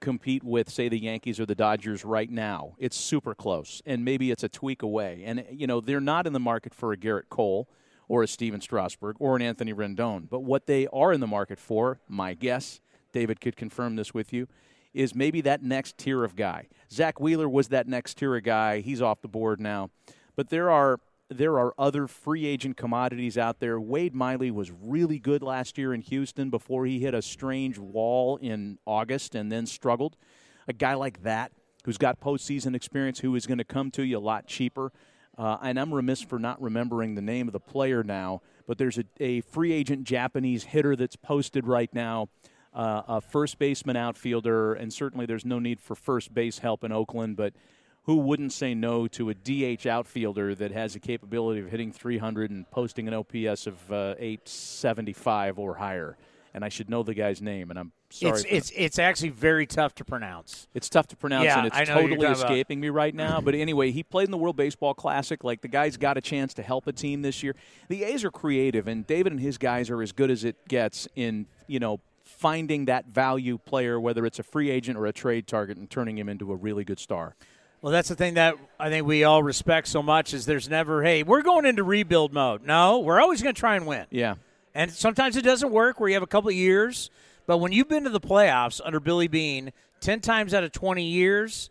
compete 0.00 0.44
with, 0.44 0.68
say, 0.68 0.90
the 0.90 0.98
Yankees 0.98 1.40
or 1.40 1.46
the 1.46 1.54
Dodgers 1.54 2.04
right 2.04 2.30
now. 2.30 2.74
It's 2.78 2.96
super 2.96 3.34
close, 3.34 3.80
and 3.86 4.04
maybe 4.04 4.30
it's 4.30 4.42
a 4.44 4.48
tweak 4.50 4.82
away. 4.82 5.22
And, 5.24 5.46
you 5.50 5.66
know, 5.66 5.80
they're 5.80 6.00
not 6.00 6.26
in 6.26 6.34
the 6.34 6.40
market 6.40 6.74
for 6.74 6.92
a 6.92 6.96
Gerrit 6.96 7.30
Cole 7.30 7.66
or 8.06 8.22
a 8.22 8.28
Stephen 8.28 8.60
Strasburg 8.60 9.16
or 9.18 9.36
an 9.36 9.40
Anthony 9.40 9.72
Rendon. 9.72 10.28
But 10.28 10.40
what 10.40 10.66
they 10.66 10.86
are 10.88 11.14
in 11.14 11.20
the 11.20 11.26
market 11.26 11.58
for, 11.58 12.00
my 12.06 12.34
guess, 12.34 12.80
David 13.12 13.40
could 13.40 13.56
confirm 13.56 13.96
this 13.96 14.12
with 14.12 14.34
you, 14.34 14.46
is 14.94 15.14
maybe 15.14 15.40
that 15.42 15.62
next 15.62 15.98
tier 15.98 16.24
of 16.24 16.36
guy. 16.36 16.68
Zack 16.90 17.20
Wheeler 17.20 17.48
was 17.48 17.68
that 17.68 17.88
next 17.88 18.16
tier 18.16 18.36
of 18.36 18.44
guy. 18.44 18.80
He's 18.80 19.02
off 19.02 19.20
the 19.20 19.28
board 19.28 19.60
now. 19.60 19.90
But 20.36 20.50
there 20.50 20.70
are 20.70 21.00
there 21.30 21.58
are 21.58 21.74
other 21.78 22.06
free 22.06 22.46
agent 22.46 22.76
commodities 22.76 23.36
out 23.38 23.58
there. 23.58 23.80
Wade 23.80 24.14
Miley 24.14 24.50
was 24.50 24.70
really 24.70 25.18
good 25.18 25.42
last 25.42 25.78
year 25.78 25.94
in 25.94 26.02
Houston 26.02 26.50
before 26.50 26.84
he 26.86 27.00
hit 27.00 27.14
a 27.14 27.22
strange 27.22 27.78
wall 27.78 28.36
in 28.36 28.78
August 28.86 29.34
and 29.34 29.50
then 29.50 29.66
struggled. 29.66 30.16
A 30.68 30.72
guy 30.72 30.94
like 30.94 31.22
that 31.22 31.52
who's 31.84 31.98
got 31.98 32.20
postseason 32.20 32.74
experience 32.74 33.20
who 33.20 33.34
is 33.34 33.46
going 33.46 33.58
to 33.58 33.64
come 33.64 33.90
to 33.92 34.02
you 34.02 34.18
a 34.18 34.20
lot 34.20 34.46
cheaper. 34.46 34.92
Uh, 35.36 35.58
and 35.62 35.80
I'm 35.80 35.92
remiss 35.92 36.22
for 36.22 36.38
not 36.38 36.60
remembering 36.62 37.14
the 37.14 37.22
name 37.22 37.48
of 37.48 37.52
the 37.52 37.60
player 37.60 38.04
now, 38.04 38.40
but 38.66 38.78
there's 38.78 38.98
a, 38.98 39.04
a 39.18 39.40
free 39.40 39.72
agent 39.72 40.04
Japanese 40.04 40.64
hitter 40.64 40.94
that's 40.94 41.16
posted 41.16 41.66
right 41.66 41.92
now, 41.92 42.28
uh, 42.74 43.02
a 43.08 43.20
first 43.20 43.58
baseman 43.58 43.96
outfielder, 43.96 44.74
and 44.74 44.92
certainly 44.92 45.26
there's 45.26 45.44
no 45.44 45.58
need 45.58 45.80
for 45.80 45.94
first 45.94 46.34
base 46.34 46.58
help 46.58 46.82
in 46.84 46.92
Oakland, 46.92 47.36
but 47.36 47.52
who 48.04 48.16
wouldn't 48.16 48.52
say 48.52 48.74
no 48.74 49.06
to 49.08 49.30
a 49.30 49.34
DH 49.34 49.86
outfielder 49.86 50.54
that 50.56 50.72
has 50.72 50.92
the 50.92 50.98
capability 50.98 51.60
of 51.60 51.70
hitting 51.70 51.90
300 51.92 52.50
and 52.50 52.70
posting 52.70 53.08
an 53.08 53.14
OPS 53.14 53.66
of 53.66 53.90
uh, 53.92 54.14
875 54.18 55.58
or 55.58 55.76
higher? 55.76 56.16
And 56.52 56.64
I 56.64 56.68
should 56.68 56.88
know 56.88 57.02
the 57.02 57.14
guy's 57.14 57.42
name, 57.42 57.70
and 57.70 57.78
I'm 57.78 57.92
sorry. 58.10 58.32
It's, 58.32 58.44
it's, 58.48 58.72
it's 58.76 58.98
actually 59.00 59.30
very 59.30 59.66
tough 59.66 59.92
to 59.96 60.04
pronounce. 60.04 60.68
it's 60.72 60.88
tough 60.88 61.08
to 61.08 61.16
pronounce, 61.16 61.46
Yeah, 61.46 61.58
and 61.58 61.66
it's 61.66 61.76
I 61.76 61.82
know 61.82 61.94
what 61.94 62.02
you're 62.02 62.10
totally 62.10 62.26
talking 62.28 62.42
about. 62.42 62.50
escaping 62.52 62.80
me 62.80 62.90
right 62.90 63.12
now. 63.12 63.40
But 63.40 63.56
anyway, 63.56 63.90
he 63.90 64.04
played 64.04 64.26
in 64.26 64.30
the 64.30 64.38
World 64.38 64.54
Baseball 64.56 64.94
Classic. 64.94 65.42
Like 65.42 65.62
the 65.62 65.68
guy's 65.68 65.96
got 65.96 66.16
a 66.16 66.20
chance 66.20 66.54
to 66.54 66.62
help 66.62 66.86
a 66.86 66.92
team 66.92 67.22
this 67.22 67.42
year. 67.42 67.56
The 67.88 68.04
A's 68.04 68.22
are 68.22 68.30
creative, 68.30 68.86
and 68.86 69.04
David 69.04 69.32
and 69.32 69.40
his 69.40 69.58
guys 69.58 69.90
are 69.90 70.00
as 70.00 70.12
good 70.12 70.30
as 70.30 70.44
it 70.44 70.68
gets 70.68 71.08
in 71.16 71.46
you 71.66 71.80
know 71.80 71.98
finding 72.34 72.86
that 72.86 73.06
value 73.06 73.58
player, 73.58 73.98
whether 73.98 74.26
it's 74.26 74.38
a 74.38 74.42
free 74.42 74.70
agent 74.70 74.98
or 74.98 75.06
a 75.06 75.12
trade 75.12 75.46
target, 75.46 75.76
and 75.78 75.88
turning 75.88 76.18
him 76.18 76.28
into 76.28 76.52
a 76.52 76.56
really 76.56 76.84
good 76.84 76.98
star. 76.98 77.34
Well, 77.80 77.92
that's 77.92 78.08
the 78.08 78.14
thing 78.14 78.34
that 78.34 78.56
I 78.80 78.88
think 78.88 79.06
we 79.06 79.24
all 79.24 79.42
respect 79.42 79.88
so 79.88 80.02
much 80.02 80.32
is 80.32 80.46
there's 80.46 80.70
never, 80.70 81.02
hey, 81.02 81.22
we're 81.22 81.42
going 81.42 81.66
into 81.66 81.84
rebuild 81.84 82.32
mode. 82.32 82.64
No, 82.64 83.00
we're 83.00 83.20
always 83.20 83.42
going 83.42 83.54
to 83.54 83.60
try 83.60 83.76
and 83.76 83.86
win. 83.86 84.06
Yeah, 84.10 84.36
And 84.74 84.90
sometimes 84.90 85.36
it 85.36 85.42
doesn't 85.42 85.70
work 85.70 86.00
where 86.00 86.08
you 86.08 86.14
have 86.14 86.22
a 86.22 86.26
couple 86.26 86.48
of 86.48 86.56
years. 86.56 87.10
But 87.46 87.58
when 87.58 87.72
you've 87.72 87.88
been 87.88 88.04
to 88.04 88.10
the 88.10 88.20
playoffs 88.20 88.80
under 88.82 89.00
Billy 89.00 89.28
Beane 89.28 89.72
10 90.00 90.20
times 90.20 90.54
out 90.54 90.64
of 90.64 90.72
20 90.72 91.04
years, 91.04 91.68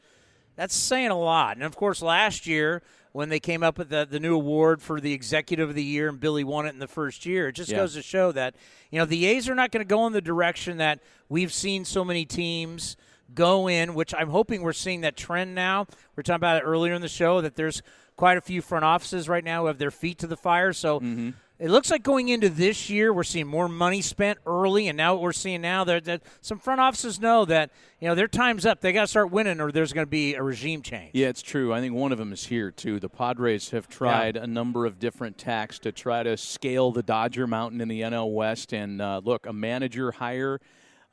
that's 0.56 0.76
saying 0.76 1.10
a 1.10 1.20
lot. 1.20 1.58
And 1.58 1.66
of 1.66 1.76
course, 1.76 2.02
last 2.02 2.46
year, 2.46 2.84
when 3.14 3.30
they 3.30 3.40
came 3.40 3.64
up 3.64 3.78
with 3.78 3.90
the, 3.90 4.06
the 4.10 4.20
new 4.20 4.36
award 4.36 4.82
for 4.82 5.00
the 5.00 5.14
executive 5.14 5.70
of 5.70 5.76
the 5.76 5.84
year 5.84 6.10
and 6.10 6.20
Billy 6.20 6.44
won 6.44 6.66
it 6.66 6.70
in 6.70 6.80
the 6.80 6.88
first 6.88 7.26
year, 7.26 7.48
it 7.48 7.54
just 7.54 7.70
Yeah. 7.72 7.78
goes 7.78 7.94
to 7.94 8.02
show 8.02 8.32
that, 8.34 8.56
you 8.92 9.00
know, 9.00 9.06
the 9.06 9.26
A's 9.28 9.48
are 9.48 9.56
not 9.56 9.72
going 9.72 9.86
to 9.86 9.90
go 9.90 10.06
in 10.08 10.14
the 10.14 10.22
direction 10.22 10.78
that 10.78 11.00
we've 11.30 11.54
seen 11.54 11.86
so 11.86 12.04
many 12.04 12.26
teams 12.26 12.98
go 13.34 13.70
in, 13.70 13.94
which 13.94 14.14
I'm 14.18 14.30
hoping 14.30 14.62
we're 14.62 14.74
seeing 14.74 15.02
that 15.02 15.16
trend 15.16 15.56
now. 15.56 15.86
We 16.16 16.22
are 16.22 16.24
talking 16.24 16.36
about 16.36 16.58
it 16.58 16.66
earlier 16.66 16.94
in 16.94 17.02
the 17.02 17.08
show 17.08 17.40
that 17.42 17.56
there's 17.56 17.82
quite 18.16 18.38
a 18.38 18.42
few 18.42 18.62
front 18.62 18.84
offices 18.86 19.30
right 19.30 19.44
now 19.44 19.62
who 19.62 19.68
have 19.68 19.78
their 19.78 19.92
feet 19.92 20.18
to 20.20 20.28
the 20.28 20.38
fire. 20.38 20.74
So 20.74 21.00
mm-hmm. 21.00 21.32
It 21.60 21.70
looks 21.70 21.92
like 21.92 22.02
going 22.02 22.30
into 22.30 22.50
this 22.50 22.90
year, 22.90 23.14
we're 23.14 23.24
seeing 23.24 23.48
more 23.48 23.70
money 23.70 24.02
spent 24.02 24.40
early, 24.46 24.88
and 24.88 24.98
now 24.98 25.14
what 25.14 25.22
we're 25.22 25.34
seeing 25.34 25.62
now 25.62 25.84
that, 25.84 26.22
some 26.42 26.58
front 26.58 26.82
offices 26.82 27.20
know 27.20 27.46
that 27.46 27.70
you 28.00 28.08
know 28.08 28.16
their 28.16 28.28
time's 28.28 28.66
up. 28.66 28.82
They 28.82 28.92
got 28.92 29.02
to 29.02 29.08
start 29.08 29.32
winning, 29.32 29.62
or 29.62 29.72
there's 29.72 29.94
going 29.94 30.06
to 30.06 30.10
be 30.10 30.34
a 30.34 30.42
regime 30.42 30.82
change. 30.82 31.12
Yeah, 31.14 31.28
it's 31.28 31.44
true. 31.44 31.72
I 31.72 31.80
think 31.80 31.94
one 31.94 32.12
of 32.12 32.18
them 32.18 32.34
is 32.34 32.48
here 32.48 32.72
too. 32.72 33.00
The 33.00 33.08
Padres 33.08 33.70
have 33.70 33.88
tried 33.88 34.36
a 34.36 34.48
number 34.48 34.88
of 34.88 35.00
different 35.00 35.38
tacks 35.38 35.78
to 35.80 35.92
try 35.92 36.24
to 36.24 36.36
scale 36.38 36.92
the 36.92 37.04
Dodger 37.04 37.46
Mountain 37.46 37.82
in 37.82 37.88
the 37.88 38.02
NL 38.02 38.34
West. 38.34 38.74
And 38.74 39.00
uh, 39.00 39.22
look, 39.24 39.46
a 39.46 39.54
manager 39.54 40.12
hire 40.12 40.60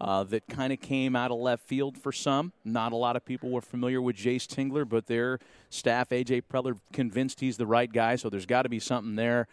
uh, 0.00 0.24
that 0.24 0.48
kind 0.48 0.72
of 0.72 0.80
came 0.80 1.14
out 1.14 1.30
of 1.30 1.38
left 1.38 1.64
field 1.64 1.98
for 1.98 2.12
some. 2.12 2.52
Not 2.64 2.92
a 2.92 2.96
lot 2.96 3.14
of 3.14 3.24
people 3.24 3.50
were 3.50 3.60
familiar 3.60 4.00
with 4.00 4.16
Jayce 4.16 4.46
Tingler, 4.46 4.88
but 4.88 5.06
their 5.06 5.38
staff, 5.68 6.08
AJ 6.08 6.44
Preller, 6.50 6.78
convinced 6.92 7.40
he's 7.40 7.58
the 7.58 7.66
right 7.66 7.92
guy. 7.92 8.16
So 8.16 8.30
there's 8.30 8.46
got 8.46 8.62
to 8.62 8.70
be 8.70 8.80
something 8.80 9.16
there. 9.16 9.46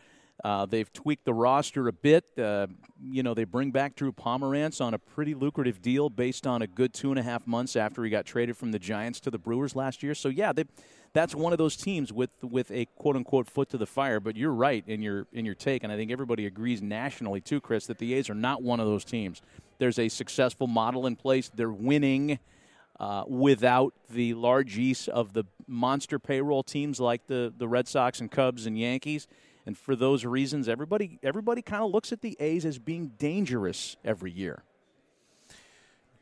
Uh, 0.44 0.66
they've 0.66 0.92
tweaked 0.94 1.26
the 1.26 1.34
roster 1.34 1.88
a 1.88 1.94
bit. 1.94 2.26
Uh, 2.38 2.68
you 3.10 3.24
know, 3.24 3.34
they 3.34 3.44
bring 3.44 3.72
back 3.72 3.96
Drew 3.96 4.12
Pomeranz 4.12 4.80
on 4.80 4.94
a 4.94 5.00
pretty 5.00 5.34
lucrative 5.34 5.82
deal 5.82 6.10
based 6.10 6.46
on 6.46 6.62
a 6.62 6.68
good 6.68 6.94
two 6.94 7.10
and 7.10 7.20
a 7.20 7.24
half 7.24 7.48
months 7.48 7.76
after 7.76 8.04
he 8.04 8.10
got 8.10 8.26
traded 8.26 8.56
from 8.56 8.72
the 8.72 8.80
Giants 8.80 9.20
to 9.22 9.32
the 9.32 9.40
Brewers 9.40 9.76
last 9.76 10.04
year. 10.04 10.14
So 10.14 10.30
yeah, 10.30 10.54
they, 10.54 10.66
that's 11.14 11.34
one 11.34 11.54
of 11.54 11.58
those 11.58 11.76
teams 11.76 12.14
with 12.14 12.30
with 12.44 12.70
a 12.72 12.86
quote 12.98 13.16
unquote 13.16 13.48
foot 13.50 13.70
to 13.70 13.78
the 13.78 13.88
fire. 13.88 14.20
But 14.20 14.36
you're 14.36 14.54
right 14.54 14.84
in 14.88 15.02
your 15.02 15.26
in 15.34 15.44
your 15.44 15.56
take, 15.56 15.84
and 15.84 15.92
I 15.92 15.96
think 15.96 16.12
everybody 16.12 16.46
agrees 16.46 16.82
nationally 16.82 17.42
too, 17.42 17.60
Chris, 17.60 17.88
that 17.88 17.98
the 17.98 18.14
A's 18.14 18.30
are 18.30 18.36
not 18.36 18.62
one 18.62 18.80
of 18.80 18.86
those 18.86 19.04
teams. 19.04 19.42
There's 19.80 19.98
a 19.98 20.08
successful 20.10 20.68
model 20.68 21.08
in 21.08 21.16
place. 21.16 21.50
They're 21.54 21.72
winning. 21.72 22.40
uh, 23.00 23.24
without 23.28 23.94
the 24.10 24.34
largesse 24.34 25.08
of 25.08 25.34
the 25.34 25.44
monster 25.68 26.18
payroll 26.20 26.64
teams 26.64 27.00
like 27.00 27.28
the, 27.28 27.54
the 27.56 27.68
Red 27.68 27.88
Sox 27.88 28.20
and 28.20 28.32
Cubs 28.32 28.66
and 28.66 28.78
Yankees. 28.78 29.28
And 29.68 29.78
for 29.78 29.98
those 29.98 30.24
reasons, 30.24 30.70
everybody 30.70 31.20
everybody 31.22 31.62
kind 31.62 31.84
of 31.84 31.92
looks 31.92 32.14
at 32.14 32.22
the 32.22 32.38
A's 32.40 32.66
as 32.66 32.80
being 32.80 33.12
dangerous 33.20 33.98
every 34.06 34.32
year. 34.32 34.64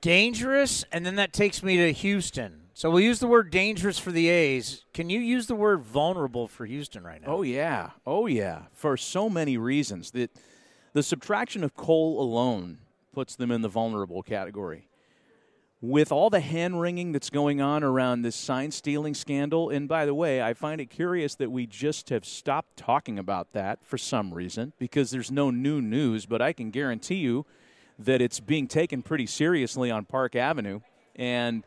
Dangerous, 0.02 0.84
and 0.92 1.06
then 1.06 1.18
that 1.18 1.32
takes 1.32 1.62
me 1.62 1.78
to 1.78 1.94
Houston. 1.94 2.62
So 2.74 2.90
we'll 2.90 3.02
use 3.02 3.20
the 3.20 3.28
word 3.28 3.52
dangerous 3.52 4.00
for 4.00 4.12
the 4.12 4.30
A's. 4.30 4.84
Can 4.96 5.12
you 5.12 5.20
use 5.20 5.46
the 5.46 5.54
word 5.54 5.84
vulnerable 5.84 6.48
for 6.48 6.66
Houston 6.66 7.04
right 7.04 7.22
now? 7.22 7.28
Oh 7.28 7.42
yeah, 7.44 7.92
oh 8.08 8.26
yeah, 8.26 8.64
for 8.74 8.98
so 8.98 9.30
many 9.30 9.58
reasons. 9.58 10.10
That 10.12 10.32
the 10.94 11.04
subtraction 11.04 11.64
of 11.64 11.76
Cole 11.76 12.20
alone 12.20 12.80
puts 13.14 13.36
them 13.36 13.52
in 13.52 13.62
the 13.62 13.70
vulnerable 13.70 14.24
category 14.24 14.88
with 15.88 16.12
all 16.12 16.32
the 16.32 16.39
hand 16.39 16.82
wringing 16.82 17.12
that's 17.12 17.30
going 17.30 17.62
on 17.62 17.84
around 17.84 18.24
this 18.24 18.36
sign 18.36 18.71
stealing 18.71 19.13
scandal, 19.13 19.69
and 19.69 19.88
by 19.88 20.06
the 20.06 20.15
way, 20.15 20.41
I 20.41 20.56
find 20.56 20.82
it 20.82 20.88
curious 20.88 21.36
that 21.36 21.52
we 21.52 21.67
just 21.67 22.10
have 22.10 22.26
stopped 22.26 22.76
talking 22.76 23.19
about 23.19 23.54
that 23.54 23.80
for 23.84 23.98
some 23.98 24.34
reason 24.34 24.74
because 24.80 25.12
there's 25.12 25.32
no 25.32 25.52
new 25.52 25.82
news, 25.82 26.26
but 26.26 26.41
I 26.41 26.54
can 26.54 26.71
guarantee 26.71 27.17
you 27.17 27.45
that 28.00 28.19
it's 28.19 28.39
being 28.39 28.67
taken 28.67 29.04
pretty 29.04 29.28
seriously 29.28 29.91
on 29.91 30.06
Park 30.06 30.36
Avenue. 30.36 30.80
And 31.15 31.63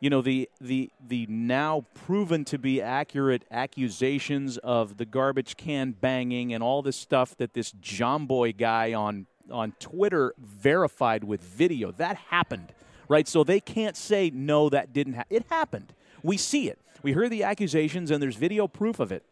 you 0.00 0.10
know 0.10 0.20
the 0.20 0.50
the 0.60 0.90
the 1.04 1.26
now 1.26 1.86
proven 1.94 2.44
to 2.44 2.58
be 2.58 2.82
accurate 2.82 3.44
accusations 3.50 4.58
of 4.58 4.98
the 4.98 5.06
garbage 5.06 5.56
can 5.56 5.92
banging 5.92 6.52
and 6.52 6.62
all 6.62 6.82
this 6.82 6.96
stuff 6.96 7.34
that 7.38 7.54
this 7.54 7.72
John 7.80 8.26
Boy 8.26 8.52
guy 8.52 8.92
on 8.92 9.26
on 9.50 9.72
Twitter 9.80 10.34
verified 10.38 11.24
with 11.24 11.40
video 11.40 11.90
that 11.92 12.16
happened 12.16 12.72
right? 13.08 13.26
So 13.26 13.44
they 13.44 13.60
can't 13.60 13.96
say, 13.96 14.30
no, 14.32 14.68
that 14.68 14.92
didn't 14.92 15.14
happen. 15.14 15.36
It 15.36 15.44
happened. 15.48 15.92
We 16.22 16.36
see 16.36 16.68
it. 16.68 16.78
We 17.02 17.12
hear 17.12 17.28
the 17.28 17.44
accusations, 17.44 18.10
and 18.10 18.22
there's 18.22 18.36
video 18.36 18.66
proof 18.66 18.98
of 19.00 19.12
it. 19.12 19.22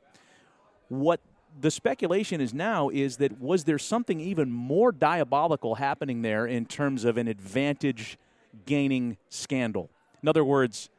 What 0.88 1.20
the 1.60 1.70
speculation 1.70 2.40
is 2.40 2.52
now 2.52 2.88
is 2.88 3.16
that 3.18 3.40
was 3.40 3.64
there 3.64 3.78
something 3.78 4.20
even 4.20 4.50
more 4.50 4.92
diabolical 4.92 5.76
happening 5.76 6.22
there 6.22 6.46
in 6.46 6.66
terms 6.66 7.04
of 7.04 7.16
an 7.16 7.28
advantage 7.28 8.18
gaining 8.66 9.16
scandal? 9.28 9.90
In 10.22 10.28
other 10.28 10.44
words, 10.44 10.90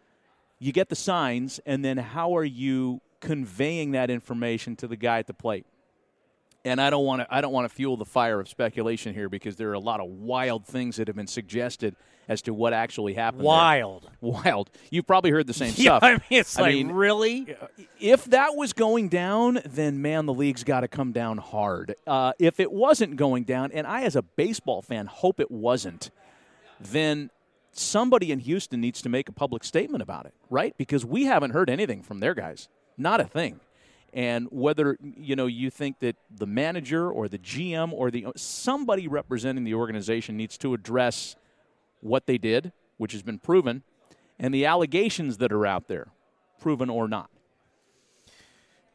you 0.59 0.71
get 0.71 0.89
the 0.89 0.95
signs, 0.95 1.59
and 1.65 1.83
then 1.83 1.97
how 1.97 2.35
are 2.35 2.45
you 2.45 3.01
conveying 3.19 3.91
that 3.91 4.09
information 4.09 4.75
to 4.77 4.87
the 4.87 4.95
guy 4.95 5.19
at 5.19 5.27
the 5.27 5.33
plate? 5.33 5.65
And 6.65 6.81
I 6.81 6.89
don't 6.89 7.05
want 7.05 7.21
to 7.21 7.27
I 7.33 7.39
don't 7.39 7.53
want 7.53 7.69
to 7.69 7.73
fuel 7.73 7.95
the 7.95 8.05
fire 8.05 8.39
of 8.39 8.49
speculation 8.49 9.13
here 9.13 9.29
because 9.29 9.55
there 9.55 9.69
are 9.69 9.73
a 9.73 9.79
lot 9.79 10.01
of 10.01 10.07
wild 10.07 10.65
things 10.65 10.97
that 10.97 11.07
have 11.07 11.15
been 11.15 11.27
suggested 11.27 11.95
as 12.27 12.41
to 12.41 12.53
what 12.55 12.73
actually 12.73 13.13
happened. 13.13 13.43
Wild, 13.43 14.03
there. 14.03 14.11
wild. 14.43 14.71
You've 14.89 15.05
probably 15.05 15.29
heard 15.29 15.45
the 15.45 15.53
same 15.53 15.73
yeah, 15.77 15.99
stuff. 15.99 16.03
I 16.03 16.11
mean, 16.13 16.21
it's 16.31 16.57
I 16.57 16.63
like 16.63 16.73
mean, 16.73 16.91
really. 16.91 17.55
If 17.99 18.25
that 18.25 18.55
was 18.55 18.73
going 18.73 19.09
down, 19.09 19.59
then 19.63 20.01
man, 20.01 20.25
the 20.25 20.33
league's 20.33 20.63
got 20.63 20.81
to 20.81 20.87
come 20.87 21.11
down 21.11 21.37
hard. 21.37 21.95
Uh, 22.07 22.33
if 22.39 22.59
it 22.59 22.71
wasn't 22.71 23.15
going 23.15 23.43
down, 23.43 23.71
and 23.71 23.85
I, 23.85 24.01
as 24.01 24.15
a 24.15 24.23
baseball 24.23 24.81
fan, 24.81 25.05
hope 25.05 25.39
it 25.39 25.51
wasn't, 25.51 26.09
then 26.79 27.29
somebody 27.71 28.31
in 28.31 28.39
Houston 28.39 28.81
needs 28.81 29.03
to 29.03 29.09
make 29.09 29.29
a 29.29 29.31
public 29.31 29.63
statement 29.63 30.01
about 30.01 30.25
it, 30.25 30.33
right? 30.49 30.75
Because 30.77 31.05
we 31.05 31.25
haven't 31.25 31.51
heard 31.51 31.69
anything 31.69 32.01
from 32.01 32.21
their 32.21 32.33
guys, 32.33 32.69
not 32.97 33.21
a 33.21 33.25
thing 33.25 33.59
and 34.15 34.47
whether 34.49 34.97
you 35.01 35.35
know 35.35 35.45
you 35.45 35.69
think 35.69 35.99
that 35.99 36.15
the 36.31 36.47
manager 36.47 37.11
or 37.11 37.27
the 37.27 37.37
GM 37.37 37.91
or 37.91 38.09
the 38.09 38.25
somebody 38.37 39.07
representing 39.07 39.65
the 39.65 39.75
organization 39.75 40.37
needs 40.37 40.57
to 40.59 40.73
address 40.73 41.35
what 41.99 42.25
they 42.25 42.37
did, 42.37 42.71
which 42.97 43.11
has 43.11 43.21
been 43.21 43.37
proven, 43.37 43.83
and 44.39 44.53
the 44.53 44.65
allegations 44.65 45.37
that 45.37 45.51
are 45.51 45.65
out 45.65 45.89
there, 45.89 46.07
proven 46.59 46.89
or 46.89 47.09
not. 47.09 47.29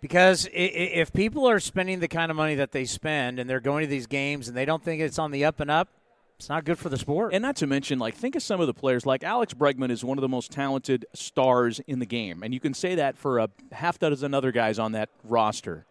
Because 0.01 0.49
if 0.53 1.13
people 1.13 1.47
are 1.47 1.61
spending 1.61 2.01
the 2.01 2.09
kind 2.09 2.31
of 2.31 2.37
money 2.37 2.55
that 2.55 2.73
they 2.73 2.87
spend 2.87 3.39
and 3.39 3.51
they're 3.51 3.61
going 3.61 3.85
to 3.85 3.91
these 3.91 4.07
games 4.07 4.49
and 4.49 4.57
they 4.57 4.65
don't 4.65 4.83
think 4.83 5.03
it's 5.03 5.19
on 5.19 5.31
the 5.31 5.45
up 5.45 5.61
and 5.61 5.71
up, 5.71 5.89
it's 6.41 6.49
not 6.49 6.65
good 6.65 6.79
for 6.79 6.89
the 6.89 6.97
sport. 6.97 7.35
And 7.35 7.43
not 7.43 7.57
to 7.57 7.67
mention, 7.67 7.99
like, 7.99 8.15
think 8.15 8.35
of 8.35 8.43
some 8.43 8.63
of 8.63 8.67
the 8.67 8.73
players. 8.73 9.05
Like 9.05 9.23
Alex 9.23 9.53
Bregman 9.53 9.91
is 9.91 10.03
one 10.03 10.17
of 10.17 10.23
the 10.23 10.29
most 10.29 10.51
talented 10.51 11.05
stars 11.13 11.81
in 11.87 11.99
the 11.99 12.07
game, 12.07 12.43
and 12.43 12.55
you 12.55 12.61
can 12.61 12.73
say 12.73 12.95
that 12.95 13.19
for 13.19 13.41
a 13.41 13.51
half 13.73 13.99
dozen 13.99 14.33
other 14.33 14.51
guys 14.51 14.79
on 14.79 14.93
that 14.93 15.11
roster. 15.23 15.85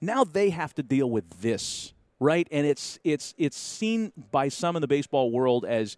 Now 0.00 0.24
they 0.24 0.50
have 0.50 0.74
to 0.74 0.82
deal 0.82 1.08
with 1.08 1.40
this, 1.40 1.92
right? 2.18 2.48
And 2.50 2.66
it's 2.66 2.98
it's 3.04 3.32
it's 3.38 3.56
seen 3.56 4.12
by 4.32 4.48
some 4.48 4.74
in 4.74 4.80
the 4.80 4.88
baseball 4.88 5.30
world 5.30 5.64
as 5.64 5.96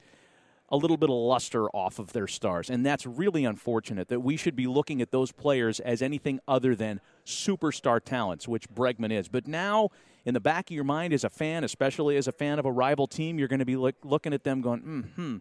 a 0.71 0.77
little 0.77 0.97
bit 0.97 1.11
of 1.11 1.17
luster 1.17 1.69
off 1.71 1.99
of 1.99 2.13
their 2.13 2.27
stars. 2.27 2.71
And 2.71 2.85
that's 2.85 3.07
really 3.07 3.45
unfortunate 3.45 4.09
that 4.09 4.21
we 4.21 4.37
should 4.37 4.57
be 4.57 4.67
looking 4.67 5.03
at 5.03 5.11
those 5.11 5.31
players 5.31 5.81
as 5.81 6.03
anything 6.03 6.41
other 6.49 6.75
than 6.75 7.01
superstar 7.27 8.03
talents, 8.03 8.49
which 8.49 8.69
Bregman 8.71 9.13
is. 9.13 9.29
But 9.29 9.47
now, 9.47 9.91
in 10.25 10.35
the 10.35 10.41
back 10.41 10.71
of 10.71 10.75
your 10.75 10.85
mind 10.85 11.13
as 11.13 11.25
a 11.25 11.31
fan, 11.31 11.65
especially 11.65 12.17
as 12.17 12.27
a 12.27 12.33
fan 12.33 12.59
of 12.59 12.65
a 12.65 12.73
rival 12.73 13.07
team, 13.07 13.39
you're 13.39 13.49
going 13.49 13.59
to 13.59 13.67
be 13.67 13.77
look, 13.77 13.97
looking 14.03 14.33
at 14.33 14.45
them 14.45 14.63
going, 14.63 14.81
Mm 14.81 15.15
hmm, 15.15 15.37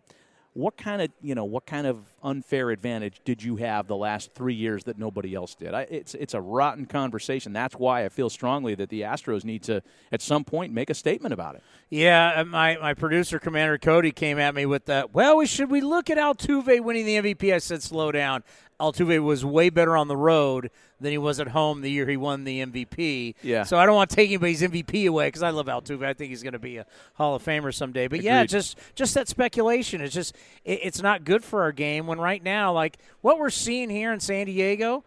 what 0.53 0.77
kind 0.77 1.01
of 1.01 1.09
you 1.21 1.33
know 1.33 1.45
what 1.45 1.65
kind 1.65 1.87
of 1.87 1.97
unfair 2.21 2.69
advantage 2.69 3.21
did 3.25 3.41
you 3.41 3.55
have 3.55 3.87
the 3.87 3.95
last 3.95 4.33
three 4.33 4.53
years 4.53 4.83
that 4.83 4.99
nobody 4.99 5.33
else 5.33 5.55
did? 5.55 5.73
I, 5.73 5.81
it's 5.89 6.13
it's 6.13 6.33
a 6.33 6.41
rotten 6.41 6.85
conversation. 6.85 7.53
That's 7.53 7.75
why 7.75 8.05
I 8.05 8.09
feel 8.09 8.29
strongly 8.29 8.75
that 8.75 8.89
the 8.89 9.01
Astros 9.01 9.43
need 9.43 9.63
to 9.63 9.81
at 10.11 10.21
some 10.21 10.43
point 10.43 10.71
make 10.71 10.89
a 10.89 10.93
statement 10.93 11.33
about 11.33 11.55
it. 11.55 11.63
Yeah, 11.89 12.33
uh, 12.35 12.45
my 12.45 12.77
my 12.77 12.93
producer 12.93 13.39
Commander 13.39 13.77
Cody 13.77 14.11
came 14.11 14.37
at 14.37 14.53
me 14.53 14.65
with 14.65 14.85
that. 14.85 15.13
Well, 15.13 15.37
we 15.37 15.47
should 15.47 15.71
we 15.71 15.81
look 15.81 16.09
at 16.09 16.17
Altuve 16.17 16.81
winning 16.81 17.05
the 17.05 17.17
MVP? 17.17 17.53
I 17.53 17.57
said 17.57 17.81
slow 17.81 18.11
down. 18.11 18.43
Altuve 18.79 19.21
was 19.23 19.45
way 19.45 19.69
better 19.69 19.95
on 19.95 20.07
the 20.07 20.17
road 20.17 20.69
than 20.99 21.12
he 21.12 21.17
was 21.17 21.39
at 21.39 21.49
home 21.49 21.81
the 21.81 21.91
year 21.91 22.07
he 22.07 22.17
won 22.17 22.43
the 22.43 22.65
MVP. 22.65 23.36
Yeah. 23.41 23.63
So 23.63 23.77
I 23.77 23.86
don't 23.86 23.95
want 23.95 24.09
to 24.09 24.15
take 24.15 24.29
anybody's 24.29 24.62
MVP 24.62 25.07
away 25.07 25.27
because 25.27 25.43
I 25.43 25.51
love 25.51 25.67
Altuve. 25.67 26.05
I 26.05 26.13
think 26.13 26.29
he's 26.29 26.43
going 26.43 26.53
to 26.53 26.59
be 26.59 26.77
a 26.77 26.86
Hall 27.15 27.36
of 27.36 27.43
Famer 27.43 27.73
someday. 27.73 28.07
But 28.07 28.19
Agreed. 28.19 28.27
yeah, 28.27 28.45
just 28.45 28.77
just 28.95 29.13
that 29.13 29.27
speculation 29.27 30.01
is 30.01 30.13
just 30.13 30.36
it, 30.63 30.79
it's 30.83 31.01
not 31.01 31.23
good 31.23 31.43
for 31.43 31.62
our 31.62 31.71
game. 31.71 32.07
When 32.07 32.19
right 32.19 32.43
now, 32.43 32.73
like 32.73 32.97
what 33.21 33.38
we're 33.38 33.49
seeing 33.49 33.89
here 33.89 34.12
in 34.13 34.19
San 34.19 34.45
Diego, 34.45 35.03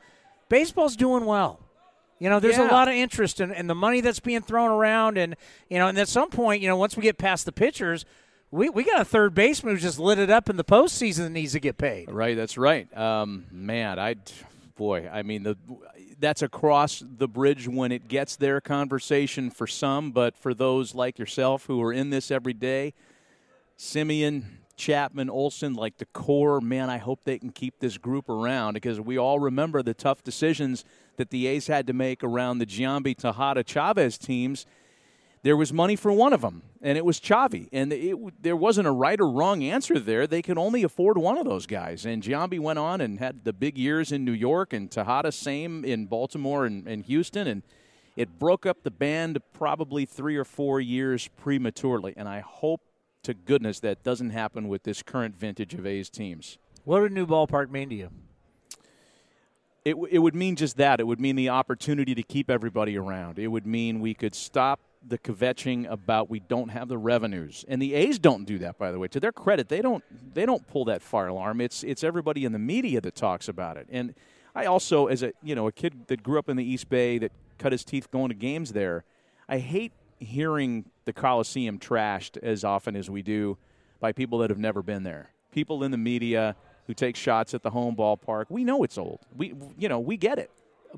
baseball's 0.49 0.97
doing 0.97 1.25
well. 1.25 1.61
You 2.19 2.31
know, 2.31 2.41
there's 2.41 2.57
yeah. 2.57 2.71
a 2.71 2.73
lot 2.73 2.89
of 2.89 2.95
interest 2.95 3.41
in, 3.41 3.51
in 3.53 3.67
the 3.67 3.75
money 3.75 4.01
that's 4.01 4.21
being 4.21 4.41
thrown 4.41 4.71
around, 4.71 5.19
and 5.19 5.37
you 5.69 5.79
know, 5.79 5.89
and 5.89 5.99
at 5.99 6.09
some 6.09 6.31
point, 6.31 6.63
you 6.63 6.69
know, 6.69 6.77
once 6.77 6.97
we 6.97 7.03
get 7.03 7.19
past 7.19 7.45
the 7.45 7.53
pitchers 7.53 8.07
we, 8.51 8.69
we 8.69 8.85
got 8.85 9.01
a 9.01 9.05
third 9.05 9.35
baseman 9.35 9.75
who 9.75 9.81
just 9.81 9.99
lit 9.99 10.19
it 10.19 10.31
up 10.31 10.49
in 10.49 10.57
the 10.57 10.65
postseason 10.65 11.19
that 11.19 11.31
needs 11.31 11.53
to 11.53 11.61
get 11.61 11.79
paid. 11.79 12.11
Right, 12.11 12.37
that's 12.37 12.57
right. 12.57 12.95
Um, 12.97 13.47
man, 13.51 13.99
I, 13.99 14.17
boy, 14.77 15.09
I 15.13 15.23
mean, 15.23 15.43
the 15.43 15.57
that's 16.19 16.43
across 16.43 17.03
the 17.07 17.29
bridge 17.29 17.69
when 17.69 17.93
it 17.93 18.09
gets 18.09 18.37
there 18.37 18.61
conversation 18.61 19.51
for 19.51 19.67
some, 19.67 20.13
but 20.13 20.37
for 20.37 20.55
those 20.55 20.95
like 20.95 21.19
yourself 21.19 21.67
who 21.67 21.83
are 21.83 21.93
in 21.93 22.11
this 22.11 22.31
every 22.31 22.55
day, 22.55 22.95
Semien, 23.79 24.45
Chapman, 24.77 25.29
Olson, 25.29 25.75
like 25.75 25.99
the 25.99 26.07
core, 26.07 26.61
man, 26.61 26.89
I 26.89 26.99
hope 26.99 27.25
they 27.25 27.39
can 27.39 27.51
keep 27.51 27.81
this 27.81 27.99
group 27.99 28.29
around 28.29 28.75
because 28.75 29.01
we 29.01 29.19
all 29.19 29.39
remember 29.39 29.83
the 29.83 29.95
tough 29.95 30.23
decisions 30.23 30.85
that 31.17 31.31
the 31.31 31.47
A's 31.47 31.67
had 31.67 31.87
to 31.87 31.93
make 31.93 32.25
around 32.25 32.59
the 32.59 32.67
Giambi, 32.67 33.17
Tejada, 33.17 33.63
Chavez 33.63 34.17
teams 34.17 34.67
there 35.47 35.57
was 35.57 35.73
money 35.73 35.95
for 35.95 36.11
one 36.11 36.33
of 36.33 36.41
them, 36.41 36.63
and 36.83 36.99
it 36.99 37.05
was 37.05 37.21
Chavi. 37.21 37.69
And 37.73 37.93
it, 37.93 38.43
there 38.43 38.57
wasn't 38.57 38.89
a 38.89 38.91
right 38.91 39.21
or 39.21 39.31
wrong 39.31 39.63
answer 39.63 40.01
there. 40.01 40.27
They 40.27 40.43
could 40.43 40.59
only 40.59 40.83
afford 40.83 41.19
one 41.19 41.39
of 41.39 41.45
those 41.45 41.67
guys. 41.67 42.05
And 42.05 42.21
Giambi 42.21 42.59
went 42.59 42.81
on 42.81 43.01
and 43.01 43.21
had 43.21 43.45
the 43.45 43.53
big 43.53 43.79
years 43.79 44.11
in 44.11 44.25
New 44.25 44.33
York, 44.33 44.73
and 44.73 44.91
Tejada 44.91 45.31
same 45.31 45.85
in 45.85 46.07
Baltimore 46.07 46.67
and, 46.67 46.89
and 46.89 47.05
Houston. 47.05 47.47
And 47.47 47.63
it 48.17 48.41
broke 48.41 48.67
up 48.67 48.83
the 48.83 48.91
band 48.91 49.39
probably 49.53 50.05
three 50.05 50.37
or 50.37 50.45
four 50.45 50.81
years 50.81 51.29
prematurely. 51.29 52.13
And 52.17 52.29
I 52.29 52.41
hope 52.41 52.81
to 53.23 53.33
goodness 53.33 53.79
that 53.81 54.03
doesn't 54.03 54.31
happen 54.31 54.67
with 54.67 54.83
this 54.83 55.01
current 55.01 55.37
vintage 55.37 55.75
of 55.75 55.87
A's 55.87 56.11
teams. 56.11 56.59
What 56.83 57.03
would 57.03 57.13
a 57.13 57.15
new 57.15 57.27
ballpark 57.27 57.71
mean 57.71 57.89
to 57.91 57.95
you? 57.95 58.11
It, 59.85 59.95
it 60.11 60.19
would 60.19 60.35
mean 60.35 60.57
just 60.57 60.77
that. 60.79 60.99
It 60.99 61.07
would 61.07 61.21
mean 61.21 61.37
the 61.37 61.51
opportunity 61.51 62.17
to 62.17 62.23
keep 62.25 62.51
everybody 62.51 62.99
around. 62.99 63.39
It 63.39 63.47
would 63.47 63.65
mean 63.65 64.01
we 64.01 64.13
could 64.13 64.35
stop 64.35 64.81
the 65.09 65.19
kvetching 65.19 65.91
about 65.91 66.29
we 66.29 66.41
don't 66.41 66.69
have 66.69 66.89
the 66.89 66.99
revenues, 66.99 67.65
and 67.69 67.81
the 67.81 67.95
A's 67.95 68.19
don't 68.19 68.45
do 68.45 68.59
that. 68.59 68.79
By 68.79 68.91
the 68.91 68.99
way, 68.99 69.09
to 69.09 69.21
their 69.21 69.33
credit, 69.33 69.69
they 69.69 69.83
don't 69.83 70.03
they 70.35 70.47
don't 70.47 70.67
pull 70.67 70.85
that 70.87 71.03
fire 71.03 71.29
alarm. 71.29 71.61
It's 71.61 71.83
it's 71.85 72.03
everybody 72.03 72.45
in 72.45 72.53
the 72.53 72.59
media 72.59 73.01
that 73.01 73.15
talks 73.15 73.49
about 73.49 73.77
it. 73.77 73.87
And 73.91 74.15
I 74.55 74.65
also, 74.67 75.07
as 75.07 75.23
a 75.23 75.33
you 75.43 75.55
know 75.55 75.67
a 75.67 75.73
kid 75.73 76.07
that 76.09 76.23
grew 76.23 76.39
up 76.39 76.49
in 76.49 76.57
the 76.57 76.65
East 76.65 76.89
Bay 76.89 77.19
that 77.19 77.33
cut 77.59 77.73
his 77.73 77.85
teeth 77.85 78.11
going 78.11 78.29
to 78.29 78.35
games 78.35 78.73
there, 78.73 79.05
I 79.49 79.59
hate 79.59 79.93
hearing 80.19 80.87
the 81.05 81.13
Coliseum 81.13 81.79
trashed 81.79 82.37
as 82.43 82.65
often 82.65 82.97
as 82.97 83.11
we 83.11 83.23
do 83.23 83.59
by 84.01 84.13
people 84.13 84.39
that 84.39 84.51
have 84.51 84.59
never 84.59 84.83
been 84.83 85.03
there. 85.03 85.31
People 85.53 85.85
in 85.85 85.91
the 85.91 85.99
media 85.99 86.57
who 86.87 86.95
take 86.95 87.17
shots 87.17 87.55
at 87.55 87.63
the 87.63 87.71
home 87.71 87.97
ballpark. 87.97 88.47
We 88.49 88.65
know 88.65 88.83
it's 88.83 88.99
old. 88.99 89.21
We 89.37 89.55
you 89.79 89.89
know 89.89 90.01
we 90.01 90.17
get 90.17 90.39
it, 90.39 90.51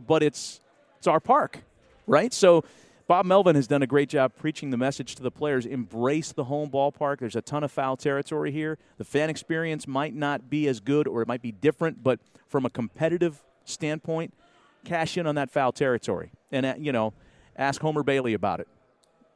but 0.07 0.23
it's 0.23 0.61
it's 0.99 1.07
our 1.07 1.21
park, 1.21 1.61
right? 2.07 2.33
So 2.33 2.65
Bob 3.09 3.25
Melvin 3.25 3.57
has 3.57 3.67
done 3.67 3.83
a 3.83 3.87
great 3.87 4.11
job 4.11 4.35
preaching 4.37 4.69
the 4.69 4.77
message 4.77 5.15
to 5.15 5.23
the 5.23 5.31
players 5.31 5.65
embrace 5.65 6.31
the 6.31 6.45
home 6.45 6.69
ballpark. 6.69 7.21
There's 7.21 7.37
a 7.37 7.41
ton 7.41 7.65
of 7.65 7.73
foul 7.73 7.97
territory 7.97 8.53
here. 8.53 8.77
The 8.99 9.05
fan 9.05 9.31
experience 9.31 9.89
might 9.89 10.15
not 10.15 10.51
be 10.51 10.69
as 10.69 10.79
good 10.79 11.09
or 11.09 11.23
it 11.23 11.27
might 11.27 11.41
be 11.41 11.51
different, 11.51 12.03
but 12.03 12.21
from 12.49 12.67
a 12.67 12.71
competitive 12.71 13.43
standpoint, 13.65 14.35
cash 14.85 15.17
in 15.17 15.27
on 15.27 15.37
that 15.37 15.51
foul 15.51 15.73
territory. 15.73 16.33
And, 16.53 16.67
uh, 16.67 16.75
you 16.77 16.93
know, 16.93 17.15
ask 17.57 17.81
Homer 17.81 18.03
Bailey 18.03 18.35
about 18.35 18.61
it, 18.61 18.69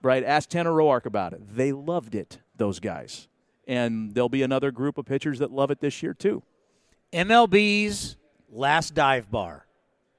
right? 0.03 0.23
Ask 0.23 0.51
Tanner 0.51 0.73
Roark 0.73 1.07
about 1.07 1.33
it. 1.33 1.41
They 1.57 1.73
loved 1.73 2.15
it, 2.15 2.41
those 2.55 2.79
guys. 2.79 3.27
And 3.67 4.13
there'll 4.15 4.29
be 4.29 4.43
another 4.43 4.71
group 4.71 4.99
of 4.99 5.07
pitchers 5.07 5.39
that 5.39 5.51
love 5.51 5.71
it 5.71 5.81
this 5.81 6.03
year, 6.03 6.13
too. 6.13 6.43
MLB's 7.11 8.19
last 8.51 8.93
dive 8.93 9.31
bar 9.31 9.67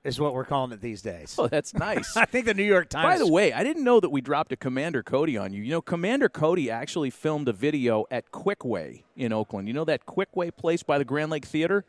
is 0.03 0.19
what 0.19 0.33
we're 0.33 0.45
calling 0.45 0.71
it 0.71 0.81
these 0.81 1.01
days. 1.01 1.35
Oh, 1.37 1.47
that's 1.47 1.73
nice. 1.73 2.17
I 2.17 2.25
think 2.25 2.45
the 2.45 2.53
New 2.53 2.63
York 2.63 2.89
Times. 2.89 3.05
By 3.05 3.17
the 3.17 3.31
way, 3.31 3.53
I 3.53 3.63
didn't 3.63 3.83
know 3.83 3.99
that 3.99 4.09
we 4.09 4.21
dropped 4.21 4.51
a 4.51 4.57
Commander 4.57 5.03
Cody 5.03 5.37
on 5.37 5.53
you. 5.53 5.63
You 5.63 5.71
know, 5.71 5.81
Commander 5.81 6.29
Cody 6.29 6.69
actually 6.69 7.09
filmed 7.09 7.47
a 7.47 7.53
video 7.53 8.05
at 8.11 8.31
Kwik 8.31 8.65
Way 8.65 9.05
in 9.15 9.31
Oakland. 9.31 9.67
You 9.67 9.73
know 9.73 9.85
that 9.85 10.05
Kwik 10.05 10.35
Way 10.35 10.51
place 10.51 10.83
by 10.83 10.97
the 10.97 11.05
Grand 11.05 11.31
Lake 11.31 11.45
Theater? 11.45 11.85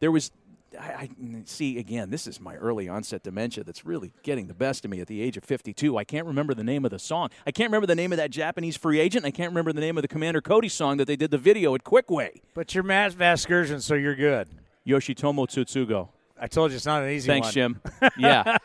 There 0.00 0.10
was 0.10 0.32
I, 0.78 0.84
I, 0.84 1.08
see 1.44 1.78
again. 1.78 2.10
This 2.10 2.26
is 2.26 2.40
my 2.40 2.56
early 2.56 2.88
onset 2.88 3.22
dementia 3.22 3.64
that's 3.64 3.84
really 3.84 4.12
getting 4.22 4.46
the 4.46 4.54
best 4.54 4.84
of 4.84 4.90
me 4.90 5.00
at 5.00 5.06
the 5.06 5.20
age 5.20 5.36
of 5.36 5.44
52. 5.44 5.96
I 5.96 6.04
can't 6.04 6.26
remember 6.26 6.54
the 6.54 6.64
name 6.64 6.84
of 6.84 6.90
the 6.90 6.98
song. 6.98 7.28
I 7.46 7.50
can't 7.50 7.68
remember 7.68 7.86
the 7.86 7.94
name 7.94 8.12
of 8.12 8.16
that 8.18 8.30
Japanese 8.30 8.76
free 8.76 8.98
agent. 8.98 9.24
I 9.24 9.30
can't 9.30 9.50
remember 9.50 9.72
the 9.72 9.80
name 9.80 9.98
of 9.98 10.02
the 10.02 10.08
Commander 10.08 10.40
Cody 10.40 10.68
song 10.68 10.96
that 10.96 11.06
they 11.06 11.16
did 11.16 11.30
the 11.30 11.38
video 11.38 11.74
at 11.74 11.84
Kwik 11.84 12.10
Way. 12.10 12.40
But 12.54 12.74
you're 12.74 12.84
Matt 12.84 13.12
Vasgersian, 13.12 13.82
so 13.82 13.94
you're 13.94 14.14
good. 14.14 14.48
Yoshitomo 14.86 15.46
Tsutsugo. 15.46 16.08
I 16.42 16.48
told 16.48 16.72
you 16.72 16.76
it's 16.76 16.84
not 16.86 17.04
an 17.04 17.10
easy 17.10 17.28
Thanks, 17.28 17.46
one. 17.46 17.54
Jim. 17.54 17.80
Yeah. 18.18 18.58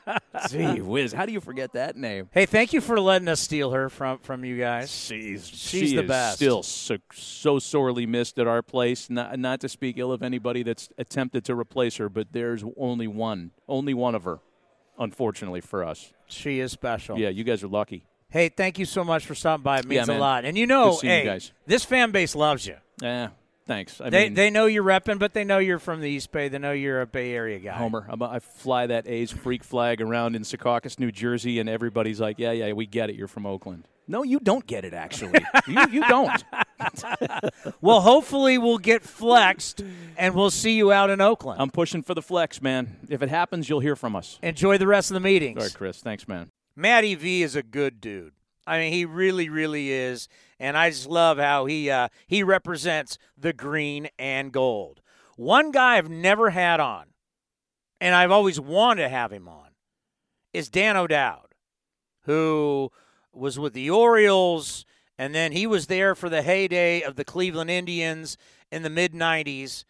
Gee 0.50 0.82
whiz, 0.82 1.14
how 1.14 1.28
do 1.28 1.32
you 1.32 1.40
forget 1.40 1.74
that 1.74 1.96
name? 1.96 2.28
Hey, 2.32 2.48
thank 2.48 2.74
you 2.74 2.82
for 2.82 3.00
letting 3.00 3.28
us 3.28 3.40
steal 3.40 3.70
her 3.72 3.88
from 3.90 4.18
from 4.20 4.44
you 4.44 4.58
guys. 4.58 4.92
She's 4.92 5.48
She's 5.48 5.90
she 5.92 5.96
the 5.96 6.02
best. 6.04 6.38
Still 6.38 6.64
so, 6.64 6.98
so 7.14 7.60
sorely 7.60 8.08
missed 8.08 8.40
at 8.40 8.48
our 8.48 8.64
place. 8.64 9.12
Not, 9.12 9.38
not 9.38 9.60
to 9.62 9.70
speak 9.70 10.00
ill 10.00 10.12
of 10.12 10.24
anybody 10.24 10.64
that's 10.64 10.90
attempted 10.98 11.46
to 11.46 11.56
replace 11.56 11.98
her, 11.98 12.10
but 12.10 12.30
there's 12.32 12.64
only 12.78 13.06
one, 13.08 13.52
only 13.68 13.94
one 13.94 14.16
of 14.16 14.24
her, 14.24 14.40
unfortunately 14.98 15.62
for 15.62 15.84
us. 15.84 16.12
She 16.26 16.60
is 16.60 16.72
special. 16.72 17.20
Yeah, 17.20 17.30
you 17.30 17.44
guys 17.44 17.64
are 17.64 17.68
lucky. 17.68 18.06
Hey, 18.30 18.50
thank 18.50 18.80
you 18.80 18.86
so 18.86 19.04
much 19.04 19.26
for 19.26 19.36
stopping 19.36 19.64
by. 19.64 19.80
It 19.80 19.86
Yeah, 19.86 20.00
means 20.00 20.10
a 20.10 20.18
lot. 20.18 20.46
And 20.46 20.58
you 20.58 20.66
know, 20.68 21.00
you 21.04 21.10
hey, 21.10 21.24
guys. 21.26 21.52
this 21.68 21.86
fan 21.86 22.10
base 22.12 22.36
loves 22.36 22.66
you. 22.66 22.76
Yeah, 23.02 23.30
thanks. 23.68 24.02
I 24.02 24.10
They 24.10 24.24
mean, 24.26 24.34
they 24.34 24.50
know 24.50 24.66
you're 24.66 24.84
repping, 24.84 25.20
but 25.20 25.34
they 25.34 25.44
know 25.44 25.60
you're 25.60 25.78
from 25.80 26.02
the 26.02 26.10
East 26.10 26.32
Bay. 26.32 26.48
They 26.48 26.58
know 26.58 26.72
you're 26.72 27.02
a 27.02 27.06
Bay 27.06 27.34
Area 27.34 27.60
guy. 27.60 27.74
Homer, 27.78 28.06
I'm, 28.10 28.22
I 28.24 28.40
fly 28.40 28.88
that 28.88 29.08
A's 29.08 29.32
freak 29.32 29.64
flag 29.64 30.02
around 30.02 30.36
in 30.36 30.42
Secaucus, 30.44 31.00
New 31.00 31.12
Jersey, 31.12 31.60
and 31.60 31.70
everybody's 31.70 32.20
like, 32.20 32.40
"Yeah, 32.40 32.52
yeah, 32.52 32.72
we 32.74 32.86
get 32.86 33.10
it. 33.10 33.16
You're 33.16 33.28
from 33.28 33.46
Oakland." 33.46 33.88
No, 34.08 34.24
you 34.24 34.40
don't 34.40 34.66
get 34.66 34.86
it. 34.86 34.94
Actually, 34.94 35.40
you 35.68 35.86
you 35.92 36.08
don't. 36.08 36.44
Well, 37.82 38.02
hopefully 38.02 38.58
we'll 38.58 38.78
get 38.78 39.04
flexed, 39.04 39.84
and 40.18 40.36
we'll 40.36 40.52
see 40.52 40.74
you 40.78 40.92
out 40.92 41.10
in 41.10 41.22
Oakland. 41.22 41.62
I'm 41.62 41.70
pushing 41.70 42.02
for 42.04 42.14
the 42.14 42.22
flex, 42.22 42.62
man. 42.62 42.98
If 43.10 43.22
it 43.22 43.30
happens, 43.30 43.68
you'll 43.70 43.80
hear 43.80 43.96
from 43.96 44.16
us. 44.16 44.40
Enjoy 44.42 44.78
the 44.78 44.88
rest 44.88 45.10
of 45.10 45.16
the 45.16 45.20
meetings. 45.20 45.58
All 45.58 45.64
right, 45.64 45.74
Chris. 45.74 46.02
Thanks, 46.02 46.28
man. 46.28 46.50
Matty 46.76 47.16
V 47.16 47.42
is 47.44 47.56
a 47.56 47.64
good 47.64 48.00
dude. 48.00 48.34
I 48.68 48.80
mean, 48.80 48.94
he 48.94 49.06
really, 49.06 49.50
really 49.50 49.92
is, 49.92 50.28
and 50.60 50.78
I 50.78 50.90
just 50.90 51.08
love 51.08 51.38
how 51.38 51.66
he 51.66 51.90
uh, 51.90 52.10
he 52.28 52.44
represents 52.44 53.18
the 53.38 53.54
green 53.54 54.10
and 54.20 54.52
gold. 54.52 55.02
One 55.36 55.72
guy 55.72 55.98
I've 55.98 56.10
never 56.10 56.52
had 56.52 56.80
on, 56.80 57.08
and 58.02 58.14
I've 58.14 58.32
always 58.32 58.60
wanted 58.60 59.04
to 59.04 59.10
have 59.10 59.32
him 59.32 59.48
on, 59.48 59.70
is 60.54 60.70
Dan 60.70 60.98
O'Dowd, 60.98 61.56
who 62.24 62.92
was 63.34 63.58
with 63.58 63.74
the 63.74 63.90
Orioles, 63.90 64.86
and 65.18 65.34
then 65.34 65.52
he 65.54 65.66
was 65.66 65.88
there 65.88 66.14
for 66.14 66.30
the 66.30 66.42
heyday 66.42 67.02
of 67.02 67.16
the 67.16 67.26
Cleveland 67.26 67.72
Indians 67.72 68.38
in 68.72 68.84
the 68.84 68.90
mid 68.90 69.14
'90s, 69.14 69.86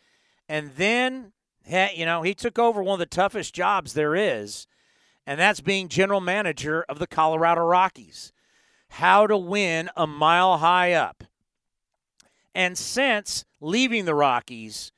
and 0.47 0.71
then 0.75 1.33
you 1.65 2.05
know 2.05 2.21
he 2.21 2.33
took 2.33 2.59
over 2.59 2.81
one 2.83 2.93
of 2.93 2.99
the 2.99 3.05
toughest 3.07 3.53
jobs 3.53 3.93
there 3.93 4.15
is 4.15 4.67
and 5.27 5.37
that's 5.37 5.59
being 5.59 5.89
general 5.89 6.21
manager 6.21 6.85
of 6.87 6.99
the 6.99 7.05
Colorado 7.05 7.61
Rockies. 7.61 8.31
How 8.89 9.27
to 9.27 9.37
win 9.37 9.89
a 9.95 10.07
mile 10.07 10.57
high 10.57 10.93
up. 10.93 11.23
And 12.55 12.77
since 12.77 13.45
leaving 13.61 14.05
the 14.05 14.15
Rockies, 14.15 14.91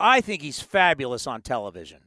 I 0.00 0.20
think 0.20 0.42
he's 0.42 0.60
fabulous 0.60 1.26
on 1.26 1.42
television. 1.42 2.00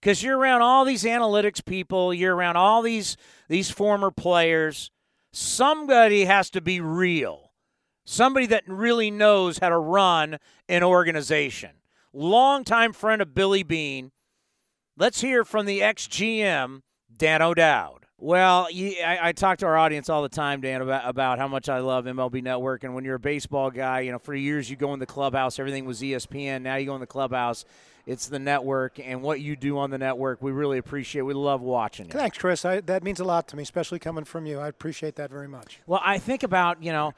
Because 0.00 0.22
you're 0.22 0.36
around 0.36 0.60
all 0.60 0.84
these 0.84 1.04
analytics 1.04 1.64
people, 1.64 2.12
you're 2.12 2.36
around 2.36 2.56
all 2.56 2.82
these 2.82 3.16
these 3.48 3.70
former 3.70 4.10
players. 4.10 4.90
Somebody 5.32 6.26
has 6.26 6.50
to 6.50 6.60
be 6.60 6.80
real. 6.80 7.52
Somebody 8.04 8.46
that 8.46 8.64
really 8.66 9.10
knows 9.10 9.58
how 9.58 9.70
to 9.70 9.78
run 9.78 10.38
an 10.68 10.82
organization. 10.82 11.70
Longtime 12.12 12.92
friend 12.92 13.22
of 13.22 13.34
Billy 13.34 13.62
Beane, 13.62 14.12
Let's 14.96 15.22
hear 15.22 15.44
from 15.44 15.66
the 15.66 15.82
ex 15.82 16.06
GM, 16.06 16.82
Dan 17.16 17.42
O'Dowd. 17.42 18.03
Well, 18.18 18.70
you, 18.70 18.94
I, 19.04 19.28
I 19.28 19.32
talk 19.32 19.58
to 19.58 19.66
our 19.66 19.76
audience 19.76 20.08
all 20.08 20.22
the 20.22 20.28
time, 20.28 20.60
Dan, 20.60 20.80
about, 20.80 21.08
about 21.08 21.38
how 21.38 21.48
much 21.48 21.68
I 21.68 21.80
love 21.80 22.04
MLB 22.04 22.42
Network. 22.42 22.84
And 22.84 22.94
when 22.94 23.04
you're 23.04 23.16
a 23.16 23.20
baseball 23.20 23.70
guy, 23.70 24.00
you 24.00 24.12
know, 24.12 24.18
for 24.18 24.34
years 24.34 24.70
you 24.70 24.76
go 24.76 24.94
in 24.94 25.00
the 25.00 25.06
clubhouse, 25.06 25.58
everything 25.58 25.84
was 25.84 26.00
ESPN. 26.00 26.62
Now 26.62 26.76
you 26.76 26.86
go 26.86 26.94
in 26.94 27.00
the 27.00 27.06
clubhouse, 27.08 27.64
it's 28.06 28.28
the 28.28 28.38
network. 28.38 29.00
And 29.00 29.20
what 29.20 29.40
you 29.40 29.56
do 29.56 29.78
on 29.78 29.90
the 29.90 29.98
network, 29.98 30.42
we 30.42 30.52
really 30.52 30.78
appreciate. 30.78 31.22
We 31.22 31.34
love 31.34 31.60
watching 31.60 32.06
it. 32.06 32.12
Thanks, 32.12 32.38
Chris. 32.38 32.64
I, 32.64 32.80
that 32.82 33.02
means 33.02 33.18
a 33.18 33.24
lot 33.24 33.48
to 33.48 33.56
me, 33.56 33.64
especially 33.64 33.98
coming 33.98 34.24
from 34.24 34.46
you. 34.46 34.60
I 34.60 34.68
appreciate 34.68 35.16
that 35.16 35.30
very 35.30 35.48
much. 35.48 35.80
Well, 35.86 36.00
I 36.04 36.18
think 36.18 36.44
about, 36.44 36.82
you 36.82 36.92
know, 36.92 37.14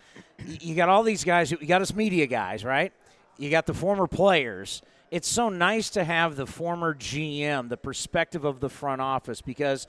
you 0.46 0.74
got 0.74 0.88
all 0.88 1.02
these 1.02 1.24
guys, 1.24 1.50
you 1.50 1.58
got 1.66 1.82
us 1.82 1.94
media 1.94 2.26
guys, 2.26 2.64
right? 2.64 2.92
You 3.36 3.50
got 3.50 3.66
the 3.66 3.74
former 3.74 4.06
players. 4.06 4.80
It's 5.10 5.28
so 5.28 5.50
nice 5.50 5.90
to 5.90 6.04
have 6.04 6.36
the 6.36 6.46
former 6.46 6.94
GM, 6.94 7.68
the 7.68 7.76
perspective 7.76 8.44
of 8.44 8.60
the 8.60 8.70
front 8.70 9.02
office, 9.02 9.42
because 9.42 9.86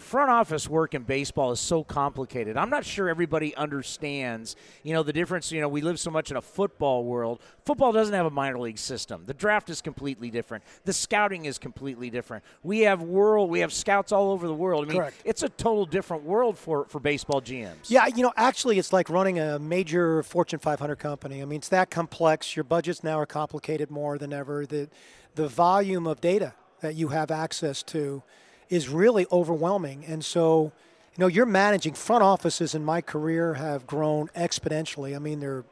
front 0.00 0.30
office 0.30 0.68
work 0.68 0.94
in 0.94 1.02
baseball 1.02 1.52
is 1.52 1.60
so 1.60 1.84
complicated. 1.84 2.56
I'm 2.56 2.70
not 2.70 2.84
sure 2.84 3.08
everybody 3.08 3.54
understands, 3.54 4.56
you 4.82 4.92
know, 4.92 5.02
the 5.02 5.12
difference. 5.12 5.52
You 5.52 5.60
know, 5.60 5.68
we 5.68 5.80
live 5.80 6.00
so 6.00 6.10
much 6.10 6.30
in 6.30 6.36
a 6.36 6.42
football 6.42 7.04
world. 7.04 7.40
Football 7.64 7.92
doesn't 7.92 8.14
have 8.14 8.26
a 8.26 8.30
minor 8.30 8.58
league 8.58 8.78
system. 8.78 9.24
The 9.26 9.34
draft 9.34 9.70
is 9.70 9.80
completely 9.80 10.30
different. 10.30 10.64
The 10.84 10.92
scouting 10.92 11.44
is 11.44 11.58
completely 11.58 12.10
different. 12.10 12.44
We 12.62 12.80
have 12.80 13.02
world, 13.02 13.50
we 13.50 13.60
have 13.60 13.72
scouts 13.72 14.12
all 14.12 14.32
over 14.32 14.46
the 14.46 14.54
world. 14.54 14.86
I 14.86 14.88
mean, 14.88 14.98
Correct. 14.98 15.22
it's 15.24 15.42
a 15.42 15.48
total 15.48 15.86
different 15.86 16.24
world 16.24 16.58
for 16.58 16.86
for 16.86 16.98
baseball 16.98 17.40
GMs. 17.40 17.88
Yeah, 17.88 18.06
you 18.06 18.22
know, 18.22 18.32
actually, 18.36 18.78
it's 18.78 18.92
like 18.92 19.08
running 19.08 19.38
a 19.38 19.58
major 19.58 20.22
Fortune 20.22 20.58
500 20.58 20.96
company. 20.96 21.42
I 21.42 21.44
mean, 21.44 21.58
it's 21.58 21.68
that 21.68 21.90
complex. 21.90 22.56
Your 22.56 22.64
budgets 22.64 23.04
now 23.04 23.18
are 23.18 23.26
complicated 23.26 23.90
more 23.90 24.18
than 24.18 24.32
ever. 24.32 24.66
The, 24.66 24.88
the 25.34 25.48
volume 25.48 26.06
of 26.06 26.20
data 26.20 26.54
that 26.80 26.94
you 26.94 27.08
have 27.08 27.30
access 27.30 27.82
to 27.84 28.22
is 28.70 28.88
really 28.88 29.26
overwhelming. 29.30 30.04
And 30.06 30.24
so, 30.24 30.72
you 31.16 31.20
know, 31.20 31.26
you're 31.26 31.44
managing 31.44 31.94
front 31.94 32.22
offices 32.22 32.74
in 32.74 32.84
my 32.84 33.00
career 33.00 33.54
have 33.54 33.86
grown 33.86 34.28
exponentially. 34.28 35.14
I 35.14 35.18
mean, 35.18 35.40
they're 35.40 35.64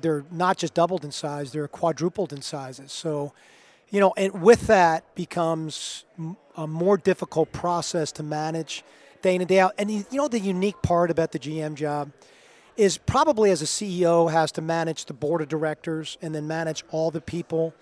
they're 0.00 0.24
not 0.30 0.58
just 0.58 0.74
doubled 0.74 1.04
in 1.04 1.10
size; 1.10 1.52
they're 1.52 1.68
quadrupled 1.68 2.32
in 2.32 2.42
sizes. 2.42 2.92
So, 2.92 3.32
you 3.90 4.00
know, 4.00 4.12
and 4.16 4.42
with 4.42 4.66
that 4.66 5.14
becomes 5.14 6.04
a 6.56 6.66
more 6.66 6.96
difficult 6.96 7.52
process 7.52 8.12
to 8.12 8.22
manage 8.22 8.84
day 9.22 9.34
in 9.34 9.40
and 9.40 9.48
day 9.48 9.60
out. 9.60 9.72
And 9.78 9.90
you 9.90 10.04
know, 10.12 10.28
the 10.28 10.38
unique 10.38 10.80
part 10.82 11.10
about 11.10 11.32
the 11.32 11.38
GM 11.38 11.74
job 11.74 12.12
is 12.76 12.98
probably 12.98 13.50
as 13.50 13.62
a 13.62 13.66
CEO 13.66 14.30
has 14.30 14.52
to 14.52 14.60
manage 14.60 15.06
the 15.06 15.14
board 15.14 15.40
of 15.40 15.48
directors 15.48 16.18
and 16.20 16.34
then 16.34 16.46
manage 16.46 16.84
all 16.90 17.10
the 17.10 17.20
people 17.20 17.72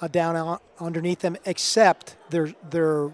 uh, 0.00 0.08
down 0.08 0.36
on, 0.36 0.58
underneath 0.78 1.18
them, 1.18 1.36
except 1.44 2.16
their 2.30 2.54
their 2.70 3.10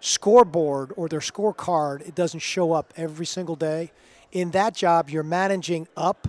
scoreboard 0.00 0.92
or 0.96 1.08
their 1.08 1.20
scorecard. 1.20 2.06
It 2.06 2.14
doesn't 2.14 2.40
show 2.40 2.72
up 2.72 2.92
every 2.96 3.26
single 3.26 3.56
day. 3.56 3.92
In 4.32 4.50
that 4.52 4.74
job, 4.74 5.08
you're 5.08 5.22
managing 5.22 5.88
up, 5.96 6.28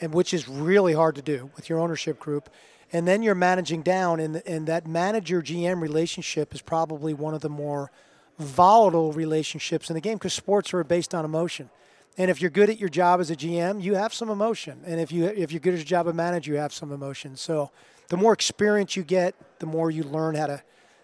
and 0.00 0.12
which 0.12 0.34
is 0.34 0.48
really 0.48 0.92
hard 0.92 1.14
to 1.16 1.22
do 1.22 1.50
with 1.56 1.68
your 1.68 1.78
ownership 1.78 2.18
group. 2.18 2.50
And 2.92 3.06
then 3.06 3.22
you're 3.22 3.34
managing 3.34 3.82
down, 3.82 4.18
and, 4.20 4.42
and 4.46 4.66
that 4.66 4.86
manager 4.86 5.40
GM 5.40 5.80
relationship 5.80 6.54
is 6.54 6.60
probably 6.60 7.14
one 7.14 7.34
of 7.34 7.40
the 7.40 7.48
more 7.48 7.90
volatile 8.38 9.12
relationships 9.12 9.90
in 9.90 9.94
the 9.94 10.00
game 10.00 10.14
because 10.14 10.32
sports 10.32 10.74
are 10.74 10.82
based 10.82 11.14
on 11.14 11.24
emotion. 11.24 11.70
And 12.18 12.30
if 12.30 12.40
you're 12.40 12.50
good 12.50 12.68
at 12.68 12.78
your 12.78 12.88
job 12.88 13.20
as 13.20 13.30
a 13.30 13.36
GM, 13.36 13.82
you 13.82 13.94
have 13.94 14.12
some 14.12 14.30
emotion. 14.30 14.80
And 14.84 15.00
if 15.00 15.12
you 15.12 15.26
if 15.26 15.52
you're 15.52 15.60
good 15.60 15.74
at 15.74 15.78
your 15.78 15.86
job 15.86 16.06
a 16.08 16.12
manager, 16.12 16.52
you 16.52 16.58
have 16.58 16.72
some 16.72 16.90
emotion. 16.90 17.36
So 17.36 17.70
the 18.08 18.16
more 18.16 18.32
experience 18.32 18.96
you 18.96 19.04
get, 19.04 19.34
the 19.60 19.66
more 19.66 19.90
you 19.90 20.02
learn 20.02 20.34
how 20.34 20.46
to 20.46 20.62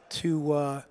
to 0.08 0.52
uh, 0.52 0.82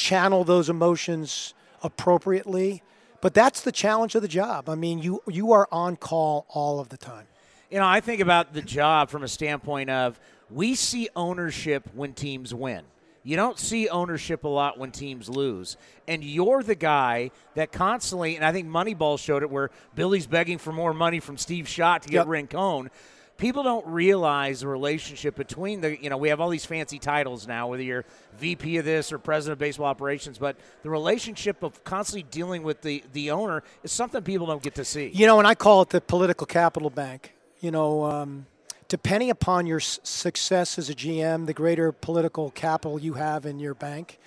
channel 0.00 0.44
those 0.44 0.68
emotions 0.68 1.54
appropriately. 1.82 2.82
But 3.20 3.34
that's 3.34 3.60
the 3.60 3.72
challenge 3.72 4.14
of 4.14 4.22
the 4.22 4.28
job. 4.28 4.68
I 4.68 4.74
mean, 4.74 4.98
you 4.98 5.22
you 5.28 5.52
are 5.52 5.68
on 5.70 5.96
call 5.96 6.46
all 6.48 6.80
of 6.80 6.88
the 6.88 6.96
time. 6.96 7.26
You 7.70 7.78
know, 7.78 7.86
I 7.86 8.00
think 8.00 8.20
about 8.20 8.54
the 8.54 8.62
job 8.62 9.10
from 9.10 9.22
a 9.22 9.28
standpoint 9.28 9.90
of 9.90 10.18
we 10.50 10.74
see 10.74 11.08
ownership 11.14 11.88
when 11.94 12.14
teams 12.14 12.54
win. 12.54 12.82
You 13.22 13.36
don't 13.36 13.58
see 13.58 13.88
ownership 13.90 14.44
a 14.44 14.48
lot 14.48 14.78
when 14.78 14.90
teams 14.90 15.28
lose. 15.28 15.76
And 16.08 16.24
you're 16.24 16.62
the 16.62 16.74
guy 16.74 17.30
that 17.54 17.70
constantly, 17.70 18.34
and 18.34 18.44
I 18.44 18.50
think 18.50 18.66
Moneyball 18.66 19.18
showed 19.18 19.42
it 19.42 19.50
where 19.50 19.70
Billy's 19.94 20.26
begging 20.26 20.56
for 20.56 20.72
more 20.72 20.94
money 20.94 21.20
from 21.20 21.36
Steve 21.36 21.68
Schott 21.68 22.02
to 22.04 22.08
get 22.08 22.20
Yep. 22.20 22.26
Rincon. 22.28 22.90
People 23.40 23.62
don't 23.62 23.86
realize 23.86 24.60
the 24.60 24.68
relationship 24.68 25.34
between 25.34 25.80
the, 25.80 26.00
you 26.02 26.10
know, 26.10 26.18
we 26.18 26.28
have 26.28 26.42
all 26.42 26.50
these 26.50 26.66
fancy 26.66 26.98
titles 26.98 27.48
now, 27.48 27.68
whether 27.68 27.82
you're 27.82 28.04
VP 28.38 28.76
of 28.76 28.84
this 28.84 29.12
or 29.12 29.18
president 29.18 29.54
of 29.54 29.58
baseball 29.58 29.86
operations, 29.86 30.36
but 30.36 30.58
the 30.82 30.90
relationship 30.90 31.62
of 31.62 31.82
constantly 31.82 32.22
dealing 32.30 32.62
with 32.62 32.82
the, 32.82 33.02
the 33.14 33.30
owner 33.30 33.62
is 33.82 33.92
something 33.92 34.22
people 34.22 34.46
don't 34.46 34.62
get 34.62 34.74
to 34.74 34.84
see. 34.84 35.10
You 35.14 35.26
know, 35.26 35.38
and 35.38 35.48
I 35.48 35.54
call 35.54 35.80
it 35.80 35.88
the 35.88 36.02
political 36.02 36.46
capital 36.46 36.90
bank. 36.90 37.32
You 37.60 37.70
know, 37.70 38.04
um, 38.04 38.44
depending 38.88 39.30
upon 39.30 39.66
your 39.66 39.80
s- 39.80 40.00
success 40.02 40.78
as 40.78 40.90
a 40.90 40.94
GM, 40.94 41.46
the 41.46 41.54
greater 41.54 41.92
political 41.92 42.50
capital 42.50 43.00
you 43.00 43.14
have 43.14 43.46
in 43.46 43.58
your 43.58 43.72
bank, 43.72 44.18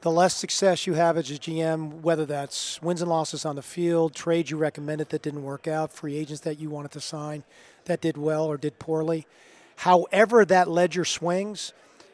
the 0.00 0.10
less 0.10 0.34
success 0.34 0.86
you 0.86 0.94
have 0.94 1.18
as 1.18 1.30
a 1.30 1.34
GM, 1.34 2.00
whether 2.00 2.24
that's 2.24 2.80
wins 2.80 3.02
and 3.02 3.10
losses 3.10 3.44
on 3.44 3.56
the 3.56 3.62
field, 3.62 4.14
trades 4.14 4.50
you 4.50 4.56
recommended 4.56 5.10
that 5.10 5.20
didn't 5.20 5.42
work 5.42 5.68
out, 5.68 5.92
free 5.92 6.16
agents 6.16 6.40
that 6.42 6.58
you 6.58 6.70
wanted 6.70 6.92
to 6.92 7.00
sign 7.00 7.44
that 7.86 8.00
did 8.00 8.16
well 8.16 8.44
or 8.46 8.56
did 8.56 8.78
poorly. 8.78 9.26
However, 9.76 10.44
that 10.44 10.68
ledger 10.68 11.04
swings, 11.04 11.72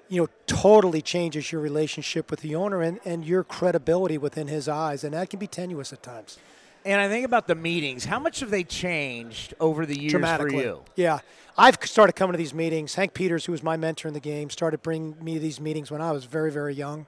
you 0.09 0.23
know, 0.23 0.29
totally 0.47 1.03
changes 1.03 1.53
your 1.53 1.61
relationship 1.61 2.31
with 2.31 2.41
the 2.41 2.55
owner 2.55 2.83
and, 2.83 3.01
and 3.05 3.25
your 3.25 3.45
credibility 3.45 4.18
within 4.18 4.49
his 4.49 4.68
eyes. 4.68 5.05
And 5.05 5.14
that 5.14 5.31
can 5.31 5.39
be 5.39 5.47
tenuous 5.47 5.93
at 5.93 6.03
times. 6.03 6.39
And 6.85 7.01
I 7.01 7.09
think 7.09 7.27
about 7.27 7.47
the 7.47 7.55
meetings. 7.55 8.07
How 8.07 8.18
much 8.18 8.41
have 8.41 8.51
they 8.51 8.64
changed 8.64 9.53
over 9.61 9.85
the 9.85 9.99
years 9.99 10.12
for 10.12 10.49
you? 10.49 10.83
Yeah, 10.97 11.18
I've 11.59 11.77
started 11.85 12.14
coming 12.14 12.33
to 12.33 12.39
these 12.39 12.55
meetings. 12.55 12.95
Hank 12.95 13.12
Peters, 13.12 13.45
who 13.45 13.53
was 13.53 13.62
my 13.62 13.77
mentor 13.77 14.09
in 14.09 14.14
the 14.14 14.21
game, 14.21 14.49
started 14.49 14.83
bringing 14.83 15.23
me 15.23 15.35
to 15.35 15.41
these 15.41 15.61
meetings 15.61 15.91
when 15.91 16.01
I 16.01 16.12
was 16.12 16.25
very, 16.25 16.51
very 16.51 16.75
young 16.75 17.07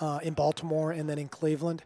uh, 0.00 0.20
in 0.22 0.34
Baltimore 0.34 0.92
and 0.92 1.08
then 1.08 1.18
in 1.18 1.28
Cleveland. 1.28 1.82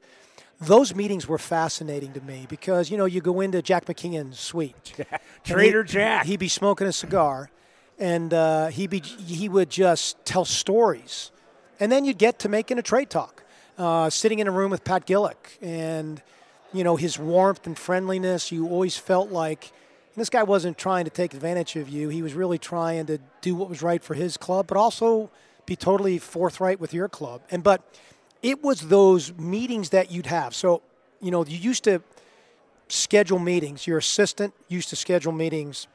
Those 0.61 0.95
meetings 0.95 1.27
were 1.27 1.39
fascinating 1.39 2.13
to 2.13 2.21
me 2.21 2.47
because 2.49 2.91
you 2.91 2.99
know 2.99 3.07
you 3.07 3.23
go 3.23 3.41
into 3.41 3.63
Jack 3.63 3.87
McKeon's 3.87 4.39
suite, 4.39 4.93
Trader 5.45 5.83
Jack. 5.85 6.27
He'd 6.27 6.39
be 6.39 6.49
smoking 6.49 6.87
a 6.87 6.93
cigar, 6.93 7.51
and 7.99 8.35
uh, 8.35 8.67
he 8.67 8.87
be 8.87 9.01
he 9.01 9.49
would 9.49 9.71
just 9.71 10.23
tell 10.27 10.45
stories, 10.45 11.31
and 11.79 11.91
then 11.91 12.05
you'd 12.05 12.19
get 12.19 12.39
to 12.41 12.51
making 12.51 12.79
a 12.79 12.83
trade 12.83 13.09
talk, 13.09 13.43
uh, 13.79 14.11
sitting 14.11 14.39
in 14.39 14.49
a 14.49 14.51
room 14.51 14.71
with 14.71 14.85
Pat 14.85 15.07
Gillick, 15.07 15.59
and 15.63 16.23
you 16.75 16.85
know 16.85 16.97
his 16.97 17.19
warmth 17.19 17.67
and 17.67 17.79
friendliness. 17.79 18.53
You 18.53 18.69
always 18.69 18.99
felt 18.99 19.31
like 19.31 19.73
this 20.15 20.29
guy 20.29 20.43
wasn't 20.43 20.77
trying 20.77 21.07
to 21.07 21.11
take 21.11 21.33
advantage 21.33 21.77
of 21.77 21.89
you. 21.89 22.11
He 22.11 22.21
was 22.21 22.35
really 22.35 22.59
trying 22.59 23.07
to 23.07 23.19
do 23.41 23.55
what 23.55 23.71
was 23.71 23.81
right 23.81 24.03
for 24.03 24.13
his 24.13 24.37
club, 24.37 24.67
but 24.67 24.77
also 24.77 25.31
be 25.65 25.75
totally 25.75 26.19
forthright 26.19 26.79
with 26.79 26.93
your 26.93 27.09
club. 27.09 27.41
And 27.51 27.63
but 27.63 27.83
it 28.43 28.63
was 28.63 28.81
those 28.83 29.35
meetings 29.37 29.91
that 29.91 30.11
you'd 30.11 30.27
have. 30.27 30.55
So 30.55 30.83
you 31.21 31.31
know 31.31 31.45
you 31.45 31.59
used 31.59 31.85
to 31.85 32.03
schedule 32.89 33.39
meetings. 33.39 33.87
Your 33.87 33.99
assistant 33.99 34.55
used 34.69 34.89
to 34.91 34.97
schedule 34.97 35.33
meetings 35.33 35.87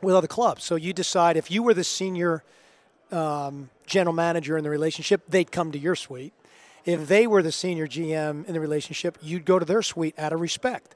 with 0.00 0.14
other 0.14 0.26
clubs. 0.26 0.64
So 0.64 0.76
you 0.76 0.92
decide 0.92 1.36
if 1.36 1.50
you 1.50 1.62
were 1.62 1.74
the 1.74 1.84
senior 1.84 2.44
um, 3.10 3.70
general 3.86 4.14
manager 4.14 4.56
in 4.56 4.64
the 4.64 4.70
relationship, 4.70 5.22
they'd 5.28 5.50
come 5.50 5.72
to 5.72 5.78
your 5.78 5.96
suite. 5.96 6.32
If 6.84 7.08
they 7.08 7.26
were 7.26 7.42
the 7.42 7.52
senior 7.52 7.86
GM 7.86 8.46
in 8.46 8.52
the 8.52 8.60
relationship, 8.60 9.18
you'd 9.22 9.44
go 9.44 9.58
to 9.58 9.64
their 9.64 9.82
suite 9.82 10.14
out 10.18 10.32
of 10.32 10.40
respect. 10.40 10.94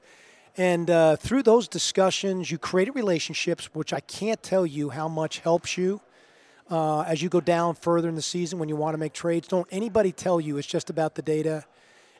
And 0.57 0.89
uh, 0.89 1.15
through 1.15 1.43
those 1.43 1.67
discussions, 1.67 2.51
you 2.51 2.57
created 2.57 2.95
relationships, 2.95 3.73
which 3.73 3.93
I 3.93 4.01
can't 4.01 4.41
tell 4.43 4.65
you 4.65 4.89
how 4.89 5.07
much 5.07 5.39
helps 5.39 5.77
you 5.77 6.01
uh, 6.69 7.01
as 7.01 7.21
you 7.21 7.29
go 7.29 7.41
down 7.41 7.75
further 7.75 8.09
in 8.09 8.15
the 8.15 8.21
season 8.21 8.59
when 8.59 8.69
you 8.69 8.75
want 8.75 8.93
to 8.93 8.97
make 8.97 9.13
trades. 9.13 9.47
Don't 9.47 9.67
anybody 9.71 10.11
tell 10.11 10.39
you 10.39 10.57
it's 10.57 10.67
just 10.67 10.89
about 10.89 11.15
the 11.15 11.21
data 11.21 11.65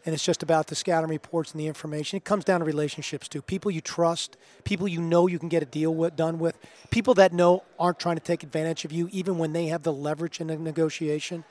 and 0.05 0.15
it's 0.15 0.23
just 0.23 0.41
about 0.41 0.67
the 0.67 0.75
scouting 0.75 1.09
reports 1.09 1.51
and 1.51 1.59
the 1.59 1.67
information. 1.67 2.17
It 2.17 2.23
comes 2.23 2.45
down 2.45 2.61
to 2.61 2.65
relationships 2.65 3.27
too. 3.27 3.41
People 3.41 3.69
you 3.69 3.81
trust, 3.81 4.37
people 4.63 4.87
you 4.87 5.01
know 5.01 5.27
you 5.27 5.37
can 5.37 5.49
get 5.49 5.61
a 5.61 5.65
deal 5.65 5.93
with, 5.93 6.15
done 6.15 6.39
with, 6.39 6.57
people 6.89 7.13
that 7.15 7.33
know 7.33 7.63
aren't 7.77 7.99
trying 7.99 8.15
to 8.15 8.23
take 8.23 8.41
advantage 8.41 8.85
of 8.85 8.91
you, 8.91 9.09
even 9.11 9.37
when 9.37 9.53
they 9.53 9.67
have 9.67 9.83
the 9.83 9.93
leverage 9.93 10.39
in 10.39 10.49
a 10.49 10.57
negotiation. 10.57 11.43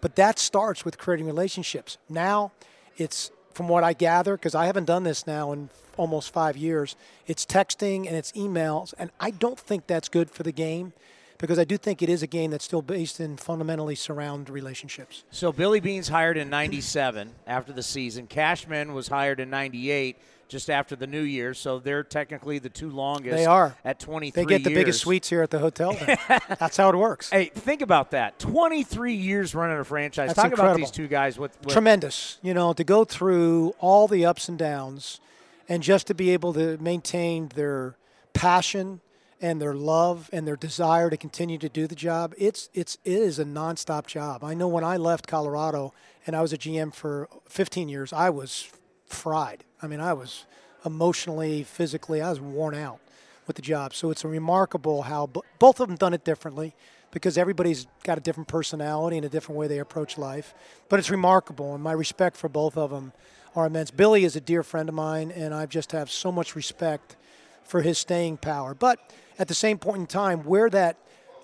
But 0.00 0.16
that 0.16 0.38
starts 0.38 0.84
with 0.84 0.98
creating 0.98 1.26
relationships. 1.26 1.98
Now, 2.08 2.52
it's 2.96 3.30
from 3.52 3.68
what 3.68 3.82
I 3.82 3.92
gather, 3.92 4.36
because 4.36 4.54
I 4.54 4.66
haven't 4.66 4.84
done 4.84 5.02
this 5.02 5.26
now 5.26 5.50
in 5.52 5.70
almost 5.96 6.32
five 6.32 6.56
years, 6.56 6.94
it's 7.26 7.44
texting 7.44 8.06
and 8.06 8.14
it's 8.14 8.30
emails, 8.32 8.92
and 8.98 9.10
I 9.18 9.30
don't 9.30 9.58
think 9.58 9.86
that's 9.86 10.08
good 10.08 10.30
for 10.30 10.42
the 10.42 10.52
game 10.52 10.92
because 11.38 11.58
I 11.58 11.64
do 11.64 11.76
think 11.76 12.02
it 12.02 12.08
is 12.08 12.22
a 12.22 12.26
game 12.26 12.50
that's 12.50 12.64
still 12.64 12.82
based 12.82 13.20
in 13.20 13.36
fundamentally 13.36 13.94
surround 13.94 14.48
relationships. 14.48 15.24
So 15.30 15.52
Billy 15.52 15.80
Beane's 15.80 16.08
hired 16.08 16.36
in 16.36 16.50
97 16.50 17.32
after 17.46 17.72
the 17.72 17.82
season. 17.82 18.26
Cashman 18.26 18.94
was 18.94 19.08
hired 19.08 19.40
in 19.40 19.50
98 19.50 20.16
just 20.48 20.70
after 20.70 20.94
the 20.94 21.06
new 21.06 21.22
year. 21.22 21.54
So 21.54 21.78
they're 21.78 22.04
technically 22.04 22.58
the 22.58 22.68
two 22.68 22.90
longest. 22.90 23.36
They 23.36 23.46
are. 23.46 23.76
At 23.84 23.98
23 23.98 24.42
They 24.42 24.48
get 24.48 24.64
the 24.64 24.70
years. 24.70 24.80
biggest 24.80 25.00
suites 25.00 25.28
here 25.28 25.42
at 25.42 25.50
the 25.50 25.58
hotel. 25.58 25.96
that's 26.58 26.76
how 26.76 26.88
it 26.88 26.96
works. 26.96 27.30
Hey, 27.30 27.46
think 27.46 27.82
about 27.82 28.12
that. 28.12 28.38
23 28.38 29.14
years 29.14 29.54
running 29.54 29.78
a 29.78 29.84
franchise. 29.84 30.28
That's 30.28 30.40
Talk 30.40 30.52
about 30.52 30.76
these 30.76 30.90
two 30.90 31.08
guys 31.08 31.38
with, 31.38 31.58
with 31.64 31.72
Tremendous. 31.72 32.38
You 32.42 32.54
know, 32.54 32.72
to 32.72 32.84
go 32.84 33.04
through 33.04 33.74
all 33.80 34.08
the 34.08 34.24
ups 34.24 34.48
and 34.48 34.58
downs 34.58 35.20
and 35.68 35.82
just 35.82 36.06
to 36.06 36.14
be 36.14 36.30
able 36.30 36.52
to 36.54 36.78
maintain 36.78 37.48
their 37.48 37.96
passion 38.32 39.00
and 39.40 39.60
their 39.60 39.74
love 39.74 40.30
and 40.32 40.46
their 40.46 40.56
desire 40.56 41.10
to 41.10 41.16
continue 41.16 41.58
to 41.58 41.68
do 41.68 41.86
the 41.86 41.94
job, 41.94 42.34
it's 42.38 42.68
it's 42.72 42.98
it 43.04 43.18
is 43.18 43.38
a 43.38 43.44
nonstop 43.44 44.06
job. 44.06 44.42
I 44.42 44.54
know 44.54 44.68
when 44.68 44.84
I 44.84 44.96
left 44.96 45.26
Colorado 45.26 45.92
and 46.26 46.34
I 46.34 46.42
was 46.42 46.52
a 46.52 46.58
GM 46.58 46.94
for 46.94 47.28
15 47.48 47.88
years, 47.88 48.12
I 48.12 48.30
was 48.30 48.70
fried. 49.06 49.64
I 49.82 49.86
mean, 49.86 50.00
I 50.00 50.12
was 50.12 50.46
emotionally, 50.84 51.62
physically, 51.62 52.20
I 52.20 52.30
was 52.30 52.40
worn 52.40 52.74
out 52.74 53.00
with 53.46 53.56
the 53.56 53.62
job. 53.62 53.94
So 53.94 54.10
it's 54.10 54.24
remarkable 54.24 55.02
how 55.02 55.26
b- 55.26 55.40
both 55.58 55.80
of 55.80 55.88
them 55.88 55.96
done 55.96 56.14
it 56.14 56.24
differently 56.24 56.74
because 57.10 57.38
everybody's 57.38 57.86
got 58.02 58.18
a 58.18 58.20
different 58.20 58.48
personality 58.48 59.16
and 59.16 59.24
a 59.24 59.28
different 59.28 59.58
way 59.58 59.68
they 59.68 59.78
approach 59.78 60.18
life. 60.18 60.54
But 60.88 60.98
it's 60.98 61.10
remarkable, 61.10 61.74
and 61.74 61.82
my 61.82 61.92
respect 61.92 62.36
for 62.36 62.48
both 62.48 62.76
of 62.76 62.90
them 62.90 63.12
are 63.54 63.66
immense. 63.66 63.90
Billy 63.90 64.24
is 64.24 64.36
a 64.36 64.40
dear 64.40 64.62
friend 64.62 64.88
of 64.88 64.94
mine, 64.94 65.30
and 65.30 65.54
I 65.54 65.66
just 65.66 65.92
have 65.92 66.10
so 66.10 66.30
much 66.30 66.56
respect 66.56 67.16
for 67.64 67.82
his 67.82 67.98
staying 67.98 68.38
power. 68.38 68.74
But 68.74 69.12
at 69.38 69.48
the 69.48 69.54
same 69.54 69.78
point 69.78 69.98
in 69.98 70.06
time, 70.06 70.44
where 70.44 70.70
that 70.70 70.96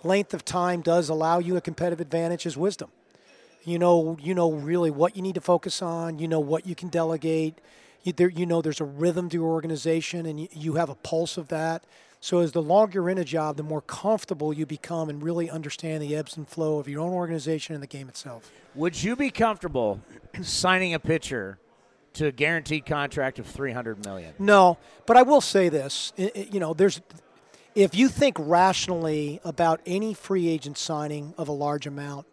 length 0.03 0.35
of 0.35 0.45
time 0.45 0.81
does 0.81 1.09
allow 1.09 1.39
you 1.39 1.57
a 1.57 1.61
competitive 1.61 2.01
advantage 2.01 2.47
is 2.47 2.57
wisdom. 2.57 2.91
You 3.65 3.79
know, 3.79 4.17
you 4.21 4.35
know 4.35 4.53
really 4.53 4.91
what 4.91 5.17
you 5.17 5.23
need 5.23 5.37
to 5.37 5.41
focus 5.41 5.83
on. 5.83 6.19
You 6.19 6.27
know 6.27 6.41
what 6.41 6.67
you 6.67 6.75
can 6.75 6.89
delegate. 6.89 7.61
You, 8.03 8.13
there, 8.13 8.29
you 8.29 8.47
know 8.47 8.61
there's 8.61 8.81
a 8.81 8.85
rhythm 8.85 9.29
to 9.29 9.37
your 9.37 9.51
organization, 9.51 10.27
and 10.27 10.41
you, 10.41 10.49
you 10.51 10.75
have 10.75 10.89
a 10.89 10.97
pulse 10.97 11.37
of 11.37 11.49
that. 11.49 11.85
So 12.21 12.39
as 12.39 12.53
the 12.53 12.63
longer 12.63 13.01
you're 13.01 13.11
in 13.11 13.19
a 13.19 13.25
job, 13.25 13.57
the 13.57 13.65
more 13.65 13.81
comfortable 13.81 14.53
you 14.53 14.65
become 14.65 15.09
and 15.09 15.23
really 15.23 15.51
understand 15.51 16.03
the 16.03 16.15
ebbs 16.15 16.37
and 16.37 16.49
flow 16.49 16.79
of 16.79 16.89
your 16.89 17.01
own 17.01 17.13
organization 17.13 17.75
and 17.75 17.83
the 17.83 17.89
game 17.89 18.09
itself. 18.09 18.51
Would 18.77 19.03
you 19.03 19.17
be 19.17 19.31
comfortable 19.31 20.01
signing 20.43 20.95
a 20.95 21.01
pitcher 21.01 21.59
to 22.15 22.27
a 22.27 22.33
guaranteed 22.33 22.87
contract 22.87 23.39
of 23.39 23.47
300 23.47 24.05
million? 24.05 24.35
No, 24.39 24.79
but 25.07 25.17
I 25.17 25.23
will 25.23 25.41
say 25.41 25.69
this. 25.69 26.13
You 26.17 26.61
know, 26.61 26.75
there's 26.75 27.01
if 27.75 27.95
you 27.95 28.09
think 28.09 28.37
rationally 28.39 29.41
about 29.45 29.81
any 29.87 30.15
free 30.15 30.49
agent 30.49 30.79
signing 30.79 31.35
of 31.39 31.49
a 31.49 31.53
large 31.53 31.87
amount, 31.87 32.27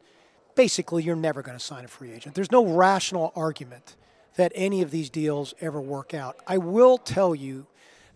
basically 0.56 1.04
you're 1.04 1.16
never 1.16 1.42
going 1.42 1.58
to 1.58 1.64
sign 1.64 1.86
a 1.86 1.88
free 1.88 2.12
agent. 2.12 2.36
There's 2.36 2.52
no 2.52 2.66
rational 2.66 3.32
argument 3.36 3.96
that 4.36 4.52
any 4.56 4.82
of 4.82 4.92
these 4.92 5.10
deals 5.10 5.54
ever 5.62 5.80
work 5.80 6.14
out. 6.14 6.38
I 6.48 6.58
will 6.58 6.98
tell 6.98 7.34
you 7.34 7.68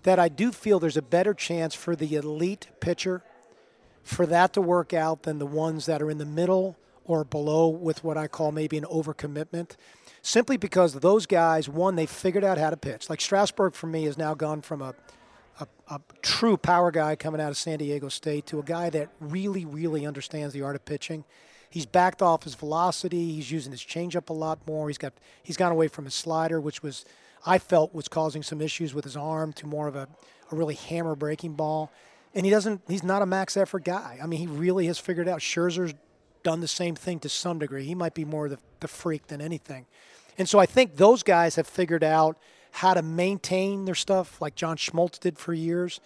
that 0.04 0.20
I 0.20 0.28
do 0.28 0.52
feel 0.52 0.80
there's 0.80 0.98
a 0.98 1.02
better 1.02 1.34
chance 1.34 1.74
for 1.74 1.96
the 1.96 2.16
elite 2.16 2.68
pitcher 2.80 3.24
for 4.04 4.26
that 4.26 4.54
to 4.54 4.62
work 4.62 4.94
out 4.94 5.24
than 5.24 5.40
the 5.40 5.46
ones 5.46 5.86
that 5.86 6.02
are 6.02 6.12
in 6.12 6.18
the 6.18 6.26
middle 6.26 6.78
or 7.06 7.24
below 7.24 7.70
with 7.70 8.04
what 8.04 8.18
I 8.18 8.28
call 8.28 8.52
maybe 8.52 8.78
an 8.78 8.84
overcommitment. 8.86 9.76
Simply 10.22 10.58
because 10.58 10.94
those 10.94 11.26
guys, 11.26 11.68
one, 11.68 11.96
they 11.96 12.06
figured 12.06 12.44
out 12.44 12.58
how 12.58 12.70
to 12.70 12.78
pitch. 12.78 13.10
Like 13.10 13.22
Strasburg 13.22 13.74
for 13.74 13.88
me 13.88 14.04
has 14.04 14.18
now 14.18 14.34
gone 14.34 14.62
from 14.62 14.82
a, 14.82 14.94
a, 15.60 15.68
a 15.90 16.02
true 16.22 16.58
power 16.58 16.92
guy 16.92 17.16
coming 17.16 17.40
out 17.40 17.50
of 17.50 17.58
San 17.58 17.80
Diego 17.80 18.10
State 18.10 18.46
to 18.48 18.60
a 18.60 18.64
guy 18.64 18.90
that 18.90 19.10
really, 19.20 19.66
really 19.66 20.06
understands 20.06 20.54
the 20.54 20.62
art 20.62 20.76
of 20.76 20.86
pitching. 20.86 21.24
He's 21.70 21.86
backed 21.86 22.22
off 22.22 22.44
his 22.44 22.56
velocity. 22.56 23.34
He's 23.34 23.52
using 23.52 23.72
his 23.72 23.82
changeup 23.82 24.30
a 24.30 24.34
lot 24.34 24.60
more. 24.68 24.88
He's 24.90 24.98
got 24.98 25.14
he's 25.42 25.58
gone 25.58 25.72
away 25.72 25.88
from 25.88 26.06
his 26.06 26.14
slider, 26.14 26.62
which 26.62 26.84
was 26.84 27.04
I 27.46 27.58
felt 27.58 27.94
was 27.94 28.08
causing 28.08 28.44
some 28.44 28.62
issues 28.62 28.94
with 28.94 29.06
his 29.06 29.18
arm, 29.18 29.54
to 29.54 29.68
more 29.68 29.88
of 29.88 29.96
a, 29.96 30.08
a 30.52 30.56
really 30.56 30.76
hammer 30.76 31.16
breaking 31.16 31.54
ball. 31.54 31.92
And 32.36 32.46
he 32.46 32.52
doesn't. 32.52 32.82
He's 32.88 33.04
not 33.04 33.22
a 33.22 33.26
max 33.26 33.58
effort 33.58 33.84
guy. 33.84 34.20
I 34.22 34.28
mean, 34.28 34.40
he 34.40 34.48
really 34.48 34.88
has 34.88 35.00
figured 35.00 35.28
out. 35.28 35.40
Scherzer's 35.40 35.94
done 36.44 36.62
the 36.62 36.68
same 36.68 36.96
thing 36.96 37.20
to 37.22 37.30
some 37.30 37.58
degree. 37.58 37.86
He 37.86 37.96
might 37.96 38.14
be 38.14 38.26
more 38.26 38.50
the, 38.50 38.60
the 38.80 38.88
freak 38.88 39.28
than 39.28 39.42
anything. 39.42 39.86
And 40.38 40.48
so 40.48 40.60
I 40.60 40.66
think 40.66 40.98
those 40.98 41.24
guys 41.24 41.56
have 41.56 41.68
figured 41.68 42.04
out 42.04 42.38
how 42.74 42.96
to 42.96 43.04
maintain 43.04 43.86
their 43.86 43.96
stuff, 43.96 44.42
like 44.42 44.56
John 44.56 44.78
Smoltz 44.78 45.20
did 45.20 45.38
for 45.38 45.54
years. 45.54 46.02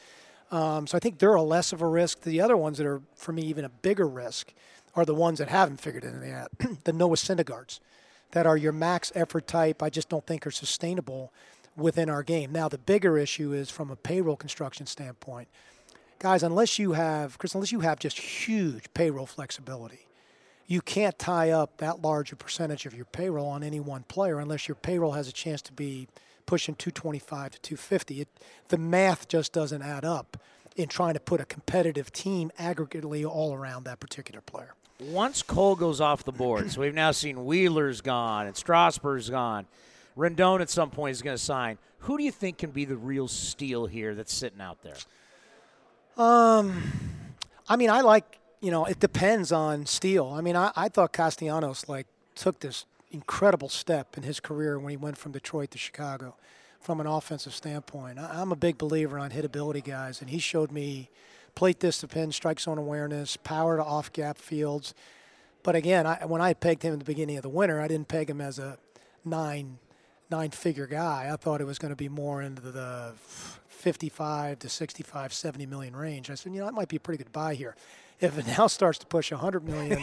Um, 0.52 0.86
so 0.86 0.98
I 0.98 1.00
think 1.00 1.18
they're 1.18 1.34
a 1.34 1.42
less 1.42 1.72
of 1.72 1.82
a 1.82 1.88
risk. 1.88 2.22
The 2.22 2.42
other 2.42 2.58
ones 2.58 2.78
that 2.78 2.86
are, 2.86 3.02
for 3.16 3.32
me, 3.32 3.44
even 3.44 3.64
a 3.64 3.70
bigger 3.70 4.08
risk 4.08 4.54
are 4.94 5.06
the 5.06 5.16
ones 5.16 5.40
that 5.40 5.48
haven't 5.48 5.80
figured 5.80 6.04
it 6.04 6.14
in 6.14 6.28
yet. 6.28 6.48
the 6.84 6.92
Noah 6.92 7.16
Syndergaards 7.16 7.80
that 8.32 8.46
are 8.46 8.58
your 8.58 8.74
max 8.74 9.14
effort 9.16 9.48
type, 9.48 9.82
I 9.82 9.90
just 9.90 10.10
don't 10.10 10.28
think 10.28 10.46
are 10.46 10.52
sustainable 10.52 11.32
within 11.78 12.10
our 12.10 12.22
game. 12.22 12.52
Now, 12.52 12.68
the 12.68 12.78
bigger 12.78 13.18
issue 13.18 13.54
is 13.54 13.70
from 13.70 13.90
a 13.90 13.96
payroll 13.96 14.36
construction 14.36 14.86
standpoint. 14.86 15.48
Guys, 16.20 16.44
unless 16.44 16.78
you 16.78 16.94
have, 16.94 17.38
Chris, 17.38 17.56
unless 17.56 17.72
you 17.72 17.80
have 17.80 18.00
just 18.00 18.20
huge 18.20 18.94
payroll 18.94 19.26
flexibility, 19.26 20.08
you 20.66 20.82
can't 20.82 21.18
tie 21.18 21.52
up 21.52 21.78
that 21.78 22.02
large 22.02 22.34
a 22.34 22.36
percentage 22.36 22.86
of 22.86 22.94
your 22.94 23.06
payroll 23.06 23.48
on 23.48 23.64
any 23.64 23.80
one 23.80 24.04
player 24.04 24.40
unless 24.40 24.68
your 24.68 24.76
payroll 24.76 25.14
has 25.14 25.30
a 25.30 25.32
chance 25.32 25.62
to 25.62 25.72
be 25.72 26.10
pushing 26.48 26.74
225 26.74 27.52
to 27.52 27.62
250. 27.62 28.22
It, 28.22 28.28
the 28.70 28.78
math 28.80 29.28
just 29.28 29.54
doesn't 29.54 29.84
add 29.84 30.04
up 30.04 30.38
in 30.76 30.88
trying 30.88 31.14
to 31.14 31.20
put 31.20 31.40
a 31.40 31.46
competitive 31.46 32.12
team 32.12 32.52
aggregately 32.60 33.28
all 33.28 33.54
around 33.54 33.84
that 33.84 34.00
particular 34.00 34.42
player. 34.42 34.74
Once 35.00 35.44
Cole 35.44 35.76
goes 35.76 36.02
off 36.02 36.24
the 36.24 36.32
board, 36.32 36.72
so 36.72 36.82
we've 36.82 36.94
now 36.94 37.12
seen 37.12 37.46
Wheeler's 37.46 38.02
gone 38.02 38.48
and 38.48 38.58
Strasburg's 38.58 39.30
gone. 39.30 39.68
Rendon 40.18 40.62
at 40.62 40.72
some 40.72 40.90
point 40.90 41.12
is 41.12 41.22
going 41.22 41.38
to 41.38 41.44
sign. 41.44 41.78
Who 42.00 42.18
do 42.18 42.24
you 42.24 42.32
think 42.32 42.58
can 42.58 42.72
be 42.72 42.86
the 42.86 42.98
real 42.98 43.28
steal 43.28 43.86
here 43.86 44.16
that's 44.16 44.34
sitting 44.34 44.62
out 44.62 44.82
there? 44.82 44.96
Um, 46.18 46.82
I 47.70 47.76
mean, 47.76 47.92
I 47.92 48.02
like 48.02 48.40
you 48.60 48.72
know 48.72 48.86
it 48.86 49.00
depends 49.00 49.52
on 49.52 49.86
steal. 49.86 50.28
I 50.34 50.42
mean, 50.42 50.56
I, 50.56 50.72
I 50.76 50.90
thought 50.90 51.14
Castellanos 51.14 51.88
like 51.88 52.08
took 52.34 52.60
this 52.60 52.86
incredible 53.12 53.70
step 53.70 54.18
in 54.18 54.24
his 54.24 54.40
career 54.40 54.80
when 54.80 54.92
he 54.92 54.98
went 54.98 55.18
from 55.18 55.32
Detroit 55.32 55.72
to 55.72 55.78
Chicago 55.78 56.36
from 56.80 57.00
an 57.00 57.08
offensive 57.08 57.54
standpoint. 57.54 58.20
I'm 58.20 58.52
a 58.52 58.56
big 58.56 58.78
believer 58.78 59.18
on 59.20 59.32
hitability 59.32 59.84
guys, 59.84 60.22
and 60.22 60.30
he 60.30 60.40
showed 60.40 60.72
me 60.72 61.10
plate 61.56 61.80
discipline, 61.80 62.32
strike 62.32 62.60
zone 62.60 62.78
awareness, 62.78 63.36
power 63.38 63.78
to 63.78 63.84
off 63.84 64.14
gap 64.14 64.38
fields. 64.38 64.94
But 65.64 65.76
again, 65.76 66.06
I, 66.06 66.26
when 66.26 66.42
I 66.42 66.54
pegged 66.54 66.84
him 66.84 66.94
in 66.94 67.00
the 67.00 67.06
beginning 67.06 67.38
of 67.38 67.44
the 67.44 67.50
winter, 67.50 67.82
I 67.82 67.88
didn't 67.88 68.08
peg 68.08 68.30
him 68.30 68.42
as 68.42 68.60
a 68.60 68.78
nine 69.26 69.80
nine 70.30 70.52
figure 70.52 70.88
guy. 70.88 71.30
I 71.32 71.38
thought 71.38 71.62
it 71.62 71.66
was 71.66 71.80
going 71.80 71.92
to 71.92 71.96
be 71.96 72.10
more 72.10 72.42
into 72.42 72.62
the 72.62 73.14
55 73.70 74.60
to 74.60 74.70
65, 74.70 75.32
70 75.32 75.66
million 75.66 75.96
range. 75.96 76.30
I 76.30 76.36
said, 76.36 76.52
you 76.54 76.60
know, 76.60 76.66
that 76.66 76.74
might 76.74 76.90
be 76.90 76.98
a 76.98 77.00
pretty 77.00 77.24
good 77.24 77.32
buy 77.32 77.56
here 77.56 77.76
if 78.20 78.38
it 78.38 78.48
now 78.48 78.68
starts 78.68 79.00
to 79.00 79.06
push 79.06 79.32
100 79.32 79.64
million, 79.64 80.02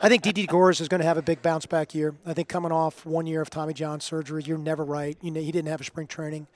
I 0.00 0.08
think 0.08 0.22
Didi 0.22 0.46
Gregorius 0.46 0.80
is 0.80 0.88
going 0.88 1.00
to 1.00 1.06
have 1.06 1.16
a 1.16 1.22
big 1.22 1.42
bounce 1.42 1.66
back 1.66 1.94
year. 1.94 2.14
I 2.26 2.34
think 2.34 2.48
coming 2.48 2.72
off 2.72 3.06
one 3.06 3.26
year 3.26 3.40
of 3.40 3.50
Tommy 3.50 3.74
John 3.74 4.00
surgery, 4.00 4.42
you're 4.44 4.58
never 4.58 4.84
right. 4.84 5.16
You 5.22 5.30
know, 5.30 5.40
he 5.40 5.50
didn't 5.50 5.68
have 5.68 5.80
a 5.80 5.84
spring 5.84 6.06
training. 6.06 6.46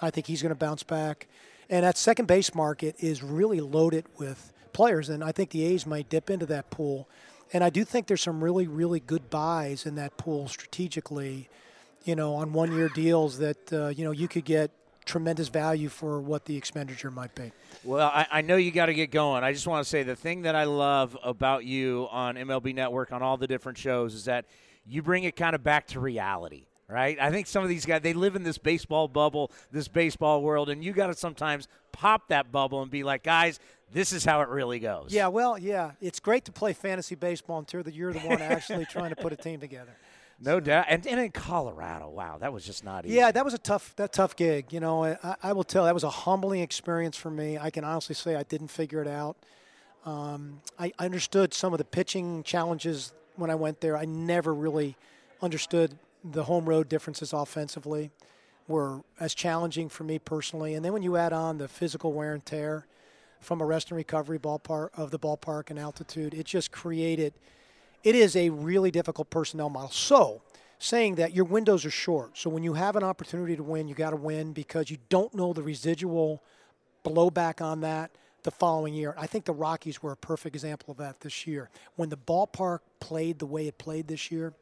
I 0.00 0.10
think 0.10 0.26
he's 0.26 0.42
going 0.42 0.50
to 0.50 0.56
bounce 0.56 0.82
back. 0.82 1.26
And 1.70 1.84
that 1.84 1.96
second 1.96 2.26
base 2.26 2.54
market 2.54 2.96
is 2.98 3.22
really 3.22 3.60
loaded 3.60 4.04
with 4.18 4.52
players, 4.72 5.08
and 5.08 5.22
I 5.22 5.32
think 5.32 5.50
the 5.50 5.64
A's 5.64 5.86
might 5.86 6.08
dip 6.08 6.28
into 6.28 6.46
that 6.46 6.70
pool. 6.70 7.08
And 7.52 7.62
I 7.62 7.70
do 7.70 7.84
think 7.84 8.06
there's 8.06 8.22
some 8.22 8.42
really, 8.42 8.66
really 8.66 9.00
good 9.00 9.30
buys 9.30 9.86
in 9.86 9.94
that 9.96 10.16
pool 10.16 10.48
strategically, 10.48 11.48
you 12.04 12.16
know, 12.16 12.34
on 12.34 12.52
one 12.52 12.72
year 12.72 12.88
deals 12.88 13.38
that, 13.38 13.72
uh, 13.72 13.88
you 13.88 14.04
know, 14.04 14.10
you 14.10 14.26
could 14.28 14.44
get 14.44 14.70
tremendous 15.04 15.48
value 15.48 15.88
for 15.88 16.20
what 16.20 16.44
the 16.44 16.56
expenditure 16.56 17.10
might 17.10 17.34
be. 17.34 17.52
Well, 17.84 18.08
I, 18.08 18.26
I 18.30 18.40
know 18.42 18.56
you 18.56 18.70
got 18.70 18.86
to 18.86 18.94
get 18.94 19.10
going. 19.10 19.44
I 19.44 19.52
just 19.52 19.66
want 19.66 19.84
to 19.84 19.88
say 19.88 20.02
the 20.02 20.16
thing 20.16 20.42
that 20.42 20.54
I 20.54 20.64
love 20.64 21.16
about 21.22 21.64
you 21.64 22.08
on 22.10 22.36
MLB 22.36 22.74
Network 22.74 23.12
on 23.12 23.22
all 23.22 23.36
the 23.36 23.46
different 23.46 23.78
shows 23.78 24.14
is 24.14 24.24
that 24.26 24.46
you 24.86 25.02
bring 25.02 25.24
it 25.24 25.36
kind 25.36 25.54
of 25.54 25.62
back 25.62 25.86
to 25.88 26.00
reality. 26.00 26.66
Right, 26.88 27.18
I 27.18 27.30
think 27.30 27.46
some 27.46 27.62
of 27.62 27.70
these 27.70 27.86
guys 27.86 28.02
they 28.02 28.12
live 28.12 28.36
in 28.36 28.42
this 28.42 28.58
baseball 28.58 29.08
bubble, 29.08 29.50
this 29.70 29.88
baseball 29.88 30.42
world, 30.42 30.68
and 30.68 30.84
you 30.84 30.92
got 30.92 31.06
to 31.06 31.14
sometimes 31.14 31.66
pop 31.90 32.28
that 32.28 32.52
bubble 32.52 32.82
and 32.82 32.90
be 32.90 33.02
like, 33.02 33.22
guys, 33.22 33.60
this 33.92 34.12
is 34.12 34.26
how 34.26 34.42
it 34.42 34.48
really 34.48 34.78
goes. 34.78 35.06
Yeah, 35.10 35.28
well, 35.28 35.56
yeah, 35.56 35.92
it's 36.02 36.20
great 36.20 36.44
to 36.46 36.52
play 36.52 36.74
fantasy 36.74 37.14
baseball 37.14 37.60
until 37.60 37.88
you're 37.88 38.12
the 38.12 38.20
one 38.20 38.42
actually 38.42 38.84
trying 38.84 39.08
to 39.08 39.16
put 39.16 39.32
a 39.32 39.36
team 39.36 39.58
together. 39.58 39.96
No 40.44 40.58
doubt, 40.58 40.86
and, 40.88 41.06
and 41.06 41.20
in 41.20 41.30
Colorado, 41.30 42.10
wow, 42.10 42.38
that 42.38 42.52
was 42.52 42.64
just 42.64 42.84
not 42.84 43.06
easy. 43.06 43.14
Yeah, 43.14 43.30
that 43.30 43.44
was 43.44 43.54
a 43.54 43.58
tough 43.58 43.94
that 43.94 44.12
tough 44.12 44.34
gig. 44.34 44.72
You 44.72 44.80
know, 44.80 45.04
I, 45.04 45.36
I 45.40 45.52
will 45.52 45.62
tell 45.62 45.84
that 45.84 45.94
was 45.94 46.02
a 46.02 46.10
humbling 46.10 46.62
experience 46.62 47.16
for 47.16 47.30
me. 47.30 47.58
I 47.58 47.70
can 47.70 47.84
honestly 47.84 48.16
say 48.16 48.34
I 48.34 48.42
didn't 48.42 48.68
figure 48.68 49.00
it 49.00 49.06
out. 49.06 49.36
Um, 50.04 50.60
I 50.80 50.92
understood 50.98 51.54
some 51.54 51.72
of 51.72 51.78
the 51.78 51.84
pitching 51.84 52.42
challenges 52.42 53.12
when 53.36 53.50
I 53.50 53.54
went 53.54 53.80
there. 53.80 53.96
I 53.96 54.04
never 54.04 54.52
really 54.52 54.96
understood 55.40 55.96
the 56.24 56.44
home 56.44 56.68
road 56.68 56.88
differences 56.88 57.32
offensively 57.32 58.10
were 58.66 59.02
as 59.20 59.34
challenging 59.34 59.88
for 59.88 60.02
me 60.02 60.18
personally. 60.18 60.74
And 60.74 60.84
then 60.84 60.92
when 60.92 61.04
you 61.04 61.16
add 61.16 61.32
on 61.32 61.58
the 61.58 61.68
physical 61.68 62.12
wear 62.12 62.34
and 62.34 62.44
tear 62.44 62.86
from 63.38 63.60
a 63.60 63.64
rest 63.64 63.90
and 63.90 63.96
recovery 63.96 64.40
ballpark 64.40 64.88
of 64.96 65.12
the 65.12 65.20
ballpark 65.20 65.70
and 65.70 65.78
altitude, 65.78 66.34
it 66.34 66.46
just 66.46 66.72
created– 66.72 67.32
it 68.04 68.14
is 68.14 68.36
a 68.36 68.50
really 68.50 68.90
difficult 68.90 69.30
personnel 69.30 69.70
model. 69.70 69.90
So, 69.90 70.42
saying 70.78 71.14
that 71.16 71.32
your 71.32 71.44
windows 71.44 71.84
are 71.84 71.90
short. 71.90 72.36
So, 72.36 72.50
when 72.50 72.62
you 72.62 72.74
have 72.74 72.96
an 72.96 73.04
opportunity 73.04 73.56
to 73.56 73.62
win, 73.62 73.88
you 73.88 73.94
got 73.94 74.10
to 74.10 74.16
win 74.16 74.52
because 74.52 74.90
you 74.90 74.98
don't 75.08 75.32
know 75.34 75.52
the 75.52 75.62
residual 75.62 76.42
blowback 77.04 77.60
on 77.60 77.80
that 77.80 78.10
the 78.42 78.50
following 78.50 78.94
year. 78.94 79.14
I 79.16 79.26
think 79.26 79.44
the 79.44 79.52
Rockies 79.52 80.02
were 80.02 80.12
a 80.12 80.16
perfect 80.16 80.56
example 80.56 80.92
of 80.92 80.98
that 80.98 81.20
this 81.20 81.46
year. 81.46 81.70
When 81.96 82.08
the 82.08 82.16
ballpark 82.16 82.80
played 83.00 83.38
the 83.38 83.46
way 83.46 83.68
it 83.68 83.78
played 83.78 84.08
this 84.08 84.30
year, 84.30 84.52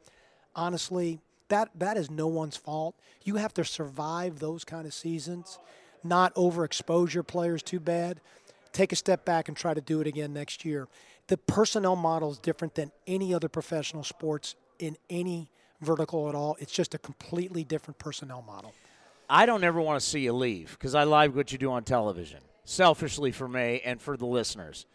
honestly, 0.55 1.19
that 1.49 1.69
that 1.75 1.97
is 1.97 2.09
no 2.09 2.27
one's 2.27 2.57
fault. 2.57 2.95
You 3.23 3.35
have 3.35 3.53
to 3.55 3.65
survive 3.65 4.39
those 4.39 4.63
kind 4.63 4.85
of 4.85 4.93
seasons, 4.93 5.59
not 6.03 6.33
overexpose 6.35 7.13
your 7.13 7.23
players 7.23 7.63
too 7.63 7.79
bad. 7.79 8.21
Take 8.71 8.91
a 8.91 8.95
step 8.95 9.25
back 9.25 9.47
and 9.47 9.57
try 9.57 9.73
to 9.73 9.81
do 9.81 9.99
it 9.99 10.07
again 10.07 10.31
next 10.33 10.63
year 10.63 10.87
the 11.27 11.37
personnel 11.37 11.95
model 11.95 12.31
is 12.31 12.39
different 12.39 12.75
than 12.75 12.91
any 13.07 13.33
other 13.33 13.49
professional 13.49 14.03
sports 14.03 14.55
in 14.79 14.97
any 15.09 15.49
vertical 15.81 16.29
at 16.29 16.35
all. 16.35 16.57
It's 16.59 16.71
just 16.71 16.93
a 16.93 16.97
completely 16.97 17.63
different 17.63 17.97
personnel 17.97 18.41
model. 18.41 18.73
I 19.29 19.45
don't 19.45 19.63
ever 19.63 19.79
want 19.79 19.99
to 19.99 20.05
see 20.05 20.21
you 20.21 20.33
leave 20.33 20.71
because 20.77 20.93
I 20.93 21.03
like 21.03 21.33
what 21.33 21.51
you 21.51 21.57
do 21.57 21.71
on 21.71 21.83
television. 21.83 22.39
Selfishly 22.65 23.31
for 23.31 23.47
me 23.47 23.81
and 23.83 24.01
for 24.01 24.17
the 24.17 24.25
listeners, 24.25 24.85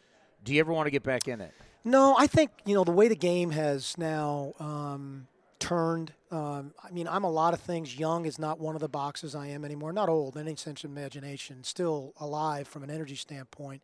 do 0.45 0.55
you 0.55 0.61
ever 0.61 0.73
want 0.73 0.87
to 0.87 0.91
get 0.91 1.03
back 1.03 1.27
in 1.27 1.41
it? 1.41 1.53
No, 1.85 2.17
I 2.19 2.27
think 2.27 2.51
you 2.65 2.75
know 2.75 2.85
the 2.85 2.93
way 2.93 3.09
the 3.09 3.17
game 3.17 3.51
has 3.51 3.97
now 3.97 4.53
um, 4.59 5.27
turned. 5.59 6.13
Um, 6.31 6.75
I 6.83 6.91
mean, 6.91 7.09
I'm 7.09 7.25
a 7.25 7.31
lot 7.31 7.55
of 7.55 7.61
things. 7.61 7.99
Young 7.99 8.27
is 8.27 8.39
not 8.39 8.61
one 8.61 8.75
of 8.75 8.81
the 8.81 8.89
boxes 8.89 9.35
I 9.35 9.49
am 9.49 9.65
anymore. 9.65 9.93
Not 9.93 10.09
old 10.09 10.37
in 10.37 10.47
any 10.47 10.57
sense 10.57 10.85
of 10.85 10.91
imagination. 10.91 11.65
Still 11.65 12.13
alive 12.19 12.69
from 12.69 12.83
an 12.83 12.91
energy 12.91 13.17
standpoint, 13.17 13.83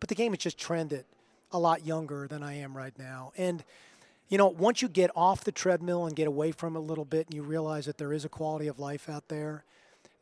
but 0.00 0.08
the 0.08 0.14
game 0.14 0.32
has 0.32 0.38
just 0.38 0.58
trended 0.58 1.04
a 1.52 1.58
lot 1.58 1.86
younger 1.86 2.26
than 2.26 2.42
I 2.42 2.54
am 2.54 2.76
right 2.76 2.96
now. 2.98 3.32
And, 3.36 3.64
you 4.28 4.38
know, 4.38 4.48
once 4.48 4.82
you 4.82 4.88
get 4.88 5.10
off 5.14 5.44
the 5.44 5.52
treadmill 5.52 6.06
and 6.06 6.16
get 6.16 6.26
away 6.26 6.52
from 6.52 6.76
it 6.76 6.78
a 6.78 6.82
little 6.82 7.04
bit 7.04 7.26
and 7.26 7.34
you 7.34 7.42
realize 7.42 7.86
that 7.86 7.98
there 7.98 8.12
is 8.12 8.24
a 8.24 8.28
quality 8.28 8.66
of 8.66 8.78
life 8.78 9.08
out 9.08 9.28
there, 9.28 9.64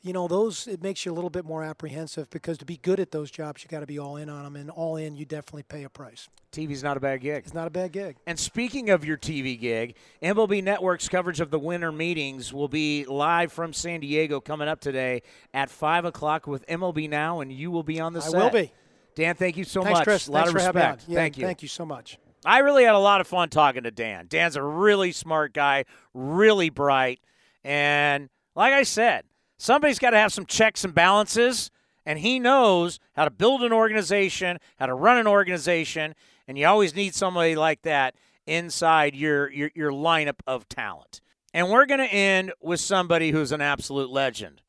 you 0.05 0.12
know, 0.12 0.27
those, 0.27 0.66
it 0.66 0.83
makes 0.83 1.07
you 1.07 1.12
a 1.12 1.14
little 1.14 1.31
bit 1.31 1.45
more 1.45 1.62
apprehensive 1.62 2.29
because 2.31 2.59
to 2.59 2.64
be 2.64 2.77
good 2.79 2.99
at 2.99 3.12
those 3.12 3.31
jobs, 3.31 3.62
you 3.62 3.68
got 3.68 3.81
to 3.81 3.87
be 3.87 4.01
all 4.01 4.16
in 4.16 4.29
on 4.29 4.43
them. 4.43 4.57
And 4.57 4.68
all 4.68 4.97
in, 4.97 5.14
you 5.14 5.25
definitely 5.25 5.62
pay 5.62 5.85
a 5.85 5.89
price. 5.89 6.29
TV's 6.53 6.83
not 6.83 6.97
a 6.97 7.01
bad 7.01 7.20
gig. 7.20 7.45
It's 7.47 7.55
not 7.55 7.68
a 7.68 7.70
bad 7.70 7.93
gig. 7.93 8.16
And 8.27 8.37
speaking 8.39 8.91
of 8.91 9.05
your 9.05 9.16
TV 9.16 9.59
gig, 9.59 9.95
MLB 10.20 10.62
Network's 10.62 11.09
coverage 11.09 11.41
of 11.41 11.51
the 11.53 11.59
winter 11.59 11.93
meetings 11.93 12.53
will 12.53 12.68
be 12.68 13.05
live 13.05 13.53
from 13.53 13.73
San 13.73 14.01
Diego 14.01 14.41
coming 14.41 14.66
up 14.66 14.81
today 14.81 15.23
at 15.55 15.70
5 15.70 16.05
o'clock 16.05 16.49
with 16.49 16.66
MLB 16.66 17.09
Now, 17.09 17.41
and 17.41 17.53
you 17.53 17.70
will 17.70 17.85
be 17.85 18.01
on 18.01 18.12
the 18.12 18.20
I 18.20 18.29
set. 18.29 18.41
will 18.41 18.51
be. 18.51 18.73
Dan, 19.15 19.35
thank 19.35 19.57
you 19.57 19.65
so 19.65 19.83
Thanks, 19.83 19.99
much. 19.99 20.05
Chris. 20.05 20.29
A 20.29 20.33
lot 20.33 20.47
Thanks 20.47 20.51
of 20.51 20.55
respect. 20.75 21.05
Yeah, 21.07 21.17
thank 21.17 21.39
you. 21.39 21.45
Thank 21.45 21.63
you 21.63 21.69
so 21.69 21.85
much. 21.85 22.19
I 22.45 22.59
really 22.59 22.85
had 22.85 22.95
a 22.95 22.99
lot 22.99 23.21
of 23.21 23.27
fun 23.27 23.51
talking 23.51 23.85
to 23.85 23.91
Dan. 23.91 24.27
Dan's 24.29 24.57
a 24.57 24.63
really 24.63 25.13
smart 25.13 25.53
guy, 25.53 25.85
really 26.13 26.71
bright. 26.71 27.21
And 27.63 28.31
like 28.57 28.73
I 28.73 28.83
said, 28.83 29.25
somebody's 29.59 29.99
got 29.99 30.11
to 30.11 30.19
have 30.19 30.33
some 30.33 30.47
checks 30.47 30.85
and 30.85 30.95
balances, 30.95 31.71
and 32.05 32.19
he 32.19 32.41
knows 32.41 32.99
how 33.15 33.25
to 33.25 33.31
build 33.31 33.63
an 33.63 33.73
organization, 33.73 34.59
how 34.79 34.87
to 34.87 34.95
run 34.95 35.19
an 35.19 35.29
organization, 35.29 36.15
and 36.49 36.59
you 36.59 36.67
always 36.67 36.97
need 36.97 37.15
somebody 37.15 37.55
like 37.55 37.83
that 37.83 38.17
inside 38.47 39.15
your, 39.15 39.49
your, 39.51 39.71
your 39.75 39.93
lineup 39.93 40.41
of 40.47 40.69
talent. 40.69 41.21
And 41.55 41.71
we're 41.71 41.87
going 41.87 42.01
to 42.01 42.13
end 42.13 42.53
with 42.61 42.81
somebody 42.81 43.31
who's 43.31 43.53
an 43.53 43.61
absolute 43.61 44.11
legend. 44.11 44.63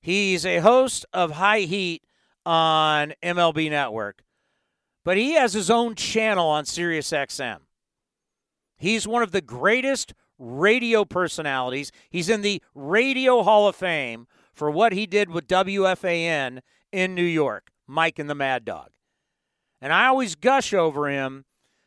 He's 0.00 0.46
a 0.46 0.58
host 0.58 1.04
of 1.12 1.32
High 1.32 1.60
Heat 1.60 2.04
on 2.44 3.14
MLB 3.22 3.70
Network, 3.70 4.22
but 5.04 5.16
he 5.16 5.32
has 5.32 5.52
his 5.52 5.70
own 5.70 5.94
channel 5.94 6.48
on 6.48 6.64
SiriusXM. 6.64 7.58
He's 8.76 9.06
one 9.06 9.22
of 9.22 9.32
the 9.32 9.40
greatest 9.40 10.14
radio 10.38 11.04
personalities. 11.04 11.92
He's 12.10 12.28
in 12.28 12.42
the 12.42 12.62
Radio 12.74 13.42
Hall 13.42 13.68
of 13.68 13.76
Fame 13.76 14.26
for 14.52 14.70
what 14.70 14.92
he 14.92 15.06
did 15.06 15.30
with 15.30 15.46
WFAN 15.46 16.60
in 16.92 17.14
New 17.14 17.22
York, 17.22 17.70
Mike 17.86 18.18
and 18.18 18.28
the 18.28 18.34
Mad 18.34 18.64
Dog. 18.64 18.90
And 19.80 19.92
I 19.92 20.06
always 20.06 20.34
gush 20.34 20.72
over 20.72 21.08
him 21.08 21.44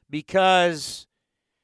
because 0.09 1.07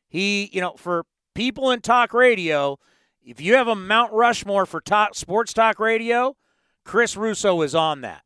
he, 0.08 0.50
you 0.52 0.62
know, 0.62 0.74
for 0.78 1.06
people 1.36 1.72
in 1.72 1.82
talk 1.82 2.14
radio, 2.14 2.78
if 3.22 3.40
you 3.40 3.56
have 3.56 3.68
a 3.68 3.76
Mount 3.76 4.12
Rushmore 4.14 4.66
for 4.66 4.82
sports 5.14 5.54
talk 5.54 5.80
radio, 5.80 6.36
Chris 6.84 7.16
Russo 7.16 7.62
is 7.62 7.74
on 7.76 8.02
that. 8.02 8.23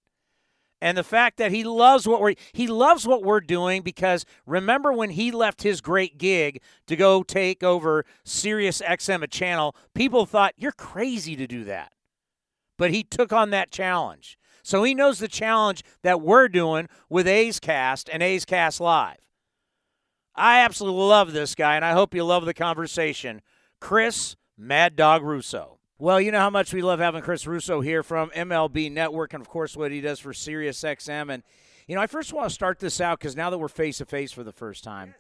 And 0.82 0.98
the 0.98 1.04
fact 1.04 1.38
that 1.38 1.52
he 1.52 1.64
loves 1.64 2.08
what 2.08 2.22
we're 2.22 2.36
he 2.54 2.68
loves 2.68 3.08
what 3.08 3.24
we're 3.24 3.42
doing 3.42 3.82
because 3.82 4.26
remember 4.46 4.92
when 4.94 5.12
he 5.12 5.32
left 5.32 5.64
his 5.64 5.82
great 5.82 6.18
gig 6.18 6.62
to 6.86 6.96
go 6.96 7.24
take 7.24 7.64
over 7.64 8.06
Sirius 8.24 8.82
XM 8.82 9.24
a 9.24 9.28
channel, 9.28 9.76
people 9.94 10.26
thought 10.26 10.54
you're 10.58 10.72
crazy 10.72 11.36
to 11.36 11.48
do 11.48 11.64
that. 11.64 11.94
But 12.78 12.92
he 12.92 13.04
took 13.04 13.34
on 13.34 13.50
that 13.50 13.72
challenge. 13.72 14.38
So 14.62 14.84
he 14.84 14.94
knows 14.94 15.20
the 15.20 15.28
challenge 15.28 15.84
that 16.04 16.22
we're 16.22 16.50
doing 16.50 16.90
with 17.10 17.28
A's 17.28 17.60
Cast 17.60 18.10
and 18.12 18.22
A's 18.22 18.46
Cast 18.46 18.82
Live. 18.82 19.18
I 20.36 20.60
absolutely 20.60 21.06
love 21.06 21.34
this 21.34 21.56
guy, 21.56 21.76
and 21.76 21.86
I 21.86 21.94
hope 21.94 22.14
you 22.14 22.24
love 22.24 22.46
the 22.46 22.54
conversation. 22.54 23.42
Chris 23.80 24.36
Mad 24.58 24.96
Dog 24.96 25.24
Russo. 25.24 25.77
Well, 26.00 26.22
you 26.22 26.32
know 26.32 26.42
how 26.42 26.52
much 26.52 26.76
we 26.76 26.84
love 26.84 27.00
having 27.00 27.24
Chris 27.24 27.48
Russo 27.48 27.82
here 27.82 28.04
from 28.04 28.30
MLB 28.30 28.92
Network, 28.92 29.34
and 29.34 29.42
of 29.42 29.50
course, 29.50 29.76
what 29.76 29.92
he 29.92 30.00
does 30.00 30.20
for 30.20 30.32
SiriusXM. 30.32 31.34
And, 31.34 31.42
you 31.88 31.96
know, 31.96 32.02
I 32.02 32.06
first 32.06 32.32
want 32.34 32.48
to 32.48 32.54
start 32.54 32.78
this 32.78 33.02
out 33.02 33.18
because 33.18 33.36
now 33.36 33.50
that 33.50 33.58
we're 33.58 33.68
face 33.68 33.98
to 33.98 34.06
face 34.06 34.32
for 34.32 34.44
the 34.44 34.52
first 34.52 34.84
time, 34.84 35.16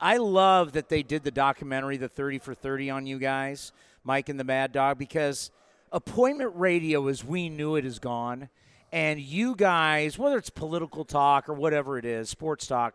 I 0.00 0.16
love 0.16 0.72
that 0.72 0.88
they 0.88 1.02
did 1.02 1.24
the 1.24 1.30
documentary, 1.30 1.98
The 1.98 2.08
30 2.08 2.38
for 2.38 2.54
30, 2.54 2.88
on 2.88 3.06
you 3.06 3.18
guys, 3.18 3.70
Mike 4.02 4.30
and 4.30 4.40
the 4.40 4.44
Mad 4.44 4.72
Dog, 4.72 4.96
because 4.96 5.50
appointment 5.92 6.52
radio 6.54 7.06
as 7.08 7.22
we 7.22 7.50
knew 7.50 7.76
it 7.76 7.84
is 7.84 7.98
gone. 7.98 8.48
And 8.92 9.20
you 9.20 9.54
guys, 9.54 10.18
whether 10.18 10.38
it's 10.38 10.48
political 10.48 11.04
talk 11.04 11.50
or 11.50 11.52
whatever 11.52 11.98
it 11.98 12.06
is, 12.06 12.30
sports 12.30 12.66
talk, 12.66 12.94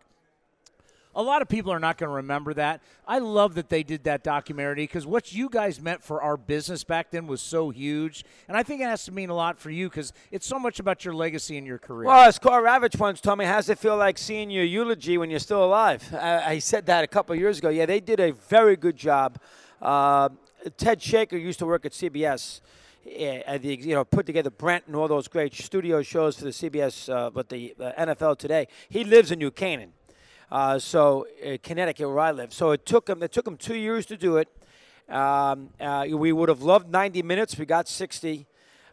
a 1.15 1.23
lot 1.23 1.41
of 1.41 1.49
people 1.49 1.71
are 1.71 1.79
not 1.79 1.97
going 1.97 2.09
to 2.09 2.15
remember 2.15 2.53
that. 2.53 2.81
I 3.07 3.17
love 3.17 3.55
that 3.55 3.69
they 3.69 3.81
did 3.81 4.03
that 4.03 4.23
documentary 4.23 4.83
because 4.83 5.07
what 5.07 5.33
you 5.33 5.49
guys 5.49 5.81
meant 5.81 6.03
for 6.03 6.21
our 6.21 6.37
business 6.37 6.83
back 6.83 7.09
then 7.09 7.25
was 7.25 7.41
so 7.41 7.71
huge. 7.71 8.23
And 8.47 8.55
I 8.55 8.61
think 8.61 8.81
it 8.81 8.85
has 8.85 9.05
to 9.05 9.11
mean 9.11 9.29
a 9.29 9.33
lot 9.33 9.57
for 9.57 9.71
you 9.71 9.89
because 9.89 10.13
it's 10.31 10.45
so 10.45 10.59
much 10.59 10.79
about 10.79 11.03
your 11.03 11.15
legacy 11.15 11.57
and 11.57 11.65
your 11.65 11.79
career. 11.79 12.07
Well, 12.07 12.27
as 12.27 12.37
Karl 12.37 12.63
Ravech 12.63 12.99
once 12.99 13.21
told 13.21 13.39
me, 13.39 13.45
how 13.45 13.55
does 13.55 13.69
it 13.69 13.79
feel 13.79 13.97
like 13.97 14.17
seeing 14.17 14.51
your 14.51 14.63
eulogy 14.63 15.17
when 15.17 15.31
you're 15.31 15.39
still 15.39 15.63
alive? 15.63 16.07
I, 16.13 16.53
I 16.53 16.59
said 16.59 16.85
that 16.85 17.03
a 17.03 17.07
couple 17.07 17.35
years 17.35 17.57
ago. 17.57 17.69
Yeah, 17.69 17.87
they 17.87 17.99
did 17.99 18.19
a 18.19 18.31
very 18.31 18.75
good 18.75 18.95
job. 18.95 19.39
Uh, 19.81 20.29
Ted 20.77 21.01
Shaker 21.01 21.37
used 21.37 21.59
to 21.59 21.65
work 21.65 21.85
at 21.85 21.93
CBS. 21.93 22.61
Yeah, 23.03 23.57
the, 23.57 23.75
you 23.75 23.95
know, 23.95 24.05
put 24.05 24.27
together 24.27 24.51
Brent 24.51 24.85
and 24.85 24.95
all 24.95 25.07
those 25.07 25.27
great 25.27 25.55
studio 25.55 26.03
shows 26.03 26.37
for 26.37 26.43
the 26.43 26.51
CBS, 26.51 27.11
uh, 27.11 27.31
but 27.31 27.49
the 27.49 27.73
uh, 27.79 27.93
NFL 27.97 28.37
today. 28.37 28.67
He 28.89 29.03
lives 29.03 29.31
in 29.31 29.39
New 29.39 29.51
Canaan. 29.51 29.93
Uh, 30.51 30.79
so 30.79 31.27
uh, 31.45 31.57
Connecticut, 31.61 32.07
where 32.07 32.19
I 32.19 32.31
live. 32.31 32.53
So 32.53 32.71
it 32.71 32.85
took 32.85 33.05
them. 33.05 33.21
It 33.23 33.31
took 33.31 33.45
them 33.45 33.57
two 33.57 33.75
years 33.75 34.05
to 34.07 34.17
do 34.17 34.37
it. 34.37 34.47
Um, 35.07 35.69
uh, 35.79 36.05
we 36.09 36.31
would 36.31 36.49
have 36.49 36.61
loved 36.61 36.89
90 36.89 37.23
minutes. 37.23 37.57
We 37.57 37.65
got 37.65 37.87
60. 37.87 38.45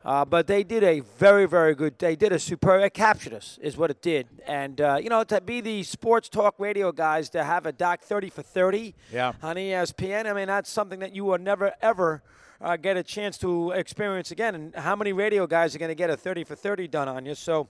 Uh, 0.05 0.25
but 0.25 0.47
they 0.47 0.63
did 0.63 0.85
a 0.85 1.01
very, 1.01 1.47
very 1.47 1.75
good. 1.75 1.99
They 1.99 2.15
did 2.15 2.31
a 2.31 2.39
superb. 2.39 2.81
It 2.81 2.95
captured 2.95 3.35
us, 3.35 3.59
is 3.61 3.77
what 3.77 3.91
it 3.91 4.01
did. 4.01 4.29
And 4.47 4.81
uh, 4.81 5.01
you 5.03 5.09
know, 5.09 5.25
to 5.25 5.41
be 5.41 5.61
the 5.61 5.83
sports 5.83 6.29
talk 6.29 6.55
radio 6.59 6.93
guys 6.93 7.29
to 7.31 7.43
have 7.43 7.67
a 7.67 7.73
doc 7.73 8.03
30 8.03 8.31
for 8.31 8.43
30 8.43 8.95
yeah. 9.13 9.33
on 9.43 9.57
ESPN. 9.57 10.27
I 10.27 10.33
mean, 10.33 10.47
that's 10.47 10.71
something 10.71 11.01
that 11.01 11.13
you 11.13 11.25
will 11.25 11.39
never 11.39 11.73
ever 11.83 12.23
uh, 12.61 12.77
get 12.77 12.97
a 12.97 13.03
chance 13.03 13.37
to 13.39 13.73
experience 13.73 14.31
again. 14.31 14.55
And 14.55 14.77
how 14.77 14.95
many 14.95 15.13
radio 15.13 15.45
guys 15.45 15.75
are 15.75 15.79
going 15.79 15.89
to 15.89 15.97
get 15.97 16.09
a 16.09 16.17
30 16.17 16.45
for 16.45 16.55
30 16.55 16.87
done 16.87 17.09
on 17.09 17.27
you? 17.27 17.35
So, 17.35 17.67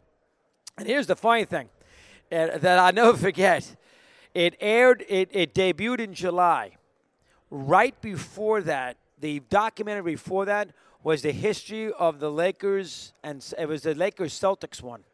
and 0.76 0.87
here's 0.87 1.07
the 1.07 1.16
funny 1.16 1.47
thing 1.47 1.70
uh, 2.33 2.59
that 2.59 2.79
I 2.79 2.91
never 2.91 3.16
forget. 3.16 3.77
It 4.35 4.57
aired, 4.61 5.05
it, 5.09 5.31
it 5.33 5.55
debuted 5.55 6.01
in 6.01 6.14
July. 6.14 6.72
Right 7.51 7.99
before 8.01 8.61
that, 8.62 8.97
the 9.18 9.41
documentary 9.49 10.12
before 10.12 10.45
that 10.45 10.70
was 11.03 11.22
the 11.22 11.33
history 11.33 11.93
of 11.93 12.18
the 12.18 12.31
Lakers, 12.31 13.12
and 13.22 13.45
it 13.59 13.68
was 13.68 13.83
the 13.83 13.95
Lakers 13.95 14.35
Celtics 14.39 14.83
one. 14.83 15.05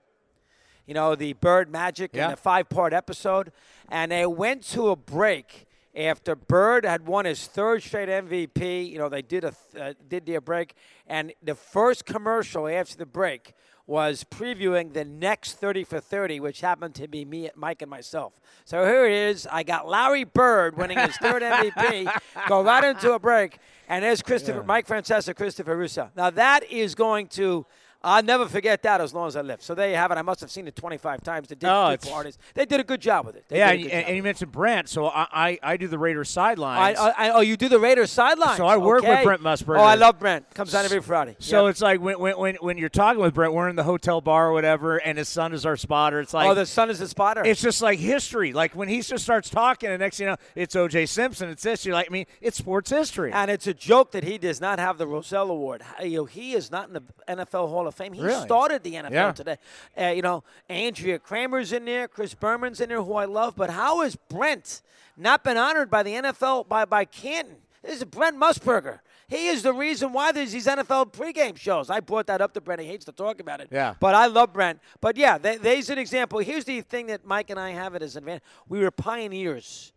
You 0.87 0.95
know, 0.95 1.15
the 1.15 1.35
Bird 1.35 1.71
Magic 1.71 2.11
Yeah. 2.15 2.25
and 2.25 2.33
the 2.33 2.37
five 2.37 2.69
part 2.69 2.93
episode. 2.93 3.53
And 3.91 4.11
they 4.11 4.27
went 4.27 4.65
to 4.71 4.89
a 4.89 4.97
break 4.97 5.67
after 5.95 6.35
Bird 6.35 6.85
had 6.85 7.07
won 7.07 7.25
his 7.25 7.47
third 7.47 7.83
straight 7.83 8.09
MVP. 8.09 8.91
You 8.91 8.99
know, 8.99 9.09
they 9.09 9.23
did 9.23 9.45
a 9.45 9.55
uh, 9.79 9.93
did 10.09 10.27
their 10.27 10.41
break, 10.41 10.75
and 11.07 11.33
the 11.43 11.55
first 11.55 12.05
commercial 12.07 12.67
after 12.69 12.97
the 12.97 13.07
break 13.07 13.55
was 13.87 14.25
previewing 14.25 14.93
the 14.93 15.05
next 15.05 15.55
30 15.55 15.85
for 15.85 15.99
30, 15.99 16.39
which 16.41 16.61
happened 16.61 16.95
to 16.95 17.09
be 17.09 17.25
me, 17.25 17.51
Mike, 17.57 17.83
and 17.83 17.91
myself. 17.91 18.33
So 18.65 18.85
here 18.87 19.07
it 19.07 19.13
is. 19.13 19.47
I 19.51 19.65
got 19.65 19.89
Larry 19.89 20.25
Bird 20.25 20.77
winning 20.77 20.99
his 20.99 21.17
third 21.17 21.43
MVP. 21.43 22.11
Go 22.49 22.63
right 22.63 22.85
into 22.85 23.13
a 23.13 23.19
break, 23.19 23.59
and 23.89 24.05
there's 24.05 24.23
Christopher, 24.23 24.63
Mike 24.63 24.87
Francesa, 24.87 25.35
Christopher 25.35 25.77
Russo. 25.77 26.11
Now 26.17 26.31
that 26.31 26.71
is 26.71 26.95
going 26.95 27.27
to. 27.29 27.67
I'll 28.05 28.23
never 28.23 28.47
forget 28.49 28.83
that 28.83 29.01
as 29.01 29.15
long 29.15 29.29
as 29.29 29.37
I 29.37 29.43
live. 29.43 29.63
So 29.63 29.75
there 29.75 29.89
you 29.89 29.97
have 29.97 30.11
it. 30.11 30.19
I 30.19 30.23
must 30.23 30.41
have 30.41 30.51
seen 30.51 30.67
it 30.67 30.75
25 30.77 31.23
times. 31.23 31.49
They 31.49 31.55
did, 31.55 31.69
Oh, 31.69 31.97
artists. 32.13 32.41
They 32.55 32.65
did 32.67 32.81
a 32.81 32.85
good 32.85 33.01
job 33.01 33.27
with 33.27 33.37
it. 33.37 33.45
They 33.49 33.59
yeah, 33.59 33.71
and, 33.71 33.87
and 33.91 34.17
you 34.17 34.23
mentioned 34.23 34.53
Brent, 34.53 34.89
so 34.89 35.07
I, 35.07 35.27
I, 35.33 35.59
I 35.63 35.77
do 35.77 35.89
the 35.89 35.99
Raiders 35.99 36.29
sidelines. 36.31 36.99
I, 36.99 37.11
I, 37.17 37.31
oh, 37.31 37.41
you 37.41 37.57
do 37.57 37.69
the 37.69 37.79
Raiders 37.79 38.11
sidelines. 38.11 38.57
So 38.57 38.67
I 38.67 38.77
work 38.77 39.03
with 39.03 39.23
Brent 39.25 39.43
Musburger. 39.43 39.79
Oh, 39.79 39.83
I 39.83 39.95
love 39.95 40.19
Brent. 40.19 40.53
Comes 40.55 40.75
on 40.75 40.85
every 40.85 41.01
Friday. 41.01 41.37
so 41.39 41.67
Yep. 41.67 41.71
it's 41.71 41.81
like 41.81 42.01
when, 42.01 42.19
when, 42.19 42.37
when, 42.39 42.55
when 42.57 42.79
you're 42.79 42.89
talking 42.89 43.21
with 43.21 43.35
Brent, 43.35 43.53
we're 43.53 43.69
in 43.69 43.77
the 43.77 43.85
hotel 43.85 44.21
bar 44.21 44.49
or 44.49 44.53
whatever, 44.53 44.97
and 44.97 45.17
his 45.19 45.29
son 45.29 45.53
is 45.53 45.65
our 45.67 45.77
spotter. 45.77 46.21
It's 46.21 46.35
like 46.35 46.49
oh, 46.49 46.55
the 46.55 46.67
son 46.67 46.91
is 46.91 46.99
the 46.99 47.09
spotter. 47.09 47.43
it's 47.45 47.61
just 47.63 47.83
like 47.83 47.99
history. 47.99 48.53
Like 48.53 48.75
when 48.75 48.89
he 48.89 49.01
just 49.03 49.25
starts 49.25 49.49
talking, 49.51 49.91
and 49.91 50.01
next 50.01 50.17
thing 50.19 50.27
you 50.27 50.31
know, 50.33 50.37
it's 50.55 50.75
O.J. 50.77 51.07
Simpson. 51.07 51.49
It's 51.49 51.63
this. 51.63 51.85
You're 51.87 51.95
like, 51.95 52.09
I 52.11 52.13
mean, 52.13 52.27
it's 52.41 52.57
sports 52.59 52.91
history. 52.91 53.33
and 53.33 53.51
it's 53.51 53.67
a 53.67 53.75
joke 53.75 54.13
that 54.13 54.25
he 54.25 54.39
does 54.39 54.61
not 54.61 54.79
have 54.79 54.99
the 54.99 55.07
Rozelle 55.07 55.51
Award. 55.51 55.83
You 56.03 56.19
know, 56.19 56.25
he 56.25 56.55
is 56.55 56.71
not 56.71 56.89
in 56.89 56.95
the 56.95 57.03
NFL 57.29 57.69
Hall 57.69 57.87
of 57.87 57.92
Fame. 57.93 58.13
He 58.13 58.23
Really? 58.23 58.45
started 58.45 58.83
the 58.83 58.95
NFL 58.95 59.11
Yeah. 59.13 59.33
today. 59.33 59.57
Uh, 60.01 60.07
you 60.09 60.23
know, 60.23 60.43
Andrea 60.69 61.19
Kremer's 61.19 61.73
in 61.73 61.85
there, 61.85 62.09
Chris 62.09 62.35
Berman's 62.35 62.81
in 62.81 62.89
there, 62.89 63.03
who 63.03 63.15
I 63.15 63.25
love. 63.27 63.55
But 63.57 63.71
how 63.71 64.01
has 64.03 64.17
Brent 64.17 64.83
not 65.17 65.45
been 65.45 65.57
honored 65.57 65.91
by 65.91 66.03
the 66.03 66.15
NFL 66.15 66.65
by 66.69 66.85
by 66.85 67.05
Canton? 67.05 67.57
This 67.83 67.99
is 67.99 68.05
Brent 68.05 68.37
Musburger. 68.39 69.01
He 69.29 69.49
is 69.49 69.63
the 69.63 69.73
reason 69.73 70.13
why 70.13 70.31
there's 70.31 70.53
these 70.53 70.67
NFL 70.67 71.07
pregame 71.07 71.57
shows. 71.57 71.89
I 71.89 72.01
brought 72.01 72.27
that 72.27 72.41
up 72.43 72.53
to 72.55 72.61
Brent. 72.61 72.81
He 72.83 72.87
hates 72.87 73.05
to 73.07 73.13
talk 73.13 73.41
about 73.41 73.61
it. 73.63 73.69
Yeah. 73.73 73.95
But 73.99 74.15
I 74.15 74.27
love 74.27 74.53
Brent. 74.53 74.79
But 75.01 75.17
yeah, 75.17 75.39
th- 75.39 75.61
there's 75.61 75.89
an 75.91 75.99
example. 75.99 76.39
Here's 76.41 76.65
the 76.67 76.83
thing 76.83 77.07
that 77.07 77.25
Mike 77.25 77.49
and 77.51 77.59
I 77.59 77.71
have 77.71 77.95
it 77.95 78.03
as 78.03 78.15
an 78.15 78.25
advantage. 78.25 78.43
We 78.69 78.81
were 78.81 78.91
pioneers. 78.91 79.93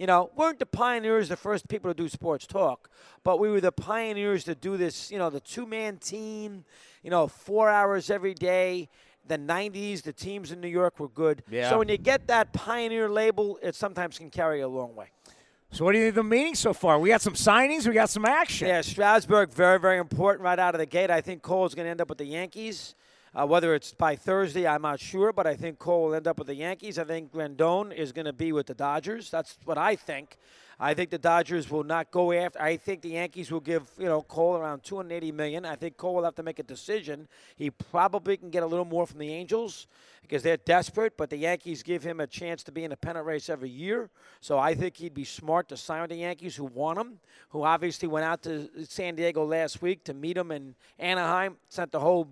You 0.00 0.06
know, 0.06 0.30
weren't 0.34 0.58
the 0.58 0.64
pioneers 0.64 1.28
the 1.28 1.36
first 1.36 1.68
people 1.68 1.90
to 1.90 1.94
do 1.94 2.08
sports 2.08 2.46
talk, 2.46 2.88
but 3.22 3.38
we 3.38 3.50
were 3.50 3.60
the 3.60 3.70
pioneers 3.70 4.44
to 4.44 4.54
do 4.54 4.78
this, 4.78 5.10
you 5.10 5.18
know, 5.18 5.28
the 5.28 5.40
two 5.40 5.66
man 5.66 5.98
team, 5.98 6.64
you 7.02 7.10
know, 7.10 7.28
four 7.28 7.68
hours 7.68 8.08
every 8.08 8.32
day. 8.32 8.88
The 9.28 9.36
90s, 9.36 10.00
the 10.00 10.14
teams 10.14 10.52
in 10.52 10.60
New 10.62 10.68
York 10.68 10.98
were 10.98 11.10
good. 11.10 11.42
Yeah. 11.50 11.68
So 11.68 11.76
when 11.76 11.90
you 11.90 11.98
get 11.98 12.28
that 12.28 12.54
pioneer 12.54 13.10
label, 13.10 13.58
it 13.62 13.74
sometimes 13.74 14.16
can 14.16 14.30
carry 14.30 14.62
a 14.62 14.68
long 14.68 14.96
way. 14.96 15.08
so 15.70 15.84
what 15.84 15.92
do 15.92 15.98
you 15.98 16.04
think 16.04 16.16
of 16.16 16.24
the 16.24 16.30
meeting 16.30 16.54
so 16.54 16.72
far? 16.72 16.98
We 16.98 17.10
got 17.10 17.20
some 17.20 17.34
signings. 17.34 17.86
We 17.86 17.92
got 17.92 18.08
some 18.08 18.24
action. 18.24 18.68
Yeah, 18.68 18.80
Strasburg, 18.80 19.52
very, 19.52 19.78
very 19.78 19.98
important 19.98 20.42
right 20.42 20.58
out 20.58 20.74
of 20.74 20.78
the 20.78 20.86
gate. 20.86 21.10
I 21.10 21.20
think 21.20 21.42
Cole's 21.42 21.74
going 21.74 21.84
to 21.84 21.90
end 21.90 22.00
up 22.00 22.08
with 22.08 22.16
the 22.16 22.24
Yankees. 22.24 22.94
Uh, 23.32 23.46
whether 23.46 23.74
it's 23.74 23.92
by 23.92 24.16
Thursday, 24.16 24.66
I'm 24.66 24.82
not 24.82 24.98
sure, 24.98 25.32
but 25.32 25.46
I 25.46 25.54
think 25.54 25.78
Cole 25.78 26.06
will 26.06 26.14
end 26.14 26.26
up 26.26 26.38
with 26.38 26.48
the 26.48 26.54
Yankees. 26.54 26.98
I 26.98 27.04
think 27.04 27.32
Rendon 27.32 27.94
is 27.94 28.10
going 28.10 28.24
to 28.24 28.32
be 28.32 28.50
with 28.50 28.66
the 28.66 28.74
Dodgers. 28.74 29.30
That's 29.30 29.56
what 29.64 29.78
I 29.78 29.94
think. 29.94 30.36
I 30.82 30.94
think 30.94 31.10
the 31.10 31.18
Dodgers 31.18 31.70
will 31.70 31.84
not 31.84 32.10
go 32.10 32.32
after. 32.32 32.60
I 32.60 32.78
think 32.78 33.02
the 33.02 33.10
Yankees 33.10 33.52
will 33.52 33.60
give 33.60 33.82
you 33.98 34.06
know 34.06 34.22
Cole 34.22 34.56
around 34.56 34.82
280 34.82 35.30
million. 35.30 35.66
I 35.66 35.76
think 35.76 35.98
Cole 35.98 36.14
will 36.14 36.24
have 36.24 36.34
to 36.36 36.42
make 36.42 36.58
a 36.58 36.62
decision. 36.62 37.28
He 37.54 37.70
probably 37.70 38.38
can 38.38 38.48
get 38.48 38.62
a 38.62 38.66
little 38.66 38.86
more 38.86 39.06
from 39.06 39.18
the 39.18 39.30
Angels 39.30 39.86
because 40.22 40.42
they're 40.42 40.56
desperate, 40.56 41.18
but 41.18 41.28
the 41.28 41.36
Yankees 41.36 41.82
give 41.82 42.02
him 42.02 42.18
a 42.18 42.26
chance 42.26 42.64
to 42.64 42.72
be 42.72 42.84
in 42.84 42.92
a 42.92 42.96
pennant 42.96 43.26
race 43.26 43.50
every 43.50 43.68
year. 43.68 44.08
So 44.40 44.58
I 44.58 44.74
think 44.74 44.96
he'd 44.96 45.12
be 45.12 45.24
smart 45.24 45.68
to 45.68 45.76
sign 45.76 46.00
with 46.00 46.10
the 46.10 46.16
Yankees, 46.16 46.56
who 46.56 46.64
want 46.64 46.98
him, 46.98 47.20
who 47.50 47.62
obviously 47.62 48.08
went 48.08 48.24
out 48.24 48.42
to 48.44 48.70
San 48.86 49.14
Diego 49.16 49.44
last 49.44 49.82
week 49.82 50.02
to 50.04 50.14
meet 50.14 50.36
him 50.36 50.50
in 50.50 50.74
Anaheim, 50.98 51.58
sent 51.68 51.92
the 51.92 52.00
whole 52.00 52.26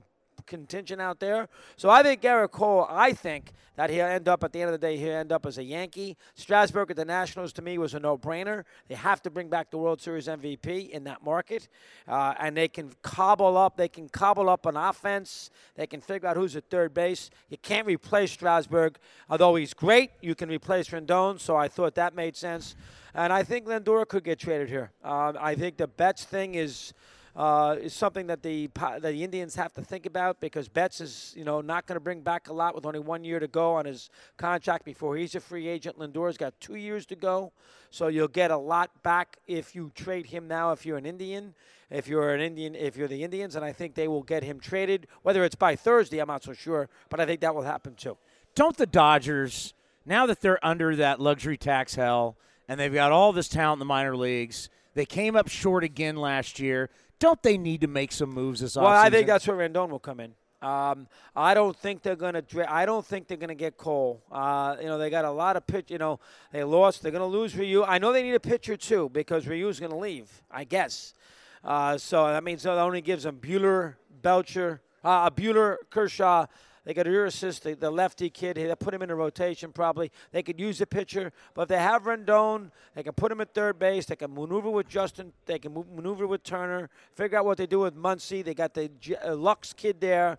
contingent 0.49 1.01
out 1.01 1.20
there. 1.20 1.49
So 1.76 1.88
I 1.90 2.03
think 2.03 2.22
Gerrit 2.22 2.51
Cole, 2.51 2.86
I 2.90 3.12
think 3.12 3.53
that 3.78 3.90
he'll 3.90 4.07
end 4.07 4.26
up 4.26 4.42
at 4.42 4.53
the 4.53 4.61
end 4.61 4.74
of 4.74 4.80
the 4.80 4.84
day, 4.84 4.96
he'll 4.96 5.12
end 5.12 5.30
up 5.30 5.46
as 5.46 5.57
a 5.57 5.62
Yankee. 5.62 6.16
Strasburg 6.34 6.90
at 6.90 6.96
the 6.96 7.05
Nationals 7.05 7.53
to 7.53 7.62
me 7.62 7.78
was 7.78 7.94
a 7.94 8.01
no-brainer. 8.01 8.64
They 8.88 8.96
have 8.96 9.22
to 9.22 9.30
bring 9.30 9.49
back 9.49 9.70
the 9.70 9.78
World 9.78 10.01
Series 10.01 10.26
MVP 10.26 10.90
in 10.90 11.05
that 11.05 11.22
market, 11.22 11.68
uh, 12.09 12.34
and 12.40 12.57
they 12.57 12.66
can 12.66 12.90
cobble 13.03 13.57
up. 13.57 13.76
They 13.76 13.86
can 13.86 14.09
cobble 14.09 14.49
up 14.49 14.66
an 14.66 14.76
offense. 14.76 15.51
They 15.76 15.86
can 15.86 16.01
figure 16.01 16.28
out 16.28 16.36
who's 16.36 16.57
at 16.57 16.68
third 16.68 16.92
base. 16.92 17.30
You 17.51 17.59
can't 17.59 17.86
replace 17.86 18.32
Strasburg, 18.32 18.99
although 19.30 19.55
he's 19.55 19.74
great. 19.74 20.11
You 20.20 20.34
can 20.34 20.49
replace 20.49 20.88
Rendon, 20.88 21.38
so 21.38 21.55
I 21.55 21.68
thought 21.68 21.94
that 21.94 22.16
made 22.16 22.36
sense. 22.36 22.74
And 23.14 23.32
I 23.32 23.44
think 23.44 23.66
Lindor 23.66 24.09
could 24.09 24.24
get 24.24 24.40
traded 24.40 24.68
here. 24.68 24.90
Um, 25.05 25.36
I 25.40 25.55
think 25.55 25.76
the 25.76 25.86
Betts 25.86 26.24
thing 26.24 26.57
is. 26.57 26.92
Uh, 27.39 27.76
is 27.80 27.95
something 27.95 28.26
that 28.26 28.43
the 28.43 28.68
that 28.74 29.01
the 29.01 29.22
Indians 29.22 29.55
have 29.55 29.72
to 29.74 29.80
think 29.80 30.07
about 30.07 30.41
because 30.41 30.68
Betts 30.68 31.01
is 31.01 31.32
you 31.36 31.45
know 31.45 31.61
not 31.61 31.86
going 31.86 31.95
to 31.95 32.01
bring 32.01 32.20
back 32.20 32.49
a 32.49 32.53
lot 32.53 32.74
with 32.74 32.84
only 32.84 32.99
one 32.99 33.22
year 33.22 33.39
to 33.39 33.47
go 33.47 33.74
on 33.74 33.84
his 33.84 34.11
contract 34.36 34.84
before 34.84 35.16
he's 35.16 35.36
a 35.36 35.41
free 35.41 35.68
agent. 35.68 35.99
Lindor's 35.99 36.36
got 36.36 36.61
two 36.61 36.74
years 36.74 37.07
to 37.07 37.14
go, 37.14 37.53
so 37.91 38.09
you'll 38.09 38.26
get 38.26 38.51
a 38.51 38.57
lot 38.57 38.91
back 39.05 39.36
if 39.47 39.76
you 39.76 39.93
trade 39.95 40.26
him 40.26 40.49
now. 40.49 40.72
If 40.72 40.84
you're 40.84 40.99
an 40.99 41.07
Indian, 41.07 41.55
if 41.91 42.09
you're 42.09 42.34
an 42.34 42.41
Indian, 42.41 42.74
if 42.74 42.97
you're 42.97 43.07
the 43.07 43.22
Indians, 43.22 43.55
and 43.55 43.64
I 43.64 43.72
think 43.72 43.95
they 43.95 44.09
will 44.09 44.24
get 44.24 44.43
him 44.43 44.59
traded. 44.59 45.07
Whether 45.22 45.45
it's 45.45 45.55
by 45.55 45.76
Thursday, 45.76 46.18
I'm 46.18 46.26
not 46.26 46.43
so 46.43 46.53
sure, 46.53 46.89
but 47.09 47.20
I 47.20 47.26
think 47.26 47.41
that 47.43 47.55
will 47.55 47.62
happen 47.62 47.95
too. 47.95 48.16
Don't 48.57 48.76
the 48.76 48.86
Dodgers 48.86 49.74
now 50.05 50.26
that 50.26 50.41
they're 50.41 50.64
under 50.66 50.97
that 50.97 51.20
luxury 51.20 51.57
tax 51.57 51.95
hell 51.95 52.36
and 52.66 52.80
they've 52.80 52.93
got 52.93 53.12
all 53.12 53.32
this 53.32 53.47
talent 53.47 53.76
in 53.76 53.78
the 53.78 53.84
minor 53.84 54.16
leagues? 54.16 54.68
They 54.95 55.07
came 55.07 55.36
up 55.36 55.47
short 55.47 55.84
again 55.84 56.16
last 56.16 56.59
year 56.59 56.91
don't 57.19 57.43
they 57.43 57.59
need 57.59 57.81
to 57.81 57.87
make 57.89 58.12
some 58.12 58.31
moves 58.31 58.61
this 58.61 58.77
offseason? 58.77 58.83
Well, 58.83 58.93
I 58.93 59.11
think 59.11 59.27
that's 59.27 59.47
where 59.47 59.57
Rendon 59.57 59.91
will 59.91 59.99
come 59.99 60.21
in. 60.21 60.35
Um, 60.61 61.07
I 61.37 61.55
don't 61.55 61.77
think 61.77 62.03
they're 62.03 62.16
going 62.16 62.35
to. 62.35 62.73
I 62.73 62.85
don't 62.85 63.07
think 63.07 63.29
they're 63.29 63.37
to 63.37 63.55
get 63.55 63.77
Cole. 63.77 64.25
Uh, 64.31 64.77
you 64.81 64.87
know, 64.87 64.99
they 64.99 65.09
got 65.09 65.25
a 65.25 65.31
lot 65.31 65.57
of 65.57 65.66
pitch. 65.66 65.91
You 65.91 65.99
know, 65.99 66.19
they 66.53 66.64
lost. 66.64 67.03
They're 67.03 67.12
going 67.12 67.23
to 67.23 67.39
lose 67.39 67.57
Ryu. 67.57 67.85
I 67.85 67.99
know 67.99 68.12
they 68.12 68.23
need 68.25 68.35
a 68.35 68.41
pitcher 68.41 68.77
too 68.77 69.09
because 69.12 69.47
Ryu's 69.47 69.79
going 69.79 69.93
to 69.93 69.99
leave. 69.99 70.43
I 70.51 70.64
guess. 70.64 71.14
Uh, 71.62 71.97
so 71.99 72.27
that 72.27 72.43
means 72.43 72.64
that 72.64 72.79
only 72.79 73.01
gives 73.01 73.25
them 73.25 73.37
Buehler, 73.37 73.95
Belcher, 74.23 74.81
uh, 75.05 75.31
Buehler, 75.31 75.77
Kershaw, 75.91 76.47
they 76.89 76.95
got 76.95 77.05
Urías, 77.05 77.61
the, 77.61 77.74
the 77.74 77.91
lefty 77.91 78.30
kid. 78.30 78.57
They 78.57 78.74
put 78.74 78.95
him 78.95 79.03
in 79.03 79.11
a 79.11 79.14
rotation 79.14 79.72
probably. 79.74 80.11
They 80.32 80.43
could 80.43 80.59
use 80.59 80.80
a 80.80 80.86
pitcher, 80.86 81.32
but 81.53 81.64
if 81.64 81.68
they 81.68 81.76
have 81.76 82.05
Rendon, 82.05 82.70
they 82.95 83.03
can 83.03 83.12
put 83.12 83.30
him 83.30 83.43
at 83.43 83.53
third 83.53 83.78
base. 83.78 84.07
They 84.07 84.16
can 84.16 84.32
maneuver 84.32 84.70
with 84.70 84.89
Justin. 84.89 85.34
They 85.45 85.59
can 85.59 85.74
maneuver 85.95 86.26
with 86.26 86.43
Turner. 86.45 86.89
Figure 87.14 87.36
out 87.36 87.45
what 87.45 87.59
they 87.59 87.66
do 87.66 87.80
with 87.80 87.95
Muncy. 87.95 88.43
They 88.43 88.55
got 88.55 88.72
the 88.72 88.91
uh, 89.22 89.36
Lux 89.36 89.74
kid 89.74 90.01
there. 90.01 90.39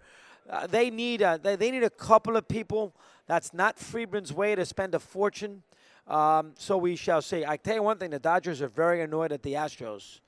Uh, 0.49 0.65
they 0.65 0.89
need 0.89 1.21
a 1.21 1.39
they, 1.39 1.55
they 1.55 1.69
need 1.69 1.83
a 1.83 1.89
couple 1.91 2.35
of 2.35 2.47
people. 2.47 2.95
That's 3.27 3.53
not 3.53 3.77
Friedman's 3.77 4.33
way 4.33 4.55
to 4.55 4.65
spend 4.65 4.95
a 4.95 4.99
fortune. 4.99 5.61
Um, 6.07 6.53
so 6.57 6.77
we 6.79 6.95
shall 6.95 7.21
see. 7.21 7.45
I 7.45 7.57
tell 7.57 7.75
you 7.75 7.83
one 7.83 7.99
thing: 7.99 8.09
the 8.09 8.17
Dodgers 8.17 8.59
are 8.63 8.69
very 8.69 9.03
annoyed 9.03 9.31
at 9.31 9.43
the 9.43 9.53
Astros. 9.53 10.19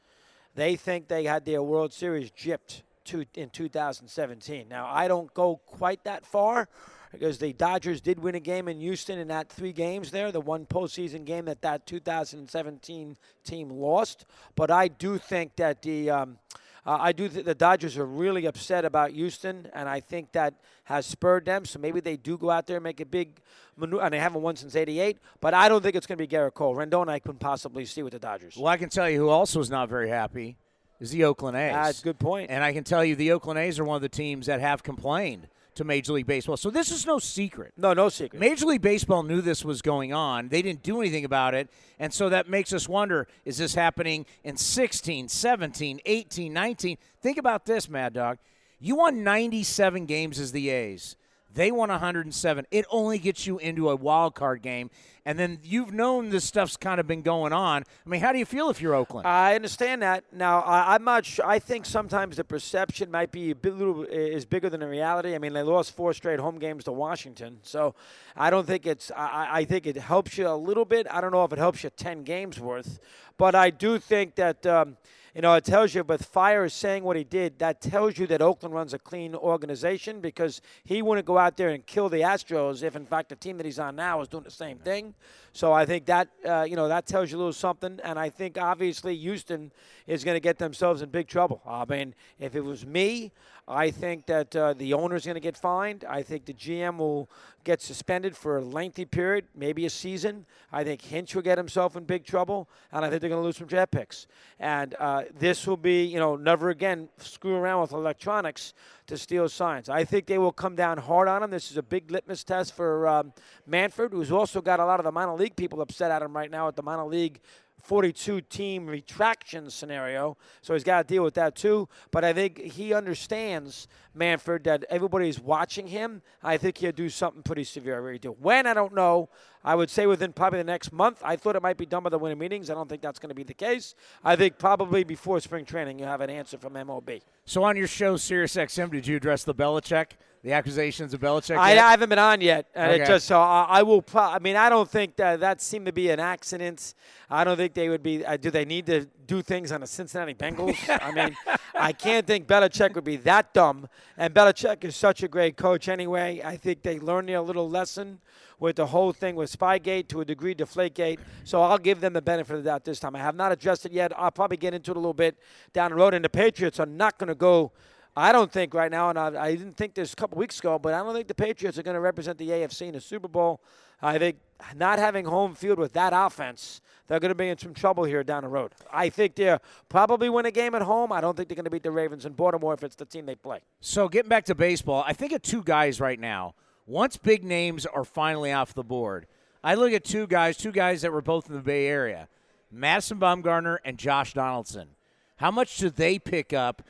They 0.54 0.76
think 0.76 1.08
they 1.08 1.24
had 1.24 1.46
their 1.46 1.64
World 1.64 1.94
Series 1.94 2.30
gypped 2.30 2.84
two, 3.04 3.26
in 3.36 3.50
2017. 3.50 4.68
Now, 4.70 4.88
I 4.90 5.08
don't 5.08 5.34
go 5.34 5.58
quite 5.66 6.04
that 6.04 6.26
far 6.26 6.68
because 7.12 7.38
the 7.38 7.54
Dodgers 7.54 8.02
did 8.02 8.20
win 8.20 8.36
a 8.36 8.40
game 8.40 8.68
in 8.68 8.80
Houston 8.80 9.20
in 9.20 9.28
that 9.28 9.50
three 9.50 9.74
games 9.74 10.12
there, 10.12 10.32
the 10.32 10.42
one 10.42 10.66
postseason 10.66 11.26
game 11.26 11.46
that 11.46 11.62
that 11.62 11.86
2017 11.86 13.18
team 13.44 13.70
lost. 13.70 14.26
But 14.56 14.72
I 14.72 14.88
do 14.88 15.18
think 15.18 15.56
that 15.58 15.82
the 15.82 16.10
um, 16.10 16.38
uh, 16.86 16.98
I 17.00 17.12
do 17.12 17.28
think 17.30 17.46
the 17.46 17.54
Dodgers 17.54 17.98
are 17.98 18.06
really 18.06 18.46
upset 18.46 18.86
about 18.86 19.12
Houston, 19.12 19.68
and 19.74 19.88
I 19.88 20.00
think 20.00 20.32
that 20.32 20.56
has 20.86 21.06
spurred 21.06 21.46
them. 21.46 21.66
So 21.66 21.78
maybe 21.78 22.00
they 22.00 22.18
do 22.18 22.38
go 22.38 22.50
out 22.50 22.66
there 22.66 22.78
and 22.78 22.84
make 22.84 23.00
a 23.00 23.06
big 23.06 23.40
maneuver, 23.78 24.04
and 24.04 24.14
they 24.14 24.20
haven't 24.20 24.42
won 24.42 24.56
since 24.56 24.76
'88. 24.76 25.18
But 25.42 25.54
I 25.54 25.70
don't 25.70 25.84
think 25.84 25.96
it's 25.96 26.08
going 26.08 26.18
to 26.18 26.28
be 26.28 26.34
Gerrit 26.34 26.54
Cole. 26.54 26.76
Rendon, 26.76 27.08
I 27.08 27.20
can 27.20 27.36
possibly 27.36 27.86
see 27.86 28.02
with 28.02 28.14
the 28.14 28.20
Dodgers. 28.20 28.58
Well, 28.58 28.68
I 28.68 28.78
can 28.78 28.90
tell 28.90 29.10
you 29.10 29.20
who 29.20 29.30
also 29.30 29.60
is 29.60 29.70
not 29.70 29.90
very 29.90 30.10
happy 30.10 30.58
is 31.02 31.12
the 31.12 31.26
Oakland 31.26 31.58
A's. 31.58 31.74
Ah, 31.76 31.84
That's 31.86 32.00
a 32.00 32.04
good 32.04 32.20
point. 32.20 32.50
And 32.50 32.64
I 32.64 32.72
can 32.72 32.84
tell 32.86 33.04
you 33.04 33.16
the 33.16 33.32
Oakland 33.34 33.60
A's 33.60 33.80
are 33.80 33.84
one 33.84 33.98
of 33.98 34.02
the 34.02 34.10
teams 34.10 34.46
that 34.46 34.62
have 34.62 34.84
complained 34.84 35.48
to 35.76 35.84
Major 35.84 36.14
League 36.14 36.28
Baseball. 36.28 36.58
So 36.58 36.70
this 36.70 36.92
is 36.92 37.06
no 37.06 37.18
secret. 37.18 37.74
No, 37.76 37.94
no 37.94 38.10
secret. 38.10 38.40
Major 38.40 38.66
League 38.66 38.82
Baseball 38.82 39.24
knew 39.24 39.42
this 39.42 39.66
was 39.66 39.82
going 39.82 40.14
on. 40.14 40.50
They 40.50 40.62
didn't 40.62 40.84
do 40.84 41.02
anything 41.02 41.26
about 41.26 41.54
it. 41.56 41.70
And 42.00 42.14
so 42.14 42.30
that 42.30 42.48
makes 42.48 42.72
us 42.72 42.88
wonder 42.88 43.28
is 43.46 43.58
this 43.58 43.74
happening 43.74 44.26
in 44.44 44.58
16, 44.58 45.28
17, 45.28 46.02
18, 46.06 46.54
19? 46.54 46.98
Think 47.22 47.38
about 47.38 47.66
this, 47.66 47.90
Mad 47.90 48.14
Dog. 48.14 48.38
You 48.80 48.96
won 48.96 49.24
97 49.24 50.06
games 50.06 50.40
as 50.40 50.52
the 50.52 50.70
A's. 50.70 51.16
They 51.54 51.72
won 51.72 51.90
107. 51.90 52.68
It 52.72 52.86
only 52.90 53.18
gets 53.18 53.46
you 53.46 53.58
into 53.58 53.90
a 53.90 53.96
wild 53.96 54.36
card 54.36 54.62
game, 54.62 54.90
and 55.26 55.38
then 55.38 55.60
you've 55.64 55.94
known 55.94 56.30
this 56.30 56.46
stuff's 56.46 56.78
kind 56.78 57.00
of 57.00 57.08
been 57.08 57.22
going 57.22 57.52
on. 57.52 57.84
I 58.06 58.10
mean, 58.10 58.22
how 58.22 58.32
do 58.32 58.40
you 58.40 58.46
feel 58.46 58.70
if 58.70 58.82
you're 58.82 58.96
Oakland? 58.96 59.28
I 59.28 59.56
understand 59.56 60.02
that. 60.02 60.24
Now, 60.32 60.62
I, 60.62 60.96
am 60.96 61.04
not 61.04 61.26
sure. 61.26 61.46
I 61.46 61.60
think 61.60 61.86
sometimes 61.86 62.38
the 62.38 62.44
perception 62.44 63.12
might 63.12 63.32
be 63.32 63.52
a 63.52 63.56
bit 63.56 63.76
little 63.76 64.04
is 64.04 64.46
bigger 64.46 64.70
than 64.70 64.80
the 64.80 64.88
reality. 64.88 65.36
I 65.36 65.40
mean, 65.40 65.54
they 65.54 65.64
lost 65.64 65.96
four 65.96 66.14
straight 66.14 66.40
home 66.40 66.58
games 66.58 66.86
to 66.86 66.92
Washington, 66.92 67.60
so 67.64 67.96
I 68.36 68.50
don't 68.50 68.66
think 68.66 68.86
it's. 68.86 69.12
I, 69.12 69.50
I 69.52 69.66
think 69.66 69.86
it 69.86 69.98
helps 69.98 70.38
you 70.38 70.48
a 70.48 70.56
little 70.56 70.86
bit. 70.86 71.06
I 71.12 71.22
don't 71.22 71.32
know 71.32 71.44
if 71.44 71.52
it 71.52 71.60
helps 71.60 71.84
you 71.84 71.90
10 71.90 72.24
games 72.24 72.60
worth, 72.60 73.00
but 73.38 73.56
I 73.56 73.70
do 73.70 74.00
think 74.00 74.36
that. 74.36 74.66
Um, 74.66 74.98
you 75.34 75.42
know, 75.42 75.54
it 75.54 75.64
tells 75.64 75.96
you 75.96 76.04
with 76.04 76.26
Fiers 76.26 76.74
saying 76.74 77.04
what 77.04 77.16
he 77.16 77.24
did, 77.24 77.60
that 77.60 77.80
tells 77.80 78.18
you 78.18 78.28
that 78.28 78.42
Oakland 78.42 78.76
runs 78.76 78.94
a 78.94 79.00
clean 79.00 79.34
organization 79.34 80.20
because 80.20 80.62
he 80.84 81.02
wouldn't 81.02 81.26
go 81.26 81.38
out 81.38 81.56
there 81.56 81.70
and 81.70 81.86
kill 81.86 82.10
the 82.10 82.18
Astros 82.18 82.84
if, 82.84 82.96
in 82.96 83.06
fact, 83.06 83.30
the 83.30 83.36
team 83.36 83.58
that 83.58 83.66
he's 83.66 83.80
on 83.80 83.96
now 83.96 84.20
is 84.20 84.28
doing 84.28 84.44
the 84.44 84.52
same 84.52 84.78
thing. 84.78 85.14
So 85.54 85.72
I 85.72 85.86
think 85.86 86.06
that, 86.06 86.28
uh, 86.46 86.66
you 86.68 86.76
know, 86.76 86.88
that 86.90 87.06
tells 87.06 87.32
you 87.32 87.38
a 87.38 87.40
little 87.40 87.54
something. 87.54 88.00
And 88.04 88.20
I 88.20 88.30
think, 88.30 88.58
obviously, 88.58 89.16
Houston 89.18 89.72
is 90.06 90.24
going 90.24 90.36
to 90.36 90.42
get 90.42 90.58
themselves 90.58 91.02
in 91.02 91.10
big 91.10 91.28
trouble. 91.28 91.62
I 91.66 91.86
mean, 91.86 92.14
if 92.40 92.56
it 92.56 92.62
was 92.62 92.86
me, 92.86 93.32
I 93.72 93.90
think 93.90 94.26
that 94.26 94.54
uh, 94.54 94.74
the 94.74 94.92
is 94.92 95.26
going 95.26 95.36
to 95.36 95.40
get 95.40 95.56
fined. 95.56 96.04
I 96.04 96.24
think 96.24 96.46
the 96.46 96.54
GM 96.54 96.98
will 96.98 97.30
get 97.64 97.82
suspended 97.82 98.36
for 98.36 98.58
a 98.58 98.62
lengthy 98.62 99.06
period, 99.06 99.46
maybe 99.56 99.86
a 99.86 99.90
season. 99.90 100.46
I 100.74 100.84
think 100.84 101.02
Hinch 101.02 101.34
will 101.36 101.42
get 101.42 101.58
himself 101.58 101.96
in 101.96 102.04
big 102.04 102.26
trouble, 102.26 102.68
and 102.92 103.06
I 103.06 103.10
think 103.10 103.22
they're 103.22 103.30
going 103.30 103.42
to 103.42 103.46
lose 103.46 103.56
some 103.56 103.68
draft 103.68 103.92
picks. 103.92 104.28
And 104.60 104.94
uh, 105.00 105.24
this 105.40 105.66
will 105.66 105.78
be, 105.78 106.04
you 106.04 106.20
know, 106.20 106.36
never 106.36 106.70
again 106.70 107.08
screw 107.18 107.56
around 107.56 107.82
with 107.82 107.94
electronics 107.94 108.74
to 109.08 109.18
steal 109.18 109.48
signs. 109.48 109.88
I 109.88 110.04
think 110.04 110.26
they 110.26 110.38
will 110.38 110.52
come 110.52 110.76
down 110.76 110.98
hard 110.98 111.30
on 111.30 111.42
him. 111.42 111.50
This 111.50 111.72
is 111.72 111.78
a 111.78 111.84
big 111.84 112.12
litmus 112.12 112.44
test 112.44 112.76
for 112.76 113.08
um, 113.08 113.32
Manfred, 113.66 114.12
who's 114.12 114.32
also 114.32 114.62
got 114.62 114.82
a 114.82 114.86
lot 114.86 115.00
of 115.00 115.06
the 115.06 115.12
minor 115.12 115.36
league 115.36 115.56
people 115.56 115.82
upset 115.82 116.12
at 116.12 116.22
him 116.22 116.36
right 116.36 116.52
now 116.52 116.68
at 116.68 116.76
the 116.76 116.84
minor 116.84 117.06
league 117.06 117.40
42 117.82 118.42
team 118.42 118.88
retraction 118.88 119.70
scenario. 119.70 120.38
So 120.62 120.74
he's 120.74 120.84
got 120.84 121.08
to 121.08 121.14
deal 121.14 121.24
with 121.24 121.34
that 121.36 121.56
too. 121.56 121.90
But 122.12 122.24
I 122.24 122.34
think 122.34 122.60
he 122.60 122.94
understands, 122.94 123.88
Manfred, 124.14 124.64
that 124.66 124.86
everybody's 124.90 125.40
watching 125.40 125.88
him. 125.88 126.22
I 126.44 126.58
think 126.58 126.78
he'll 126.78 126.92
do 126.92 127.10
something 127.10 127.44
pretty 127.44 127.64
severe. 127.64 127.96
I 127.96 127.98
really 127.98 128.20
do. 128.20 128.32
When, 128.32 128.68
I 128.68 128.74
don't 128.74 128.94
know. 128.94 129.30
I 129.64 129.76
would 129.76 129.90
say 129.90 130.08
within 130.08 130.34
probably 130.34 130.60
the 130.60 130.64
next 130.64 130.92
month. 130.92 131.22
I 131.24 131.36
thought 131.36 131.56
it 131.56 131.62
might 131.62 131.78
be 131.78 131.86
done 131.86 132.04
by 132.04 132.10
the 132.10 132.18
winter 132.18 132.36
meetings. 132.36 132.70
I 132.70 132.74
don't 132.74 132.90
think 132.90 133.02
that's 133.02 133.20
going 133.20 133.30
to 133.30 133.36
be 133.36 133.44
the 133.44 133.54
case. 133.54 133.94
I 134.24 134.36
think 134.36 134.58
probably 134.58 135.04
before 135.04 135.40
spring 135.40 135.66
training, 135.66 136.00
you 136.00 136.06
have 136.06 136.22
an 136.22 136.30
answer 136.30 136.58
from 136.58 136.74
MOB. 136.74 137.12
So 137.46 137.64
on 137.64 137.78
your 137.78 137.88
show, 137.88 138.16
SiriusXM, 138.16 138.92
did 138.92 139.06
you 139.06 139.18
address 139.18 139.44
the 139.44 139.54
Belichick? 139.54 140.14
The 140.44 140.54
accusations 140.54 141.14
of 141.14 141.20
Belichick. 141.20 141.56
I, 141.56 141.74
I, 141.74 141.92
haven't 141.92 142.10
been 142.10 142.18
on 142.18 142.42
yet, 142.42 142.66
and 142.74 142.94
okay. 142.94 143.04
it 143.04 143.06
just 143.06 143.28
so 143.28 143.40
I, 143.40 143.66
I 143.70 143.84
will. 143.84 144.02
Pro- 144.02 144.24
I 144.24 144.40
mean, 144.40 144.56
I 144.56 144.70
don't 144.70 144.90
think 144.90 145.16
that 145.18 145.40
that 145.42 145.62
seemed 145.62 145.86
to 145.86 145.94
be 145.94 146.10
an 146.10 146.20
accident. 146.20 146.96
I 147.30 147.44
don't 147.44 147.58
think 147.58 147.76
they 147.76 147.90
would 147.90 148.02
be. 148.02 148.26
Uh, 148.26 148.38
do 148.38 148.50
they 148.50 148.66
need 148.66 148.88
to 148.88 149.06
do 149.28 149.44
things 149.44 149.72
on 149.72 149.82
the 149.82 149.88
Cincinnati 149.88 150.34
Bengals? 150.34 150.78
I 151.00 151.12
mean, 151.12 151.38
I 151.76 151.94
can't 151.94 152.26
think 152.26 152.48
Belichick 152.48 152.96
would 152.96 153.04
be 153.04 153.18
that 153.18 153.54
dumb. 153.54 153.88
And 154.18 154.34
Belichick 154.34 154.84
is 154.84 154.96
such 154.96 155.22
a 155.22 155.28
great 155.28 155.58
coach 155.58 155.88
anyway. 155.88 156.42
I 156.44 156.58
think 156.58 156.82
they 156.82 157.00
learned 157.00 157.30
their 157.30 157.42
little 157.42 157.70
lesson 157.70 158.20
with 158.60 158.78
the 158.78 158.88
whole 158.88 159.14
thing 159.14 159.36
with 159.36 159.56
Spygate 159.56 160.08
to 160.08 160.22
a 160.22 160.26
degree, 160.26 160.56
Deflategate. 160.56 161.20
So 161.44 161.62
I'll 161.62 161.78
give 161.78 162.02
them 162.02 162.14
the 162.14 162.22
benefit 162.22 162.56
of 162.58 162.64
the 162.64 162.70
doubt 162.70 162.84
this 162.84 163.00
time. 163.00 163.16
I 163.16 163.20
have 163.20 163.36
not 163.36 163.52
addressed 163.52 163.86
it 163.86 163.92
yet. 163.92 164.12
I'll 164.18 164.32
probably 164.32 164.58
get 164.58 164.74
into 164.74 164.90
it 164.90 164.98
a 164.98 165.00
little 165.00 165.14
bit 165.14 165.38
down 165.72 165.92
the 165.92 165.98
road. 165.98 166.16
And 166.16 166.26
the 166.26 166.30
Patriots 166.30 166.80
are 166.80 166.86
not 166.88 167.20
going 167.20 167.30
to 167.30 167.36
go 167.36 167.72
I 168.16 168.32
don't 168.34 168.52
think 168.52 168.74
right 168.74 168.92
now, 168.92 169.10
and 169.10 169.18
I, 169.18 169.42
I, 169.42 169.56
didn't 169.56 169.78
think 169.78 169.94
this 169.94 170.12
a 170.12 170.16
couple 170.16 170.38
weeks 170.38 170.60
ago, 170.60 170.78
but 170.78 170.94
I 170.94 171.00
don't 171.00 171.14
think 171.14 171.30
the 171.30 171.36
Patriots 171.36 171.78
are 171.78 171.84
going 171.84 171.96
to 171.96 172.02
represent 172.02 172.38
the 172.38 172.50
AFC 172.50 172.88
in 172.88 172.94
the 172.94 173.02
Super 173.02 173.30
Bowl. 173.30 173.62
I 174.02 174.18
think 174.18 174.38
not 174.76 175.00
having 175.00 175.26
home 175.26 175.56
field 175.56 175.80
with 175.80 175.94
that 175.94 176.12
offense, 176.14 176.82
they're 177.08 177.20
going 177.20 177.30
to 177.30 177.36
be 177.36 177.48
in 177.48 177.58
some 177.58 177.74
trouble 177.74 178.04
here 178.04 178.24
down 178.24 178.44
the 178.44 178.50
road. 178.50 178.74
I 178.92 179.10
think 179.10 179.36
they'll 179.36 179.62
probably 179.90 180.30
win 180.30 180.46
a 180.46 180.52
game 180.52 180.76
at 180.76 180.82
home. 180.82 181.12
I 181.12 181.22
don't 181.22 181.38
think 181.38 181.50
they're 181.50 181.56
going 181.56 181.66
to 181.66 181.72
beat 181.72 181.84
the 181.84 181.92
Ravens 181.92 182.26
in 182.26 182.34
Baltimore 182.34 182.74
if 182.74 182.84
it's 182.84 182.96
the 182.96 183.06
team 183.06 183.26
they 183.26 183.36
play. 183.36 183.60
So 183.80 184.10
getting 184.10 184.30
back 184.30 184.46
to 184.46 184.56
baseball, 184.56 185.04
I 185.06 185.14
think 185.14 185.32
of 185.32 185.42
two 185.42 185.64
guys 185.64 186.02
right 186.02 186.20
now. 186.20 186.56
Once 186.88 187.16
big 187.16 187.44
names 187.44 187.86
are 187.86 188.04
finally 188.04 188.52
off 188.52 188.74
the 188.74 188.84
board, 188.84 189.28
I 189.64 189.76
look 189.76 189.94
at 189.94 190.04
two 190.04 190.28
guys, 190.28 190.58
two 190.58 190.72
guys 190.72 191.04
that 191.04 191.14
were 191.14 191.22
both 191.22 191.48
in 191.48 191.56
the 191.56 191.62
Bay 191.62 191.88
Area, 191.88 192.28
Madison 192.72 193.20
Bumgarner 193.20 193.78
and 193.86 193.98
Josh 193.98 194.34
Donaldson. 194.34 194.90
How 195.38 195.52
much 195.52 195.78
do 195.78 195.90
they 195.90 196.18
pick 196.20 196.54
up? 196.54 196.82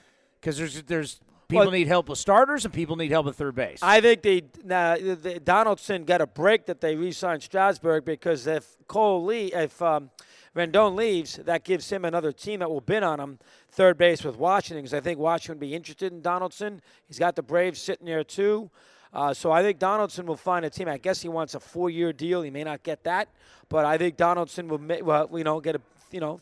Because 0.42 0.58
there's 0.58 0.82
there's 0.84 1.20
people 1.48 1.66
well, 1.66 1.72
need 1.72 1.88
help 1.88 2.10
with 2.10 2.18
starters 2.18 2.66
and 2.66 2.74
people 2.74 2.96
need 2.96 3.12
help 3.12 3.28
at 3.28 3.36
third 3.36 3.56
base. 3.56 3.80
I 3.82 4.02
think 4.02 4.22
they, 4.22 4.42
uh, 4.70 4.98
the 4.98 5.42
Donaldson 5.44 6.06
got 6.06 6.22
a 6.22 6.28
break 6.28 6.66
that 6.66 6.82
they 6.82 6.96
re-signed 6.96 7.44
Strasburg 7.44 8.06
because 8.06 8.48
if 8.48 8.78
Cole 8.88 9.26
Lee, 9.26 9.54
if 9.54 9.82
um, 9.82 10.10
Rendon 10.56 10.96
leaves, 10.96 11.36
that 11.36 11.64
gives 11.64 11.90
him 11.90 12.06
another 12.06 12.32
team 12.32 12.60
that 12.60 12.70
will 12.70 12.82
bid 12.82 13.04
on 13.04 13.20
him 13.20 13.40
third 13.70 13.98
base 13.98 14.24
with 14.24 14.38
Washington. 14.38 14.84
Because 14.84 14.94
I 14.94 15.02
think 15.02 15.20
Washington 15.20 15.60
would 15.60 15.68
be 15.68 15.76
interested 15.76 16.12
in 16.12 16.22
Donaldson. 16.22 16.82
He's 17.08 17.20
got 17.20 17.36
the 17.36 17.44
Braves 17.44 17.80
sitting 17.80 18.06
there 18.06 18.24
too. 18.24 18.70
Uh, 19.14 19.34
so 19.34 19.52
I 19.52 19.62
think 19.62 19.78
Donaldson 19.78 20.26
will 20.26 20.38
find 20.38 20.64
a 20.64 20.70
team. 20.70 20.88
I 20.88 20.98
guess 20.98 21.22
he 21.22 21.28
wants 21.28 21.54
a 21.54 21.60
four-year 21.60 22.14
deal. 22.14 22.42
He 22.44 22.50
may 22.50 22.64
not 22.64 22.82
get 22.82 23.04
that, 23.04 23.28
but 23.68 23.84
I 23.84 23.98
think 23.98 24.16
Donaldson 24.16 24.70
will, 24.70 24.80
well, 25.04 25.30
you 25.34 25.44
know, 25.44 25.60
get 25.60 25.76
a, 25.76 25.82
you 26.12 26.22
know, 26.22 26.40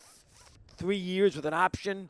three 0.77 0.97
years 0.97 1.35
with 1.35 1.47
an 1.47 1.53
option 1.55 2.09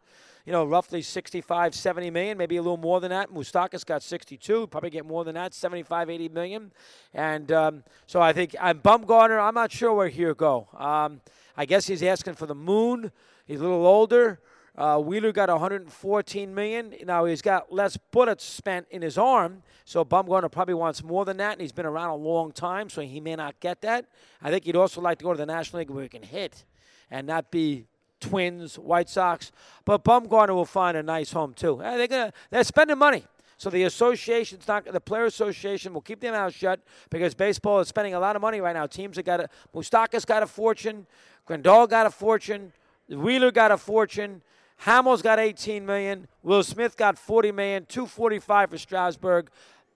you 0.50 0.54
know, 0.54 0.66
roughly 0.66 1.04
65, 1.04 1.76
70 1.76 2.10
million, 2.10 2.36
maybe 2.36 2.58
a 2.58 2.62
little 2.64 2.76
more 2.76 3.00
than 3.00 3.12
that. 3.12 3.32
Moustakas 3.32 3.86
got 3.86 4.02
62, 4.02 4.66
probably 4.66 4.90
get 4.90 5.06
more 5.06 5.24
than 5.24 5.36
that, 5.36 5.54
75, 5.54 6.10
80 6.10 6.30
million. 6.30 6.72
And 7.14 7.52
um, 7.52 7.84
so 8.08 8.20
I 8.20 8.34
think 8.34 8.56
I'm 8.60 8.80
Bumgarner. 8.80 9.40
I'm 9.40 9.54
not 9.54 9.72
sure 9.72 9.94
where 9.94 10.08
he'll 10.08 10.34
go. 10.34 10.68
Um, 10.76 11.22
I 11.56 11.68
guess 11.68 11.86
he's 11.86 12.02
asking 12.02 12.34
for 12.34 12.48
the 12.48 12.56
moon. 12.56 13.12
He's 13.46 13.60
a 13.60 13.62
little 13.62 13.86
older. 13.86 14.40
Uh, 14.76 14.98
Wheeler 14.98 15.32
got 15.32 15.50
114 15.50 16.56
million. 16.56 16.96
Now 17.06 17.26
he's 17.26 17.44
got 17.44 17.72
less 17.72 17.96
bullets 17.96 18.44
spent 18.44 18.88
in 18.90 19.04
his 19.04 19.20
arm, 19.20 19.62
so 19.86 20.04
Bumgarner 20.04 20.52
probably 20.52 20.74
wants 20.74 21.04
more 21.04 21.26
than 21.26 21.38
that. 21.38 21.52
And 21.52 21.62
he's 21.62 21.72
been 21.72 21.86
around 21.86 22.10
a 22.10 22.16
long 22.16 22.54
time, 22.54 22.90
so 22.90 23.02
he 23.02 23.20
may 23.20 23.36
not 23.36 23.60
get 23.60 23.82
that. 23.82 24.08
I 24.42 24.50
think 24.50 24.66
he'd 24.66 24.76
also 24.76 25.00
like 25.00 25.20
to 25.20 25.26
go 25.26 25.32
to 25.32 25.38
the 25.38 25.46
National 25.46 25.82
League 25.82 25.92
where 25.92 26.02
he 26.02 26.10
can 26.10 26.24
hit, 26.24 26.66
and 27.12 27.28
not 27.28 27.52
be 27.52 27.86
Twins, 28.20 28.78
White 28.78 29.10
Sox. 29.10 29.52
But 29.86 30.04
Bumgarner 30.04 30.54
will 30.54 30.66
find 30.66 30.98
a 30.98 31.04
nice 31.04 31.32
home 31.32 31.54
too. 31.54 31.82
Uh, 31.82 31.98
they're 31.98 32.08
gonna 32.08 32.34
they're 32.50 32.64
spending 32.64 32.98
money. 32.98 33.26
So 33.58 33.70
the 33.70 33.84
association's 33.84 34.68
not 34.68 34.86
the 34.86 35.02
player 35.02 35.26
association 35.26 35.94
will 35.94 36.02
keep 36.02 36.22
their 36.22 36.32
mouth 36.32 36.54
shut 36.54 36.80
because 37.10 37.34
baseball 37.34 37.80
is 37.80 37.88
spending 37.90 38.14
a 38.14 38.20
lot 38.20 38.36
of 38.36 38.42
money 38.42 38.62
right 38.62 38.74
now. 38.74 38.88
Teams 38.88 39.18
have 39.18 39.26
got 39.26 39.42
a 39.42 39.50
Moustakas 39.76 40.26
got 40.26 40.44
a 40.44 40.48
fortune, 40.48 41.06
Grandal 41.48 41.90
got 41.90 42.06
a 42.06 42.10
fortune, 42.10 42.72
Wheeler 43.10 43.52
got 43.52 43.72
a 43.72 43.78
fortune. 43.78 44.42
Hamels 44.86 45.22
got 45.22 45.40
18 45.40 45.86
million. 45.86 46.28
Will 46.42 46.64
Smith 46.64 46.96
got 46.96 47.18
40 47.18 47.52
million. 47.52 47.86
245 47.86 48.70
for 48.70 48.78
Strasburg. 48.78 49.50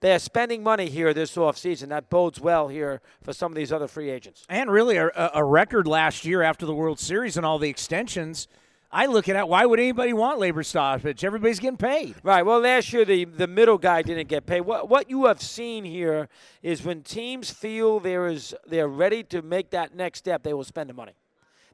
They're 0.04 0.18
spending 0.18 0.62
money 0.62 0.90
here 0.90 1.14
this 1.14 1.34
offseason. 1.34 1.88
That 1.88 2.10
bodes 2.10 2.38
well 2.38 2.68
here 2.68 3.00
for 3.22 3.32
some 3.32 3.50
of 3.50 3.56
these 3.56 3.72
other 3.72 3.88
free 3.88 4.10
agents. 4.10 4.44
And 4.50 4.70
really, 4.70 4.98
a, 4.98 5.10
a 5.32 5.42
record 5.42 5.86
last 5.86 6.26
year 6.26 6.42
after 6.42 6.66
the 6.66 6.74
World 6.74 7.00
Series 7.00 7.38
and 7.38 7.46
all 7.46 7.58
the 7.58 7.70
extensions. 7.70 8.46
I 8.92 9.06
look 9.06 9.30
at 9.30 9.36
it. 9.36 9.48
Why 9.48 9.64
would 9.64 9.80
anybody 9.80 10.12
want 10.12 10.38
labor 10.38 10.62
stoppage? 10.62 11.24
Everybody's 11.24 11.58
getting 11.58 11.78
paid. 11.78 12.16
Right. 12.22 12.42
Well, 12.42 12.60
last 12.60 12.92
year 12.92 13.06
the 13.06 13.24
the 13.24 13.46
middle 13.46 13.78
guy 13.78 14.02
didn't 14.02 14.28
get 14.28 14.44
paid. 14.44 14.60
What 14.60 14.90
what 14.90 15.08
you 15.08 15.24
have 15.24 15.40
seen 15.40 15.86
here 15.86 16.28
is 16.62 16.84
when 16.84 17.00
teams 17.00 17.50
feel 17.50 17.98
there 17.98 18.26
is 18.26 18.54
they're 18.66 18.86
ready 18.86 19.22
to 19.22 19.40
make 19.40 19.70
that 19.70 19.96
next 19.96 20.18
step, 20.18 20.42
they 20.42 20.52
will 20.52 20.64
spend 20.64 20.90
the 20.90 20.94
money. 20.94 21.14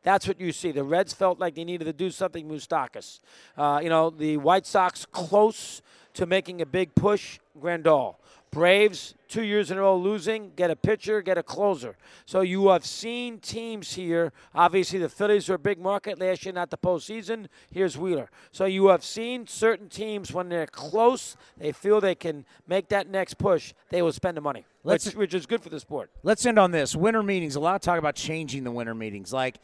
That's 0.04 0.28
what 0.28 0.40
you 0.40 0.52
see. 0.52 0.70
The 0.70 0.84
Reds 0.84 1.12
felt 1.12 1.40
like 1.40 1.56
they 1.56 1.64
needed 1.64 1.86
to 1.86 1.92
do 1.92 2.12
something. 2.12 2.48
Moustakas. 2.48 3.18
Uh, 3.56 3.80
you 3.82 3.88
know, 3.88 4.08
the 4.08 4.36
White 4.36 4.66
Sox 4.66 5.04
close 5.04 5.82
to 6.14 6.26
making 6.26 6.62
a 6.62 6.66
big 6.66 6.94
push. 6.94 7.40
Grandal. 7.60 8.19
Braves, 8.52 9.14
two 9.28 9.44
years 9.44 9.70
in 9.70 9.78
a 9.78 9.80
row 9.80 9.96
losing, 9.96 10.52
get 10.56 10.70
a 10.70 10.76
pitcher, 10.76 11.22
get 11.22 11.38
a 11.38 11.42
closer. 11.42 11.96
So 12.26 12.40
you 12.40 12.68
have 12.68 12.84
seen 12.84 13.38
teams 13.38 13.94
here. 13.94 14.32
Obviously, 14.54 14.98
the 14.98 15.08
Phillies 15.08 15.48
are 15.48 15.54
a 15.54 15.58
big 15.58 15.78
market 15.78 16.18
last 16.18 16.44
year, 16.44 16.52
not 16.52 16.70
the 16.70 16.76
postseason. 16.76 17.46
Here's 17.70 17.96
Wheeler. 17.96 18.28
So 18.50 18.64
you 18.64 18.88
have 18.88 19.04
seen 19.04 19.46
certain 19.46 19.88
teams 19.88 20.32
when 20.32 20.48
they're 20.48 20.66
close, 20.66 21.36
they 21.58 21.70
feel 21.70 22.00
they 22.00 22.16
can 22.16 22.44
make 22.66 22.88
that 22.88 23.08
next 23.08 23.34
push, 23.34 23.72
they 23.90 24.02
will 24.02 24.12
spend 24.12 24.36
the 24.36 24.40
money, 24.40 24.66
which, 24.82 25.04
which 25.14 25.32
is 25.32 25.46
good 25.46 25.62
for 25.62 25.68
the 25.68 25.78
sport. 25.78 26.10
Let's 26.24 26.44
end 26.44 26.58
on 26.58 26.72
this. 26.72 26.96
Winter 26.96 27.22
meetings, 27.22 27.54
a 27.54 27.60
lot 27.60 27.76
of 27.76 27.82
talk 27.82 28.00
about 28.00 28.16
changing 28.16 28.64
the 28.64 28.72
winter 28.72 28.94
meetings. 28.96 29.32
Like, 29.32 29.60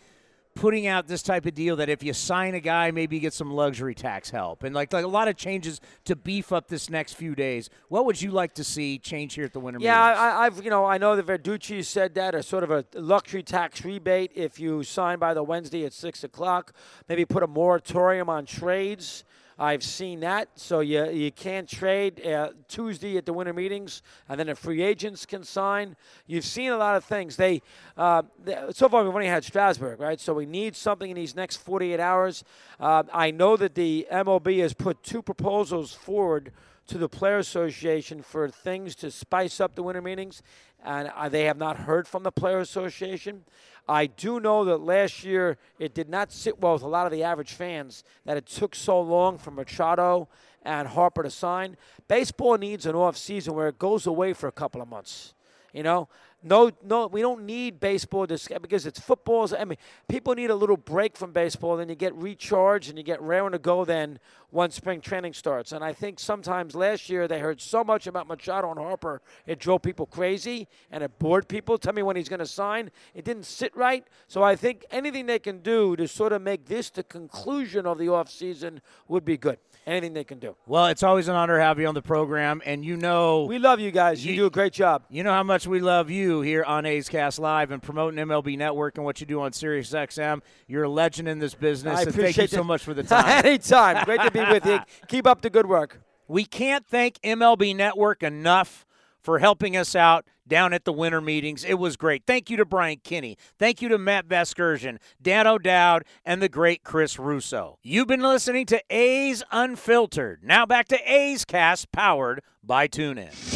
putting 0.57 0.87
out 0.87 1.07
this 1.07 1.23
type 1.23 1.47
of 1.47 1.55
deal 1.55 1.77
that 1.77 1.89
if 1.89 2.03
you 2.03 2.13
sign 2.13 2.55
a 2.55 2.61
guy, 2.61 2.91
maybe 2.91 3.17
you 3.17 3.21
get 3.21 3.35
some 3.35 3.53
luxury 3.53 3.95
tax 3.95 4.31
help, 4.31 4.65
and 4.65 4.75
like 4.75 4.93
like 4.93 5.05
a 5.05 5.09
lot 5.09 5.29
of 5.29 5.37
changes 5.37 5.81
to 6.07 6.17
beef 6.17 6.53
up 6.53 6.67
this 6.67 6.91
next 6.91 7.13
few 7.13 7.37
days. 7.37 7.71
What 7.89 8.07
would 8.07 8.21
you 8.21 8.33
like 8.33 8.55
to 8.55 8.65
see 8.65 8.99
change 8.99 9.35
here 9.35 9.45
at 9.45 9.53
the 9.53 9.61
Winter 9.61 9.79
yeah, 9.81 10.07
Meetings? 10.07 10.19
I, 10.19 10.47
I've 10.47 10.65
you 10.65 10.71
know 10.71 10.85
I 10.85 10.99
know 10.99 11.15
that 11.15 11.27
Verducci 11.27 11.85
said 11.85 12.15
that 12.15 12.35
a 12.35 12.43
sort 12.43 12.65
of 12.65 12.71
a 12.71 12.85
luxury 12.95 13.43
tax 13.43 13.85
rebate 13.85 14.33
if 14.35 14.59
you 14.59 14.83
sign 14.83 15.19
by 15.19 15.35
the 15.35 15.45
Wednesday 15.45 15.85
at 15.85 15.93
six 15.93 16.25
o'clock. 16.25 16.73
Maybe 17.09 17.25
put 17.25 17.43
a 17.43 17.47
moratorium 17.47 18.29
on 18.29 18.47
trades. 18.47 19.25
I've 19.59 19.83
seen 19.83 20.21
that. 20.21 20.49
So 20.55 20.81
you 20.81 21.09
you 21.11 21.33
can't 21.33 21.69
trade 21.69 22.25
uh, 22.27 22.51
Tuesday 22.69 23.17
at 23.17 23.25
the 23.25 23.33
winter 23.33 23.55
meetings, 23.55 24.03
and 24.29 24.39
then 24.39 24.49
the 24.49 24.55
free 24.55 24.83
agents 24.83 25.25
can 25.25 25.45
sign. 25.45 25.97
You've 26.27 26.45
seen 26.45 26.73
a 26.73 26.77
lot 26.77 26.97
of 26.97 27.05
things. 27.05 27.37
They, 27.37 27.63
uh, 27.97 28.23
they 28.45 28.59
so 28.73 28.89
far 28.89 29.03
we've 29.03 29.15
only 29.15 29.27
had 29.27 29.45
Strasburg, 29.45 29.99
right? 29.99 30.21
So 30.21 30.35
we 30.35 30.45
need 30.45 30.77
something 30.77 31.09
in 31.09 31.17
these 31.17 31.35
next 31.35 31.57
48 31.57 31.99
hours. 31.99 32.45
Uh, 32.79 33.05
I 33.13 33.31
know 33.31 33.57
that 33.57 33.75
the 33.75 34.07
MLB 34.13 34.61
has 34.61 34.75
put 34.75 35.03
two 35.03 35.23
proposals 35.23 35.95
forward 35.95 36.53
to 36.87 36.99
the 36.99 37.09
Player 37.09 37.39
Association 37.39 38.23
for 38.23 38.49
things 38.49 38.95
to 38.97 39.11
spice 39.11 39.61
up 39.61 39.75
the 39.75 39.83
winter 39.83 40.03
meetings, 40.03 40.43
and 40.85 41.11
they 41.31 41.45
have 41.45 41.59
not 41.59 41.79
heard 41.79 42.07
from 42.07 42.23
the 42.23 42.33
Player 42.33 42.61
Association. 42.61 43.45
I 43.89 44.07
do 44.07 44.41
know 44.41 44.65
that 44.65 44.79
last 44.79 45.23
year 45.25 45.59
it 45.79 45.95
did 45.95 46.09
not 46.09 46.33
sit 46.33 46.61
well 46.61 46.75
with 46.75 46.83
a 46.83 46.89
lot 46.89 47.07
of 47.07 47.13
the 47.13 47.23
average 47.23 47.53
fans 47.53 48.03
that 48.25 48.37
it 48.37 48.47
took 48.47 48.75
so 48.75 49.01
long 49.01 49.39
for 49.39 49.51
Machado 49.51 50.29
and 50.65 50.89
Harper 50.89 51.23
to 51.23 51.31
sign. 51.31 51.77
Baseball 52.09 52.59
needs 52.59 52.87
an 52.87 52.97
off 52.97 53.17
season 53.17 53.55
where 53.55 53.69
it 53.69 53.79
goes 53.79 54.07
away 54.07 54.33
for 54.33 54.49
a 54.49 54.53
couple 54.53 54.83
of 54.83 54.89
months. 54.89 55.35
You 55.73 55.83
know, 55.83 56.09
no, 56.47 56.71
no, 56.85 57.09
we 57.09 57.21
don't 57.21 57.45
need 57.45 57.81
baseball 57.81 58.25
to 58.29 58.39
because 58.63 58.87
it's 58.87 59.01
football. 59.01 59.49
I 59.59 59.65
mean, 59.65 59.79
people 60.09 60.35
need 60.35 60.51
a 60.51 60.55
little 60.55 60.77
break 60.77 61.17
from 61.17 61.33
baseball, 61.33 61.77
then 61.77 61.89
you 61.89 61.97
get 61.97 62.15
recharged 62.15 62.89
and 62.89 62.97
you 62.97 63.03
get 63.03 63.21
raring 63.21 63.51
to 63.51 63.59
go. 63.59 63.85
Then 63.85 64.21
once 64.53 64.77
spring 64.77 65.01
training 65.01 65.33
starts, 65.33 65.73
and 65.73 65.83
I 65.83 65.93
think 65.93 66.21
sometimes 66.21 66.77
last 66.77 67.11
year 67.11 67.27
they 67.27 67.41
heard 67.41 67.61
so 67.61 67.83
much 67.83 68.07
about 68.07 68.29
Machado 68.29 68.71
and 68.71 68.79
Harper, 68.79 69.23
it 69.45 69.59
drove 69.59 69.83
people 69.83 70.07
crazy 70.07 70.69
and 70.93 71.03
it 71.03 71.19
bored 71.19 71.49
people. 71.49 71.79
Tell 71.79 71.93
me 71.93 72.03
when 72.03 72.15
he's 72.15 72.29
going 72.29 72.39
to 72.39 72.47
sign. 72.47 72.93
It 73.13 73.25
didn't 73.25 73.47
sit 73.47 73.77
right. 73.77 74.07
So 74.29 74.45
I 74.45 74.55
think 74.55 74.85
anything 74.93 75.27
they 75.27 75.41
can 75.41 75.59
do 75.59 75.97
to 75.97 76.07
sort 76.07 76.33
of 76.33 76.43
make 76.43 76.67
this 76.67 76.91
the 76.91 77.03
conclusion 77.03 77.87
of 77.87 77.99
the 77.99 78.09
off 78.09 78.31
season 78.31 78.81
would 79.09 79.25
be 79.25 79.37
good 79.37 79.59
anything 79.87 80.13
they 80.13 80.25
can 80.25 80.39
do. 80.39 80.57
Well, 80.67 80.87
it's 80.87 81.03
always 81.03 81.29
an 81.29 81.37
honor 81.37 81.59
to 81.59 81.63
have 81.63 81.79
you 81.79 81.87
on 81.87 81.95
the 81.95 82.03
program, 82.03 82.61
and 82.67 82.85
you 82.85 82.97
know 82.97 83.45
we 83.45 83.59
love 83.59 83.81
you 83.81 83.91
guys. 83.91 84.25
You, 84.25 84.33
you 84.33 84.41
do 84.41 84.47
a 84.47 84.51
great 84.51 84.73
job. 84.73 85.05
You 85.09 85.23
know 85.23 85.33
how 85.33 85.43
much 85.43 85.67
we 85.67 85.81
love 85.81 86.11
you 86.11 86.36
here 86.41 86.65
on 86.65 86.87
A's 86.87 87.09
Cast 87.09 87.39
Live 87.39 87.71
and 87.71 87.83
promoting 87.83 88.25
MLB 88.25 88.57
Network 88.57 88.97
and 88.97 89.05
what 89.05 89.21
you 89.21 89.27
do 89.27 89.41
on 89.41 89.53
Sirius 89.53 89.91
XM. 89.91 90.41
You're 90.67 90.85
a 90.85 90.89
legend 90.89 91.29
in 91.29 91.39
this 91.39 91.55
business. 91.55 91.99
I 91.99 92.03
appreciate 92.03 92.35
thank 92.37 92.53
you 92.53 92.59
so 92.59 92.65
much 92.65 92.83
for 92.83 92.95
the 92.95 93.03
time. 93.05 93.45
Anytime. 93.45 94.05
Great 94.05 94.21
to 94.23 94.31
be 94.31 94.41
with 94.41 94.67
you. 94.67 94.81
Keep 95.09 95.27
up 95.27 95.43
the 95.43 95.51
good 95.51 95.67
work. 95.67 96.01
We 96.29 96.45
can't 96.45 96.87
thank 96.87 97.21
MLB 97.23 97.75
Network 97.77 98.23
enough 98.23 98.85
for 99.21 99.39
helping 99.39 99.77
us 99.77 99.97
out 99.97 100.25
down 100.47 100.73
at 100.73 100.85
the 100.85 100.93
winter 100.93 101.21
meetings. 101.21 101.65
It 101.65 101.75
was 101.75 101.97
great. 101.97 102.23
Thank 102.27 102.51
you 102.51 102.57
to 102.59 102.65
Brian 102.65 102.99
Kenny. 103.03 103.37
Thank 103.59 103.83
you 103.83 103.89
to 103.89 103.99
Matt 103.99 104.29
Vasgersian, 104.29 104.99
Dan 105.21 105.47
O'Dowd, 105.47 106.05
and 106.25 106.41
the 106.41 106.49
great 106.49 106.85
Chris 106.85 107.19
Russo. 107.19 107.79
You've 107.83 108.07
been 108.07 108.23
listening 108.23 108.67
to 108.67 108.81
A's 108.89 109.43
Unfiltered. 109.51 110.45
Now 110.45 110.67
back 110.67 110.89
to 110.89 111.13
A's 111.13 111.45
Cast, 111.45 111.91
powered 111.91 112.43
by 112.63 112.87
TuneIn. 112.89 113.56